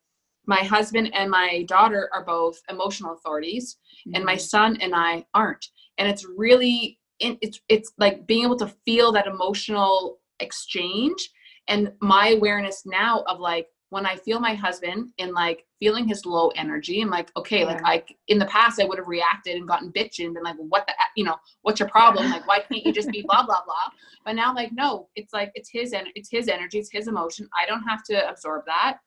my 0.46 0.64
husband 0.64 1.14
and 1.14 1.30
my 1.30 1.64
daughter 1.68 2.10
are 2.12 2.24
both 2.24 2.60
emotional 2.68 3.14
authorities, 3.14 3.76
mm-hmm. 4.00 4.16
and 4.16 4.24
my 4.24 4.34
mm-hmm. 4.34 4.40
son 4.40 4.76
and 4.82 4.94
I 4.94 5.24
aren't. 5.32 5.64
And 5.96 6.08
it's 6.08 6.26
really 6.36 6.97
it's 7.20 7.60
it's 7.68 7.92
like 7.98 8.26
being 8.26 8.44
able 8.44 8.56
to 8.58 8.72
feel 8.84 9.12
that 9.12 9.26
emotional 9.26 10.18
exchange 10.40 11.30
and 11.68 11.92
my 12.00 12.30
awareness 12.30 12.84
now 12.86 13.24
of 13.26 13.40
like 13.40 13.68
when 13.90 14.04
I 14.04 14.16
feel 14.16 14.38
my 14.38 14.54
husband 14.54 15.10
in 15.16 15.32
like 15.32 15.64
feeling 15.80 16.06
his 16.06 16.26
low 16.26 16.48
energy, 16.48 17.00
I'm 17.00 17.08
like, 17.08 17.30
okay, 17.36 17.60
yeah. 17.60 17.66
like 17.66 17.82
I 17.84 18.04
in 18.28 18.38
the 18.38 18.46
past 18.46 18.80
I 18.80 18.84
would 18.84 18.98
have 18.98 19.08
reacted 19.08 19.56
and 19.56 19.66
gotten 19.66 19.92
bitched 19.92 20.24
and 20.24 20.34
been 20.34 20.42
like, 20.42 20.56
what 20.58 20.86
the 20.86 20.92
you 21.16 21.24
know, 21.24 21.36
what's 21.62 21.80
your 21.80 21.88
problem? 21.88 22.30
Like, 22.30 22.46
why 22.46 22.60
can't 22.60 22.84
you 22.84 22.92
just 22.92 23.10
be 23.10 23.22
blah 23.26 23.46
blah 23.46 23.64
blah? 23.64 23.92
But 24.24 24.34
now 24.34 24.54
like, 24.54 24.72
no, 24.72 25.08
it's 25.16 25.32
like 25.32 25.52
it's 25.54 25.70
his 25.70 25.92
and 25.92 26.08
it's 26.14 26.30
his 26.30 26.48
energy, 26.48 26.78
it's 26.78 26.92
his 26.92 27.08
emotion. 27.08 27.48
I 27.58 27.66
don't 27.66 27.82
have 27.84 28.02
to 28.04 28.28
absorb 28.28 28.64
that, 28.66 28.98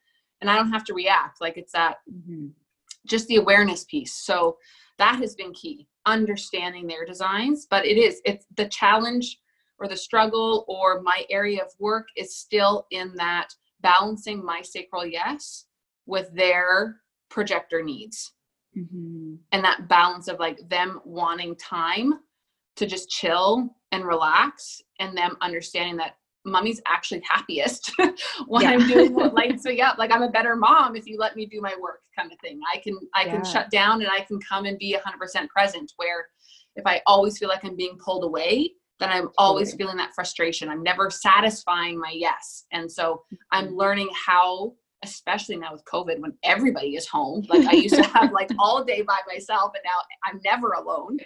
and 0.41 0.50
I 0.50 0.56
don't 0.56 0.71
have 0.71 0.84
to 0.86 0.93
react. 0.93 1.41
Like 1.41 1.58
it's 1.58 1.74
that 1.74 1.97
mm-hmm. 2.12 2.47
just 3.06 3.28
the 3.28 3.38
awareness 3.38 3.84
piece. 3.84 4.13
So 4.13 4.58
that 5.02 5.18
has 5.18 5.36
been 5.36 5.52
key 5.54 5.88
understanding 6.06 6.88
their 6.88 7.06
designs 7.06 7.68
but 7.70 7.86
it 7.86 7.98
is 7.98 8.22
it's 8.24 8.46
the 8.56 8.68
challenge 8.70 9.40
or 9.80 9.88
the 9.88 9.98
struggle 9.98 10.64
or 10.68 11.02
my 11.02 11.26
area 11.30 11.62
of 11.62 11.72
work 11.80 12.08
is 12.16 12.38
still 12.38 12.86
in 12.92 13.14
that 13.16 13.50
balancing 13.82 14.46
my 14.46 14.62
sacral 14.62 15.06
yes 15.06 15.66
with 16.06 16.30
their 16.36 16.98
projector 17.30 17.82
needs 17.82 18.34
mm-hmm. 18.78 19.36
and 19.52 19.64
that 19.64 19.88
balance 19.88 20.28
of 20.28 20.40
like 20.40 20.60
them 20.70 21.02
wanting 21.04 21.56
time 21.56 22.14
to 22.76 22.86
just 22.86 23.10
chill 23.10 23.76
and 23.91 24.06
relax 24.06 24.82
and 24.99 25.18
them 25.18 25.36
understanding 25.41 25.97
that 25.97 26.16
mommy's 26.46 26.82
actually 26.88 27.22
happiest 27.28 27.92
when 28.48 28.64
yeah. 28.64 28.72
I'm 28.72 28.88
doing 28.88 29.14
what 29.14 29.34
lights 29.34 29.66
me 29.66 29.82
up. 29.82 29.98
Like 29.98 30.12
I'm 30.12 30.24
a 30.24 30.30
better 30.30 30.56
mom 30.56 30.96
if 30.96 31.06
you 31.06 31.18
let 31.18 31.36
me 31.36 31.46
do 31.46 31.62
my 31.62 31.76
work 31.82 32.02
kind 32.18 32.32
of 32.32 32.39
thing. 32.39 32.60
I 32.74 32.78
can 32.80 32.98
I 33.14 33.26
yeah. 33.26 33.34
can 33.34 33.46
shut 33.46 33.70
down 33.70 34.02
and 34.02 34.10
I 34.10 34.22
can 34.22 34.39
come 34.42 34.66
and 34.66 34.78
be 34.78 34.98
100% 34.98 35.48
present 35.50 35.92
where 35.98 36.26
if 36.76 36.86
I 36.86 37.02
always 37.06 37.38
feel 37.38 37.50
like 37.50 37.64
I'm 37.64 37.76
being 37.76 37.98
pulled 38.04 38.24
away, 38.24 38.72
then 39.00 39.10
I'm 39.10 39.30
always 39.38 39.74
feeling 39.74 39.98
that 39.98 40.14
frustration. 40.14 40.70
I'm 40.70 40.84
never 40.84 41.10
satisfying 41.10 42.00
my 42.00 42.12
yes. 42.14 42.66
And 42.72 42.92
so 42.92 43.24
I'm 43.52 43.68
mm-hmm. 43.68 43.76
learning 43.76 44.10
how 44.26 44.74
especially 45.04 45.58
now 45.58 45.72
with 45.72 45.84
COVID 45.86 46.20
when 46.20 46.34
everybody 46.44 46.96
is 46.96 47.08
home. 47.08 47.46
Like 47.50 47.66
I 47.66 47.72
used 47.72 47.96
to 47.96 48.04
have 48.04 48.32
like 48.32 48.52
all 48.60 48.84
day 48.84 49.02
by 49.02 49.18
myself 49.28 49.72
and 49.76 49.84
now 49.84 49.92
I'm 50.26 50.39
never 50.46 50.74
alone. 50.74 51.18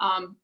Um, 0.00 0.36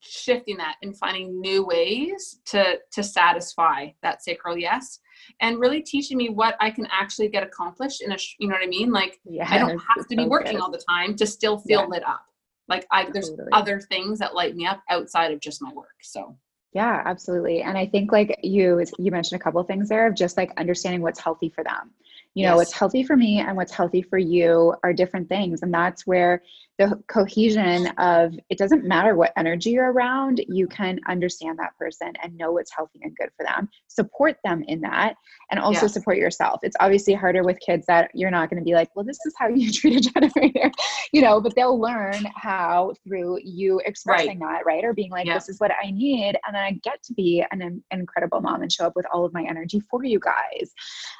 shifting 0.00 0.56
that 0.56 0.76
and 0.82 0.96
finding 0.96 1.40
new 1.40 1.64
ways 1.64 2.40
to 2.46 2.78
to 2.90 3.02
satisfy 3.02 3.86
that 4.02 4.22
sacral 4.22 4.56
yes 4.56 4.98
and 5.40 5.60
really 5.60 5.82
teaching 5.82 6.16
me 6.16 6.30
what 6.30 6.56
i 6.60 6.70
can 6.70 6.86
actually 6.90 7.28
get 7.28 7.42
accomplished 7.42 8.02
in 8.02 8.10
a 8.12 8.16
you 8.38 8.48
know 8.48 8.54
what 8.54 8.64
i 8.64 8.66
mean? 8.66 8.90
Like 8.90 9.18
yes, 9.24 9.48
i 9.50 9.58
don't 9.58 9.78
have 9.78 10.06
to 10.08 10.16
be 10.16 10.24
working 10.24 10.58
all 10.58 10.70
the 10.70 10.82
time 10.88 11.14
to 11.16 11.26
still 11.26 11.58
feel 11.58 11.80
yeah. 11.80 11.86
lit 11.86 12.06
up. 12.06 12.24
Like 12.68 12.86
i 12.90 13.08
there's 13.10 13.30
totally. 13.30 13.48
other 13.52 13.80
things 13.80 14.18
that 14.20 14.34
light 14.34 14.56
me 14.56 14.66
up 14.66 14.82
outside 14.88 15.32
of 15.32 15.40
just 15.40 15.62
my 15.62 15.72
work 15.72 15.96
so. 16.02 16.36
Yeah 16.72 17.02
absolutely 17.04 17.62
and 17.62 17.76
i 17.76 17.84
think 17.84 18.12
like 18.12 18.38
you 18.44 18.84
you 18.96 19.10
mentioned 19.10 19.40
a 19.40 19.42
couple 19.42 19.62
things 19.64 19.88
there 19.88 20.06
of 20.06 20.14
just 20.14 20.36
like 20.36 20.52
understanding 20.56 21.02
what's 21.02 21.18
healthy 21.18 21.48
for 21.48 21.64
them 21.64 21.90
you 22.34 22.44
know 22.44 22.50
yes. 22.50 22.56
what's 22.56 22.72
healthy 22.72 23.02
for 23.02 23.16
me 23.16 23.40
and 23.40 23.56
what's 23.56 23.72
healthy 23.72 24.02
for 24.02 24.18
you 24.18 24.74
are 24.84 24.92
different 24.92 25.28
things 25.28 25.62
and 25.62 25.74
that's 25.74 26.06
where 26.06 26.42
the 26.78 26.98
cohesion 27.08 27.88
of 27.98 28.32
it 28.48 28.56
doesn't 28.56 28.84
matter 28.84 29.14
what 29.14 29.32
energy 29.36 29.70
you're 29.70 29.92
around 29.92 30.40
you 30.48 30.66
can 30.68 30.98
understand 31.08 31.58
that 31.58 31.76
person 31.76 32.12
and 32.22 32.36
know 32.36 32.52
what's 32.52 32.74
healthy 32.74 33.00
and 33.02 33.16
good 33.16 33.30
for 33.36 33.44
them 33.44 33.68
support 33.88 34.36
them 34.44 34.62
in 34.68 34.80
that 34.80 35.14
and 35.50 35.58
also 35.58 35.82
yes. 35.82 35.92
support 35.92 36.16
yourself 36.18 36.60
it's 36.62 36.76
obviously 36.80 37.14
harder 37.14 37.42
with 37.42 37.58
kids 37.60 37.84
that 37.86 38.10
you're 38.14 38.30
not 38.30 38.48
going 38.48 38.60
to 38.60 38.64
be 38.64 38.74
like 38.74 38.88
well 38.94 39.04
this 39.04 39.18
is 39.26 39.34
how 39.36 39.48
you 39.48 39.70
treat 39.72 39.96
a 39.96 40.10
generator 40.10 40.70
you 41.12 41.20
know 41.20 41.40
but 41.40 41.54
they'll 41.56 41.80
learn 41.80 42.26
how 42.36 42.92
through 43.04 43.38
you 43.42 43.80
expressing 43.84 44.38
right. 44.38 44.58
that 44.58 44.64
right 44.64 44.84
or 44.84 44.94
being 44.94 45.10
like 45.10 45.26
this 45.26 45.48
is 45.48 45.58
what 45.58 45.72
i 45.84 45.90
need 45.90 46.38
and 46.46 46.54
then 46.54 46.62
i 46.62 46.70
get 46.84 47.02
to 47.02 47.12
be 47.12 47.44
an, 47.50 47.60
an 47.60 47.82
incredible 47.90 48.40
mom 48.40 48.62
and 48.62 48.72
show 48.72 48.86
up 48.86 48.94
with 48.94 49.06
all 49.12 49.24
of 49.24 49.32
my 49.32 49.44
energy 49.48 49.80
for 49.90 50.04
you 50.04 50.20
guys 50.20 50.70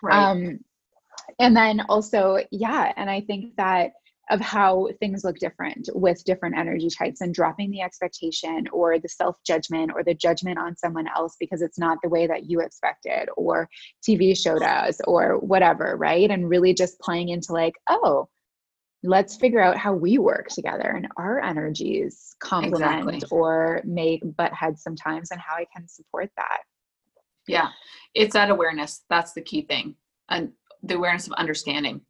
right. 0.02 0.16
um 0.16 0.58
and 1.38 1.56
then 1.56 1.80
also 1.88 2.38
yeah 2.50 2.92
and 2.96 3.10
i 3.10 3.20
think 3.20 3.54
that 3.56 3.92
of 4.30 4.40
how 4.40 4.88
things 5.00 5.24
look 5.24 5.36
different 5.38 5.88
with 5.92 6.24
different 6.24 6.56
energy 6.56 6.88
types 6.88 7.20
and 7.20 7.34
dropping 7.34 7.70
the 7.70 7.80
expectation 7.80 8.66
or 8.72 8.98
the 8.98 9.08
self 9.08 9.36
judgment 9.44 9.90
or 9.94 10.04
the 10.04 10.14
judgment 10.14 10.56
on 10.56 10.76
someone 10.76 11.06
else 11.08 11.36
because 11.38 11.62
it's 11.62 11.78
not 11.78 11.98
the 12.02 12.08
way 12.08 12.26
that 12.28 12.48
you 12.48 12.60
expected 12.60 13.28
or 13.36 13.68
TV 14.08 14.36
showed 14.40 14.62
us 14.62 15.00
or 15.06 15.38
whatever, 15.38 15.96
right? 15.96 16.30
And 16.30 16.48
really 16.48 16.72
just 16.72 17.00
playing 17.00 17.30
into 17.30 17.52
like, 17.52 17.74
oh, 17.88 18.28
let's 19.02 19.36
figure 19.36 19.60
out 19.60 19.76
how 19.76 19.92
we 19.92 20.18
work 20.18 20.48
together 20.48 20.88
and 20.88 21.08
our 21.16 21.40
energies 21.40 22.36
complement 22.38 23.08
exactly. 23.08 23.28
or 23.30 23.82
make 23.84 24.20
butt 24.36 24.52
heads 24.52 24.82
sometimes 24.82 25.30
and 25.32 25.40
how 25.40 25.56
I 25.56 25.66
can 25.74 25.88
support 25.88 26.30
that. 26.36 26.58
Yeah, 27.48 27.70
it's 28.14 28.34
that 28.34 28.50
awareness. 28.50 29.02
That's 29.10 29.32
the 29.32 29.40
key 29.40 29.62
thing. 29.62 29.96
And 30.28 30.52
the 30.82 30.96
awareness 30.96 31.26
of 31.26 31.32
understanding. 31.34 32.00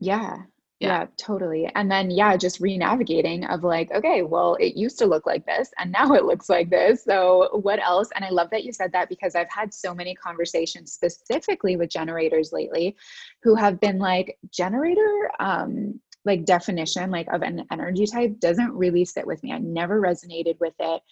Yeah. 0.00 0.38
Yeah. 0.80 1.00
yeah. 1.00 1.06
totally. 1.16 1.70
And 1.74 1.90
then, 1.90 2.10
yeah, 2.10 2.36
just 2.36 2.60
re 2.60 2.76
navigating 2.76 3.44
of 3.44 3.62
like, 3.62 3.90
okay, 3.92 4.22
well, 4.22 4.56
it 4.56 4.74
used 4.76 4.98
to 4.98 5.06
look 5.06 5.26
like 5.26 5.46
this 5.46 5.70
and 5.78 5.92
now 5.92 6.12
it 6.14 6.24
looks 6.24 6.48
like 6.48 6.70
this. 6.70 7.04
So, 7.04 7.60
what 7.62 7.80
else? 7.80 8.08
And 8.14 8.24
I 8.24 8.30
love 8.30 8.50
that 8.50 8.64
you 8.64 8.72
said 8.72 8.92
that 8.92 9.08
because 9.08 9.34
I've 9.34 9.50
had 9.50 9.72
so 9.72 9.94
many 9.94 10.14
conversations 10.14 10.92
specifically 10.92 11.76
with 11.76 11.90
generators 11.90 12.52
lately 12.52 12.96
who 13.42 13.54
have 13.54 13.80
been 13.80 13.98
like, 13.98 14.38
generator, 14.50 15.30
um, 15.40 16.00
like 16.24 16.44
definition 16.44 17.10
like 17.10 17.26
of 17.32 17.42
an 17.42 17.64
energy 17.70 18.06
type 18.06 18.38
doesn't 18.38 18.72
really 18.72 19.04
sit 19.04 19.26
with 19.26 19.42
me. 19.42 19.52
I 19.52 19.58
never 19.58 20.00
resonated 20.00 20.58
with 20.60 20.74
it. 20.78 21.02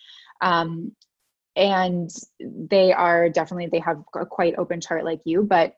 Um, 0.40 0.92
and 1.56 2.10
they 2.40 2.92
are 2.92 3.28
definitely 3.28 3.68
they 3.72 3.80
have 3.80 4.02
a 4.14 4.24
quite 4.24 4.54
open 4.56 4.80
chart 4.80 5.04
like 5.04 5.20
you, 5.24 5.42
but 5.42 5.74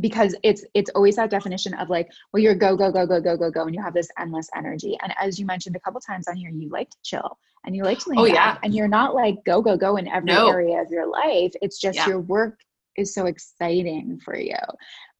because 0.00 0.34
it's 0.42 0.64
it's 0.74 0.90
always 0.94 1.16
that 1.16 1.30
definition 1.30 1.74
of 1.74 1.88
like 1.88 2.10
well 2.32 2.42
you're 2.42 2.54
go 2.54 2.76
go 2.76 2.90
go 2.90 3.06
go 3.06 3.20
go 3.20 3.36
go 3.36 3.50
go 3.50 3.62
and 3.64 3.74
you 3.74 3.82
have 3.82 3.94
this 3.94 4.08
endless 4.18 4.48
energy 4.56 4.96
and 5.02 5.12
as 5.20 5.38
you 5.38 5.46
mentioned 5.46 5.76
a 5.76 5.80
couple 5.80 6.00
times 6.00 6.26
on 6.28 6.36
here 6.36 6.50
you 6.50 6.68
like 6.68 6.90
to 6.90 6.96
chill 7.02 7.38
and 7.64 7.74
you 7.74 7.82
like 7.84 7.98
to 7.98 8.10
lean 8.10 8.18
oh, 8.18 8.24
yeah. 8.24 8.58
and 8.62 8.74
you're 8.74 8.88
not 8.88 9.14
like 9.14 9.36
go 9.44 9.62
go 9.62 9.76
go 9.76 9.96
in 9.96 10.08
every 10.08 10.26
no. 10.26 10.48
area 10.48 10.80
of 10.80 10.90
your 10.90 11.06
life 11.06 11.52
it's 11.62 11.80
just 11.80 11.96
yeah. 11.96 12.08
your 12.08 12.20
work 12.20 12.58
is 12.96 13.14
so 13.14 13.26
exciting 13.26 14.18
for 14.24 14.36
you 14.36 14.56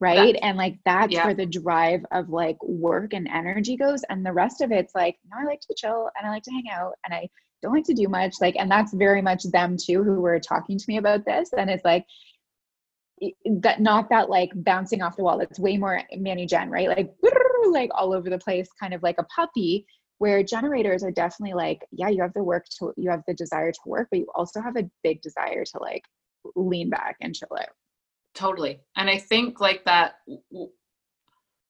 right 0.01 0.37
and 0.43 0.57
like 0.57 0.77
that's 0.85 1.13
yeah. 1.13 1.25
where 1.25 1.35
the 1.35 1.47
drive 1.47 2.05
of 2.13 2.29
like 2.29 2.57
work 2.63 3.15
and 3.15 3.29
energy 3.29 3.77
goes 3.77 4.03
and 4.11 4.25
the 4.25 4.33
rest 4.33 4.61
of 4.61 4.71
it's 4.71 4.95
like 4.95 5.17
no 5.31 5.39
i 5.41 5.45
like 5.45 5.61
to 5.61 5.75
chill 5.77 6.11
and 6.17 6.27
i 6.27 6.31
like 6.31 6.43
to 6.43 6.53
hang 6.53 6.69
out 6.71 6.93
and 7.05 7.15
i 7.15 7.29
don't 7.63 7.75
like 7.75 7.85
to 7.85 7.95
do 7.95 8.09
much 8.09 8.35
like 8.41 8.55
and 8.57 8.71
that's 8.71 8.93
very 8.93 9.23
much 9.23 9.43
them 9.45 9.77
too 9.77 10.05
who 10.05 10.21
were 10.21 10.39
talking 10.39 10.79
to 10.79 10.85
me 10.87 10.99
about 10.99 11.25
this 11.25 11.53
and 11.57 11.71
it's 11.71 11.85
like 11.85 12.05
that 13.61 13.81
not 13.81 14.09
that 14.11 14.29
like 14.29 14.51
bouncing 14.57 15.03
off 15.03 15.17
the 15.17 15.23
wall 15.23 15.39
that's 15.39 15.59
way 15.59 15.77
more 15.77 16.03
manny 16.17 16.47
gen 16.47 16.69
right? 16.69 16.89
Like 16.89 17.15
like 17.71 17.91
all 17.95 18.13
over 18.13 18.29
the 18.31 18.39
place 18.39 18.69
kind 18.79 18.95
of 18.95 19.03
like 19.03 19.17
a 19.19 19.25
puppy 19.25 19.87
where 20.19 20.43
generators 20.43 21.03
are 21.03 21.11
definitely 21.11 21.55
like 21.55 21.81
yeah 21.93 22.09
you 22.09 22.23
have 22.23 22.33
the 22.35 22.43
work 22.43 22.65
to 22.79 22.93
you 22.97 23.11
have 23.11 23.23
the 23.27 23.35
desire 23.35 23.73
to 23.73 23.81
work 23.87 24.09
but 24.11 24.21
you 24.21 24.27
also 24.35 24.61
have 24.61 24.77
a 24.77 24.89
big 25.03 25.21
desire 25.23 25.65
to 25.65 25.79
like 25.81 26.03
lean 26.57 26.91
back 26.91 27.17
and 27.21 27.35
chill 27.35 27.49
out. 27.59 27.69
Totally. 28.35 28.81
And 28.97 29.09
i 29.09 29.19
think 29.19 29.61
like 29.61 29.85
that 29.85 30.17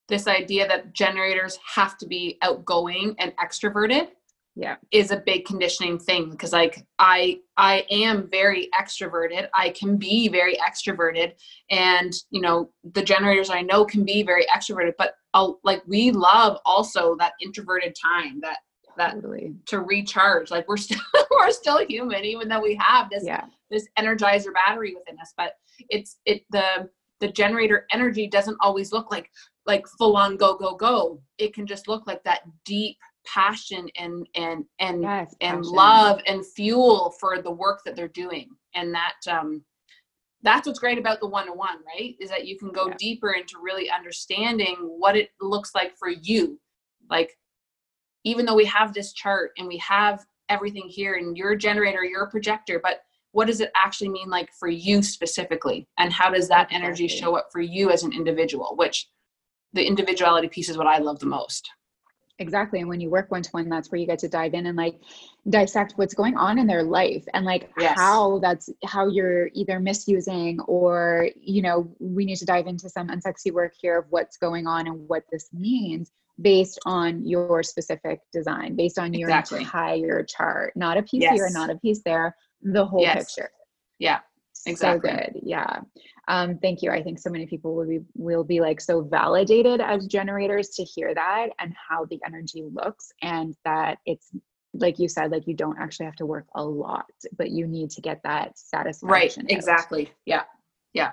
this 0.09 0.26
idea 0.26 0.68
that 0.68 0.92
generators 0.92 1.59
have 1.74 1.97
to 1.99 2.07
be 2.07 2.38
outgoing 2.42 3.14
and 3.18 3.32
extroverted 3.36 4.09
yeah 4.57 4.77
is 4.93 5.11
a 5.11 5.17
big 5.17 5.45
conditioning 5.45 5.99
thing 5.99 6.31
because 6.31 6.53
like 6.53 6.87
i 6.99 7.39
i 7.57 7.85
am 7.91 8.29
very 8.31 8.69
extroverted 8.79 9.49
i 9.55 9.71
can 9.71 9.97
be 9.97 10.29
very 10.29 10.57
extroverted 10.57 11.33
and 11.71 12.13
you 12.31 12.41
know 12.41 12.71
the 12.93 13.03
generators 13.03 13.51
i 13.51 13.61
know 13.61 13.85
can 13.85 14.05
be 14.05 14.23
very 14.23 14.47
extroverted 14.55 14.93
but 14.99 15.15
I'll, 15.33 15.59
like 15.65 15.83
we 15.87 16.13
love 16.13 16.59
also 16.65 17.17
that 17.19 17.33
introverted 17.43 17.97
time 18.01 18.41
that 18.43 18.59
that 18.97 19.15
totally. 19.15 19.55
to 19.67 19.81
recharge 19.81 20.51
like 20.51 20.69
we're 20.69 20.77
still 20.77 21.01
we're 21.31 21.51
still 21.51 21.85
human 21.87 22.25
even 22.25 22.49
though 22.49 22.61
we 22.61 22.79
have 22.81 23.11
this 23.11 23.25
yeah. 23.25 23.47
this 23.71 23.89
energizer 23.99 24.53
battery 24.55 24.95
within 24.95 25.19
us 25.21 25.35
but 25.37 25.55
it's 25.91 26.19
it 26.27 26.43
the 26.51 26.89
the 27.21 27.29
generator 27.29 27.87
energy 27.93 28.29
doesn't 28.29 28.57
always 28.61 28.93
look 28.93 29.11
like 29.11 29.31
like 29.67 29.87
full 29.99 30.17
on 30.17 30.37
go 30.37 30.57
go 30.57 30.77
go 30.77 31.21
it 31.39 31.53
can 31.53 31.67
just 31.67 31.89
look 31.89 32.07
like 32.07 32.23
that 32.23 32.43
deep 32.65 32.97
passion 33.27 33.89
and 33.97 34.27
and 34.35 34.64
and 34.79 35.03
yes, 35.03 35.35
and 35.41 35.64
love 35.64 36.20
and 36.27 36.45
fuel 36.45 37.14
for 37.20 37.41
the 37.43 37.51
work 37.51 37.81
that 37.85 37.97
they're 37.97 38.09
doing. 38.09 38.51
And 38.75 38.95
that 38.95 39.14
um 39.29 39.64
that's 40.43 40.66
what's 40.66 40.79
great 40.79 40.99
about 40.99 41.20
the 41.20 41.27
one-on-one 41.27 41.79
right? 41.87 42.14
Is 42.20 42.29
that 42.31 42.47
you 42.47 42.59
can 42.59 42.70
go 42.70 42.89
yeah. 42.89 42.95
deeper 42.99 43.33
into 43.33 43.59
really 43.62 43.91
understanding 43.91 44.77
what 44.99 45.16
it 45.16 45.31
looks 45.41 45.75
like 45.75 45.97
for 45.97 46.09
you. 46.09 46.61
Like 47.09 47.37
even 48.25 48.47
though 48.47 48.55
we 48.55 48.66
have 48.66 48.93
this 48.93 49.12
chart 49.12 49.53
and 49.59 49.66
we 49.68 49.79
have 49.79 50.25
everything 50.49 50.89
here 50.89 51.14
and 51.14 51.37
you're 51.37 51.53
a 51.53 51.59
generator 51.59 52.05
you're 52.05 52.25
a 52.25 52.31
projector 52.31 52.79
but 52.83 53.01
what 53.33 53.47
does 53.47 53.61
it 53.61 53.72
actually 53.75 54.11
mean 54.11 54.29
like 54.29 54.49
for 54.53 54.68
you 54.68 55.03
specifically? 55.03 55.89
And 55.99 56.12
how 56.12 56.31
does 56.31 56.49
that 56.51 56.68
energy 56.70 57.09
show 57.09 57.37
up 57.37 57.49
for 57.51 57.61
you 57.61 57.91
as 57.91 58.03
an 58.03 58.12
individual 58.12 58.75
which 58.77 59.09
the 59.75 59.85
individuality 59.85 60.49
piece 60.49 60.68
is 60.68 60.79
what 60.79 60.87
i 60.87 60.99
love 60.99 61.18
the 61.18 61.27
most 61.27 61.68
Exactly. 62.41 62.80
And 62.80 62.89
when 62.89 63.01
you 63.01 63.11
work 63.11 63.30
one 63.30 63.43
to 63.43 63.51
one, 63.51 63.68
that's 63.68 63.93
where 63.93 64.01
you 64.01 64.07
get 64.07 64.18
to 64.20 64.28
dive 64.28 64.55
in 64.55 64.66
and 64.66 64.76
like 64.76 65.01
dissect 65.49 65.93
what's 65.97 66.14
going 66.14 66.37
on 66.37 66.59
in 66.59 66.66
their 66.66 66.82
life 66.82 67.24
and 67.32 67.47
like 67.47 67.70
yes. 67.78 67.97
how 67.97 68.41
that's 68.41 68.68
how 68.85 69.07
you're 69.07 69.51
either 69.55 69.78
misusing 69.78 70.59
or, 70.62 71.28
you 71.41 71.62
know, 71.62 71.95
we 72.01 72.24
need 72.24 72.37
to 72.37 72.45
dive 72.45 72.66
into 72.66 72.89
some 72.89 73.09
unsexy 73.09 73.53
work 73.53 73.72
here 73.80 73.99
of 73.99 74.07
what's 74.11 74.37
going 74.37 74.66
on 74.66 74.89
and 74.89 75.09
what 75.09 75.22
this 75.30 75.49
means 75.53 76.11
based 76.41 76.80
on 76.87 77.24
your 77.24 77.62
specific 77.62 78.20
design, 78.32 78.74
based 78.74 78.99
on 78.99 79.14
your 79.14 79.28
exactly. 79.28 79.61
entire 79.61 80.24
chart, 80.24 80.72
not 80.74 80.97
a 80.97 81.03
piece 81.03 81.22
yes. 81.22 81.35
here, 81.35 81.49
not 81.53 81.70
a 81.70 81.76
piece 81.76 82.03
there, 82.05 82.35
the 82.62 82.85
whole 82.85 83.01
yes. 83.01 83.32
picture. 83.32 83.51
Yeah. 84.01 84.18
Exactly. 84.67 85.11
So 85.11 85.17
good. 85.17 85.41
Yeah. 85.43 85.81
Um, 86.29 86.59
thank 86.59 86.83
you. 86.83 86.91
I 86.91 87.03
think 87.03 87.19
so 87.19 87.31
many 87.31 87.47
people 87.47 87.75
will 87.75 87.87
be 87.87 88.01
will 88.15 88.45
be 88.45 88.61
like 88.61 88.81
so 88.81 89.03
validated 89.03 89.81
as 89.81 90.07
generators 90.07 90.71
to 90.71 90.85
hear 90.85 91.15
that 91.15 91.49
and 91.59 91.75
how 91.89 92.07
the 92.07 92.21
energy 92.27 92.65
looks 92.73 93.12
and 93.23 93.55
that 93.65 93.99
it's 94.07 94.31
like 94.75 94.99
you 94.99 95.09
said, 95.09 95.31
like 95.31 95.47
you 95.47 95.55
don't 95.55 95.79
actually 95.79 96.07
have 96.07 96.17
to 96.17 96.27
work 96.27 96.47
a 96.55 96.65
lot, 96.65 97.07
but 97.39 97.51
you 97.51 97.67
need 97.67 97.91
to 97.91 98.01
get 98.01 98.21
that 98.25 98.59
satisfaction. 98.59 99.45
Right. 99.45 99.53
Exactly. 99.53 100.11
Yeah. 100.27 100.43
Yeah. 100.93 101.12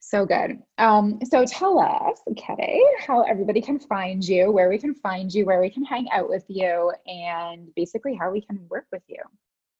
So 0.00 0.26
good. 0.26 0.58
Um, 0.78 1.20
so 1.30 1.44
tell 1.44 1.78
us, 1.78 2.20
okay, 2.30 2.82
how 3.06 3.22
everybody 3.22 3.60
can 3.60 3.78
find 3.78 4.22
you, 4.22 4.50
where 4.50 4.68
we 4.68 4.78
can 4.78 4.94
find 4.94 5.32
you, 5.32 5.46
where 5.46 5.60
we 5.60 5.70
can 5.70 5.84
hang 5.84 6.08
out 6.10 6.28
with 6.28 6.44
you, 6.48 6.92
and 7.06 7.72
basically 7.76 8.14
how 8.14 8.30
we 8.30 8.40
can 8.40 8.66
work 8.68 8.86
with 8.90 9.02
you. 9.06 9.22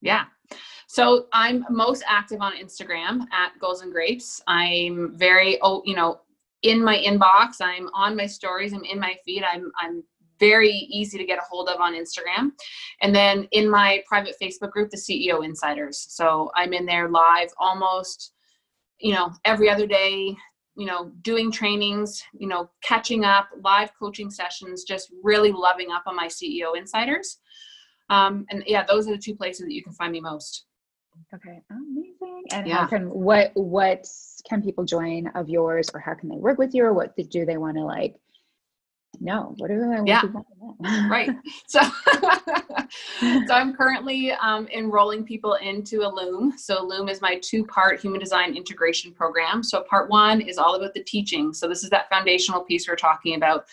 Yeah. 0.00 0.24
So 0.88 1.26
I'm 1.32 1.64
most 1.70 2.02
active 2.06 2.40
on 2.40 2.52
Instagram 2.56 3.26
at 3.32 3.58
Goals 3.60 3.82
and 3.82 3.92
Grapes. 3.92 4.42
I'm 4.46 5.16
very, 5.16 5.58
oh, 5.62 5.82
you 5.84 5.96
know, 5.96 6.20
in 6.62 6.82
my 6.82 6.98
inbox. 6.98 7.56
I'm 7.60 7.88
on 7.94 8.16
my 8.16 8.26
stories. 8.26 8.72
I'm 8.72 8.84
in 8.84 8.98
my 8.98 9.14
feed. 9.24 9.42
I'm 9.44 9.70
I'm 9.80 10.04
very 10.42 10.70
easy 10.90 11.18
to 11.18 11.24
get 11.24 11.38
a 11.38 11.42
hold 11.48 11.68
of 11.68 11.80
on 11.80 11.94
Instagram. 11.94 12.50
And 13.00 13.14
then 13.14 13.46
in 13.52 13.70
my 13.70 14.02
private 14.08 14.34
Facebook 14.42 14.72
group, 14.72 14.90
the 14.90 14.96
CEO 14.96 15.44
Insiders. 15.44 16.04
So 16.08 16.50
I'm 16.56 16.72
in 16.72 16.84
there 16.84 17.08
live 17.08 17.50
almost, 17.58 18.32
you 18.98 19.14
know, 19.14 19.32
every 19.44 19.70
other 19.70 19.86
day, 19.86 20.36
you 20.74 20.86
know, 20.86 21.12
doing 21.22 21.52
trainings, 21.52 22.24
you 22.32 22.48
know, 22.48 22.68
catching 22.82 23.24
up, 23.24 23.50
live 23.62 23.92
coaching 23.96 24.32
sessions, 24.32 24.82
just 24.82 25.12
really 25.22 25.52
loving 25.52 25.92
up 25.92 26.02
on 26.06 26.16
my 26.16 26.26
CEO 26.26 26.76
Insiders. 26.76 27.38
Um, 28.10 28.44
and 28.50 28.64
yeah, 28.66 28.84
those 28.84 29.06
are 29.06 29.12
the 29.12 29.22
two 29.22 29.36
places 29.36 29.66
that 29.66 29.72
you 29.72 29.84
can 29.84 29.92
find 29.92 30.10
me 30.10 30.20
most. 30.20 30.64
Okay, 31.34 31.62
amazing. 31.70 32.44
And 32.50 32.66
Yeah. 32.66 32.82
how 32.82 32.88
can 32.88 33.08
what 33.10 33.52
what 33.54 34.06
can 34.48 34.62
people 34.62 34.84
join 34.84 35.28
of 35.28 35.48
yours, 35.48 35.88
or 35.94 36.00
how 36.00 36.14
can 36.14 36.28
they 36.28 36.36
work 36.36 36.58
with 36.58 36.74
you, 36.74 36.84
or 36.84 36.92
what 36.92 37.16
do 37.16 37.46
they 37.46 37.56
want 37.56 37.76
to 37.76 37.84
like? 37.84 38.16
know? 39.20 39.54
what 39.58 39.68
do 39.68 39.78
they 39.78 39.86
want 39.86 40.08
Yeah. 40.08 40.20
to 40.22 41.08
right 41.08 41.30
so 41.66 41.80
so 43.46 43.54
i'm 43.54 43.74
currently 43.74 44.32
um, 44.32 44.66
enrolling 44.68 45.24
people 45.24 45.54
into 45.54 46.02
Illume 46.02 46.56
so 46.56 46.78
Illume 46.78 47.08
is 47.08 47.20
my 47.20 47.38
two 47.42 47.64
part 47.66 48.00
human 48.00 48.20
design 48.20 48.56
integration 48.56 49.12
program 49.12 49.62
so 49.62 49.82
part 49.82 50.10
one 50.10 50.40
is 50.40 50.58
all 50.58 50.74
about 50.74 50.94
the 50.94 51.04
teaching 51.04 51.52
so 51.52 51.68
this 51.68 51.84
is 51.84 51.90
that 51.90 52.08
foundational 52.08 52.62
piece 52.62 52.88
we're 52.88 52.96
talking 52.96 53.34
about 53.36 53.66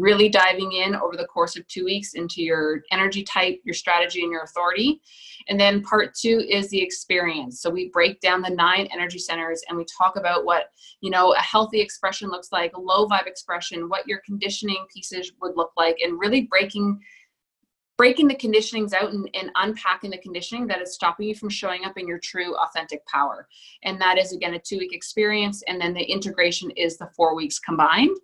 really 0.00 0.28
diving 0.28 0.72
in 0.72 0.94
over 0.94 1.16
the 1.16 1.26
course 1.26 1.56
of 1.56 1.66
two 1.68 1.84
weeks 1.84 2.14
into 2.14 2.42
your 2.42 2.82
energy 2.90 3.22
type 3.22 3.60
your 3.64 3.74
strategy 3.74 4.22
and 4.22 4.32
your 4.32 4.42
authority. 4.42 5.00
And 5.48 5.58
then 5.58 5.82
part 5.82 6.14
two 6.14 6.44
is 6.48 6.68
the 6.70 6.80
experience. 6.80 7.60
So 7.60 7.70
we 7.70 7.90
break 7.90 8.20
down 8.20 8.42
the 8.42 8.50
nine 8.50 8.88
energy 8.92 9.18
centers 9.18 9.62
and 9.68 9.76
we 9.76 9.84
talk 9.84 10.16
about 10.16 10.44
what 10.44 10.66
you 11.00 11.10
know 11.10 11.34
a 11.34 11.40
healthy 11.40 11.80
expression 11.80 12.30
looks 12.30 12.48
like 12.52 12.72
low 12.76 13.06
vibe 13.06 13.26
expression 13.26 13.88
what 13.88 14.06
your 14.06 14.20
conditioning 14.24 14.84
pieces 14.92 15.32
would 15.40 15.56
look 15.56 15.72
like 15.76 15.98
and 16.02 16.18
really 16.18 16.42
breaking 16.42 16.98
breaking 17.96 18.26
the 18.26 18.34
conditionings 18.34 18.92
out 18.92 19.12
and, 19.12 19.28
and 19.34 19.50
unpacking 19.54 20.10
the 20.10 20.18
conditioning 20.18 20.66
that 20.66 20.82
is 20.82 20.94
stopping 20.94 21.28
you 21.28 21.34
from 21.34 21.48
showing 21.48 21.84
up 21.84 21.96
in 21.96 22.08
your 22.08 22.18
true 22.18 22.56
authentic 22.56 23.06
power. 23.06 23.46
And 23.84 24.00
that 24.00 24.18
is 24.18 24.32
again 24.32 24.54
a 24.54 24.58
two 24.58 24.78
week 24.78 24.92
experience 24.92 25.62
and 25.68 25.80
then 25.80 25.94
the 25.94 26.02
integration 26.02 26.70
is 26.72 26.96
the 26.96 27.10
four 27.16 27.34
weeks 27.36 27.58
combined 27.58 28.16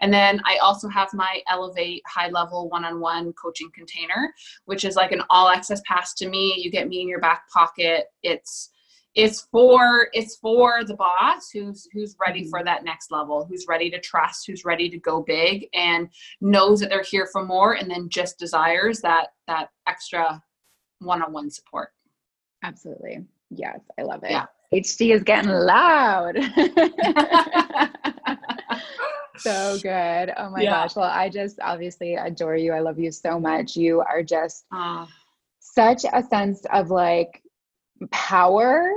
and 0.00 0.12
then 0.12 0.40
I 0.44 0.56
also 0.58 0.88
have 0.88 1.12
my 1.14 1.42
Elevate 1.50 2.02
high 2.06 2.28
level 2.28 2.68
one 2.68 2.84
on 2.84 3.00
one 3.00 3.32
coaching 3.34 3.70
container, 3.74 4.32
which 4.64 4.84
is 4.84 4.96
like 4.96 5.12
an 5.12 5.22
all 5.30 5.48
access 5.48 5.80
pass 5.86 6.14
to 6.14 6.28
me. 6.28 6.54
You 6.56 6.70
get 6.70 6.88
me 6.88 7.00
in 7.00 7.08
your 7.08 7.20
back 7.20 7.48
pocket. 7.50 8.06
It's 8.22 8.70
it's 9.14 9.42
for 9.52 10.08
it's 10.12 10.36
for 10.36 10.82
the 10.84 10.94
boss 10.94 11.50
who's 11.52 11.86
who's 11.92 12.16
ready 12.20 12.40
mm-hmm. 12.40 12.50
for 12.50 12.64
that 12.64 12.82
next 12.82 13.12
level 13.12 13.46
who's 13.48 13.66
ready 13.68 13.88
to 13.88 14.00
trust 14.00 14.44
who's 14.44 14.64
ready 14.64 14.90
to 14.90 14.98
go 14.98 15.22
big 15.22 15.68
and 15.72 16.08
knows 16.40 16.80
that 16.80 16.90
they're 16.90 17.04
here 17.04 17.28
for 17.30 17.44
more 17.44 17.74
and 17.74 17.88
then 17.88 18.08
just 18.08 18.40
desires 18.40 19.00
that 19.00 19.28
that 19.46 19.68
extra 19.86 20.42
one-on-one 20.98 21.48
support 21.48 21.90
Absolutely. 22.64 23.18
Yes, 23.50 23.80
I 23.98 24.02
love 24.02 24.24
it. 24.24 24.30
Yeah. 24.30 24.46
HD 24.72 25.14
is 25.14 25.22
getting 25.22 25.50
loud. 25.50 26.36
so 29.36 29.78
good. 29.82 30.32
Oh 30.36 30.50
my 30.50 30.64
Yeah. 30.64 30.70
gosh. 30.70 30.96
Well, 30.96 31.10
I 31.10 31.28
just 31.28 31.58
obviously 31.60 32.14
adore 32.14 32.56
you. 32.56 32.72
I 32.72 32.80
love 32.80 32.98
you 32.98 33.10
so 33.10 33.38
much. 33.38 33.76
You 33.76 34.00
are 34.00 34.22
just 34.22 34.66
Ah, 34.72 35.08
such 35.60 36.04
a 36.12 36.22
sense 36.22 36.64
of 36.72 36.90
like 36.90 37.42
power 38.10 38.90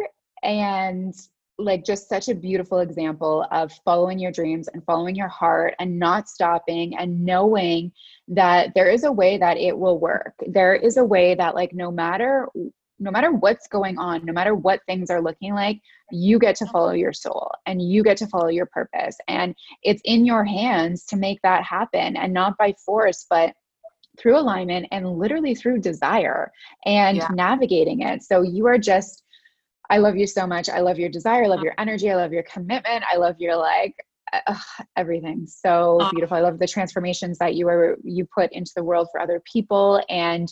and 0.43 1.13
like 1.59 1.83
just 1.83 2.07
such 2.07 2.29
a 2.29 2.35
beautiful 2.35 2.79
example 2.79 3.45
of 3.51 3.71
following 3.83 4.19
your 4.19 4.31
dreams 4.31 4.67
and 4.67 4.83
following 4.85 5.15
your 5.15 5.27
heart 5.27 5.73
and 5.79 5.97
not 5.97 6.29
stopping 6.29 6.95
and 6.97 7.25
knowing 7.25 7.91
that 8.27 8.73
there 8.75 8.89
is 8.89 9.03
a 9.03 9.11
way 9.11 9.37
that 9.37 9.57
it 9.57 9.77
will 9.77 9.99
work. 9.99 10.33
There 10.47 10.75
is 10.75 10.97
a 10.97 11.03
way 11.05 11.33
that 11.35 11.55
like 11.55 11.73
no 11.73 11.91
matter 11.91 12.47
no 12.99 13.11
matter 13.11 13.31
what's 13.31 13.67
going 13.67 13.97
on, 13.97 14.25
no 14.25 14.33
matter 14.33 14.55
what 14.55 14.81
things 14.85 15.09
are 15.09 15.21
looking 15.21 15.53
like, 15.53 15.81
you 16.11 16.39
get 16.39 16.55
to 16.55 16.65
follow 16.67 16.91
your 16.91 17.13
soul 17.13 17.51
and 17.65 17.81
you 17.81 18.03
get 18.03 18.17
to 18.17 18.27
follow 18.27 18.47
your 18.47 18.65
purpose 18.65 19.17
and 19.27 19.55
it's 19.83 20.01
in 20.05 20.25
your 20.25 20.43
hands 20.43 21.05
to 21.05 21.17
make 21.17 21.39
that 21.41 21.63
happen 21.63 22.15
and 22.15 22.33
not 22.33 22.57
by 22.57 22.73
force 22.85 23.25
but 23.29 23.53
through 24.17 24.37
alignment 24.37 24.87
and 24.91 25.17
literally 25.17 25.53
through 25.53 25.79
desire 25.79 26.51
and 26.85 27.17
Yeah. 27.17 27.27
navigating 27.33 28.01
it. 28.01 28.23
So 28.23 28.41
you 28.41 28.65
are 28.67 28.77
just, 28.77 29.23
I 29.89 29.97
love 29.97 30.15
you 30.17 30.27
so 30.27 30.47
much. 30.47 30.69
I 30.69 30.79
love 30.79 30.97
your 30.97 31.09
desire. 31.09 31.43
I 31.43 31.47
love 31.47 31.61
your 31.61 31.75
energy. 31.77 32.09
I 32.09 32.15
love 32.15 32.33
your 32.33 32.43
commitment. 32.43 33.03
I 33.11 33.17
love 33.17 33.35
your 33.39 33.55
like 33.55 33.95
uh, 34.33 34.55
everything. 34.95 35.45
So 35.47 36.07
beautiful. 36.11 36.35
I 36.37 36.41
love 36.41 36.59
the 36.59 36.67
transformations 36.67 37.37
that 37.37 37.55
you 37.55 37.67
are 37.67 37.97
you 38.03 38.25
put 38.25 38.51
into 38.53 38.71
the 38.75 38.83
world 38.83 39.07
for 39.11 39.21
other 39.21 39.41
people, 39.51 40.01
and 40.09 40.51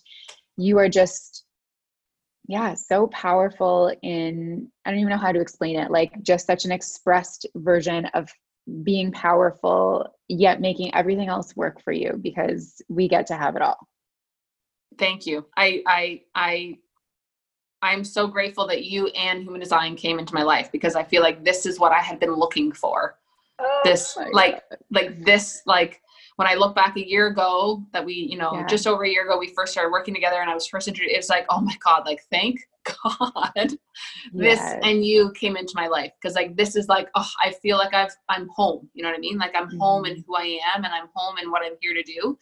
you 0.58 0.78
are 0.78 0.90
just 0.90 1.45
yeah 2.48 2.74
so 2.74 3.08
powerful 3.08 3.92
in 4.04 4.70
i 4.86 4.92
don't 4.92 5.00
even 5.00 5.10
know 5.10 5.18
how 5.18 5.32
to 5.32 5.42
explain 5.42 5.80
it 5.80 5.92
like 5.92 6.12
just 6.22 6.46
such 6.46 6.66
an 6.66 6.72
expressed 6.72 7.48
version 7.56 8.06
of 8.14 8.30
being 8.84 9.12
powerful 9.12 10.08
yet 10.28 10.60
making 10.62 10.94
everything 10.96 11.30
else 11.30 11.56
work 11.56 11.82
for 11.84 11.92
you 11.92 12.20
because 12.22 12.82
we 12.90 13.08
get 13.08 13.28
to 13.28 13.36
have 13.36 13.56
it 13.56 13.62
all. 13.62 13.88
Thank 14.98 15.26
you. 15.26 15.46
I 15.56 15.84
i 15.86 16.22
i 16.34 16.78
i'm 17.82 18.04
so 18.04 18.28
grateful 18.28 18.66
that 18.68 18.86
you 18.86 19.08
and 19.10 19.44
human 19.44 19.60
design 19.60 19.96
came 19.96 20.18
into 20.18 20.34
my 20.34 20.42
life 20.44 20.72
because 20.72 20.96
i 20.96 21.04
feel 21.04 21.22
like 21.22 21.44
this 21.44 21.66
is 21.66 21.80
what 21.80 21.92
i 21.92 22.00
had 22.00 22.20
been 22.20 22.34
looking 22.34 22.72
for. 22.72 23.18
Oh 23.60 23.82
this 23.84 24.16
Oh 24.18 24.24
my 24.24 24.30
like 24.32 24.70
God. 24.70 24.80
like 24.92 25.24
this 25.24 25.62
like 25.66 26.02
when 26.38 26.48
I 26.48 26.56
look 26.56 26.76
back 26.76 26.98
a 26.98 27.08
year 27.08 27.28
ago 27.28 27.84
that 27.94 28.04
we 28.06 28.14
you 28.14 28.38
know 28.38 28.52
Yeah. 28.54 28.66
just 28.68 28.88
over 28.88 29.04
a 29.04 29.10
year 29.10 29.26
ago 29.26 29.38
we 29.38 29.54
first 29.54 29.72
started 29.72 29.92
working 29.92 30.14
together 30.14 30.42
and 30.42 30.50
I 30.50 30.54
was 30.54 30.68
first 30.68 30.88
introduced 30.88 31.16
it's 31.16 31.30
like 31.30 31.46
oh 31.50 31.62
my 31.62 31.76
god 31.84 32.04
like 32.06 32.22
thank 32.30 32.60
god 33.04 33.52
this 34.34 34.60
Yes. 34.60 34.80
and 34.84 35.04
you 35.06 35.32
came 35.32 35.56
into 35.58 35.74
my 35.76 35.88
life 35.88 36.12
because 36.22 36.36
like 36.36 36.56
this 36.56 36.76
is 36.76 36.88
like 36.88 37.10
oh 37.16 37.30
I 37.44 37.52
feel 37.62 37.78
like 37.78 37.94
I've 37.94 38.14
I'm 38.30 38.48
home 38.56 38.90
you 38.94 39.02
know 39.04 39.10
what 39.10 39.18
I 39.18 39.22
mean 39.22 39.38
like 39.38 39.56
I'm 39.56 39.70
home 39.80 40.04
Mm-hmm. 40.04 40.16
in 40.18 40.24
who 40.28 40.36
I 40.36 40.60
am 40.76 40.84
and 40.84 40.94
I'm 40.94 41.08
home 41.14 41.38
and 41.38 41.52
what 41.52 41.64
I'm 41.66 41.74
here 41.82 41.94
to 41.94 42.04
do 42.04 42.38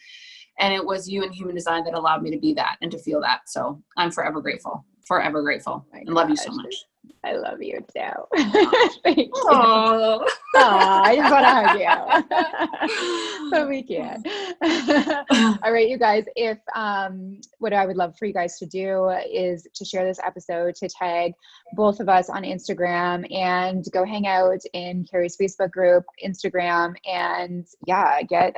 and 0.60 0.74
it 0.74 0.86
was 0.86 1.08
you 1.10 1.24
and 1.24 1.34
human 1.34 1.56
design 1.56 1.84
that 1.86 1.94
allowed 1.94 2.22
me 2.22 2.32
to 2.32 2.38
be 2.40 2.54
that 2.56 2.78
and 2.82 2.92
to 2.92 2.98
feel 3.00 3.22
that 3.22 3.42
so 3.48 3.82
I'm 3.98 4.12
forever 4.12 4.42
grateful 4.42 4.86
forever 5.06 5.42
grateful 5.42 5.86
and 5.94 6.10
love 6.10 6.30
you 6.30 6.36
so 6.36 6.52
much 6.52 6.76
I 7.26 7.34
love 7.34 7.62
you 7.62 7.80
too. 7.96 8.38
Thank 9.04 9.18
you. 9.18 9.32
oh 9.34 10.28
Aw, 10.56 11.02
I 11.04 11.16
just 11.16 11.32
want 11.32 11.46
to 11.46 11.52
hug 11.56 12.30
you. 12.80 13.50
but 13.52 13.70
we 13.70 13.82
can. 13.82 14.24
All 15.64 15.72
right, 15.72 15.88
you 15.88 15.98
guys. 15.98 16.26
If 16.36 16.60
um, 16.76 17.40
what 17.60 17.74
I 17.74 17.86
would 17.86 17.96
love 17.96 18.16
for 18.18 18.26
you 18.26 18.34
guys 18.34 18.58
to 18.60 18.66
do 18.66 19.10
is 19.32 19.68
to 19.74 19.86
share 19.86 20.06
this 20.06 20.20
episode, 20.24 20.76
to 20.76 20.90
tag 20.90 21.34
both 21.76 22.00
of 22.02 22.10
us 22.10 22.30
on 22.30 22.44
Instagram, 22.44 23.26
and 23.34 23.86
go 23.94 24.06
hang 24.06 24.28
out 24.28 24.60
in 24.74 25.06
Carrie's 25.10 25.38
Facebook 25.38 25.72
group, 25.72 26.04
Instagram, 26.24 26.96
and 27.06 27.66
yeah, 27.88 28.22
get 28.22 28.56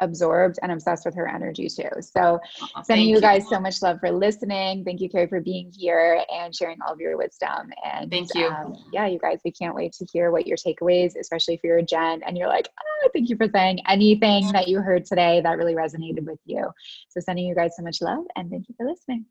absorbed 0.00 0.58
and 0.62 0.72
obsessed 0.72 1.04
with 1.04 1.14
her 1.14 1.28
energy 1.28 1.68
too. 1.68 1.88
So 2.00 2.40
Aw, 2.60 2.82
sending 2.82 3.06
thank 3.06 3.16
you 3.16 3.20
guys 3.20 3.48
so 3.48 3.60
much 3.60 3.82
love 3.82 4.00
for 4.00 4.10
listening. 4.10 4.84
Thank 4.84 5.00
you, 5.00 5.08
Carrie, 5.08 5.26
for 5.26 5.40
being 5.40 5.72
here 5.76 6.24
and 6.32 6.54
sharing 6.54 6.78
all 6.86 6.92
of 6.92 7.00
your 7.00 7.16
wisdom. 7.16 7.70
And 7.84 8.10
Thank 8.10 8.34
you. 8.34 8.46
Um, 8.46 8.76
yeah, 8.92 9.06
you 9.06 9.18
guys, 9.18 9.40
we 9.44 9.52
can't 9.52 9.74
wait 9.74 9.92
to 9.94 10.06
hear 10.12 10.30
what 10.30 10.46
your 10.46 10.56
takeaways, 10.56 11.16
especially 11.18 11.54
if 11.54 11.60
you're 11.64 11.78
a 11.78 11.82
Gen 11.82 12.22
and 12.26 12.36
you're 12.36 12.48
like, 12.48 12.68
oh, 12.80 13.08
thank 13.12 13.28
you 13.28 13.36
for 13.36 13.48
saying 13.48 13.80
anything 13.88 14.50
that 14.52 14.68
you 14.68 14.80
heard 14.80 15.04
today 15.04 15.40
that 15.42 15.58
really 15.58 15.74
resonated 15.74 16.24
with 16.24 16.40
you. 16.44 16.68
So 17.08 17.20
sending 17.20 17.46
you 17.46 17.54
guys 17.54 17.76
so 17.76 17.82
much 17.82 18.00
love 18.00 18.24
and 18.36 18.50
thank 18.50 18.68
you 18.68 18.74
for 18.76 18.86
listening. 18.86 19.26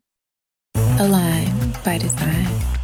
Align 0.98 1.72
by 1.84 1.98
design. 1.98 2.77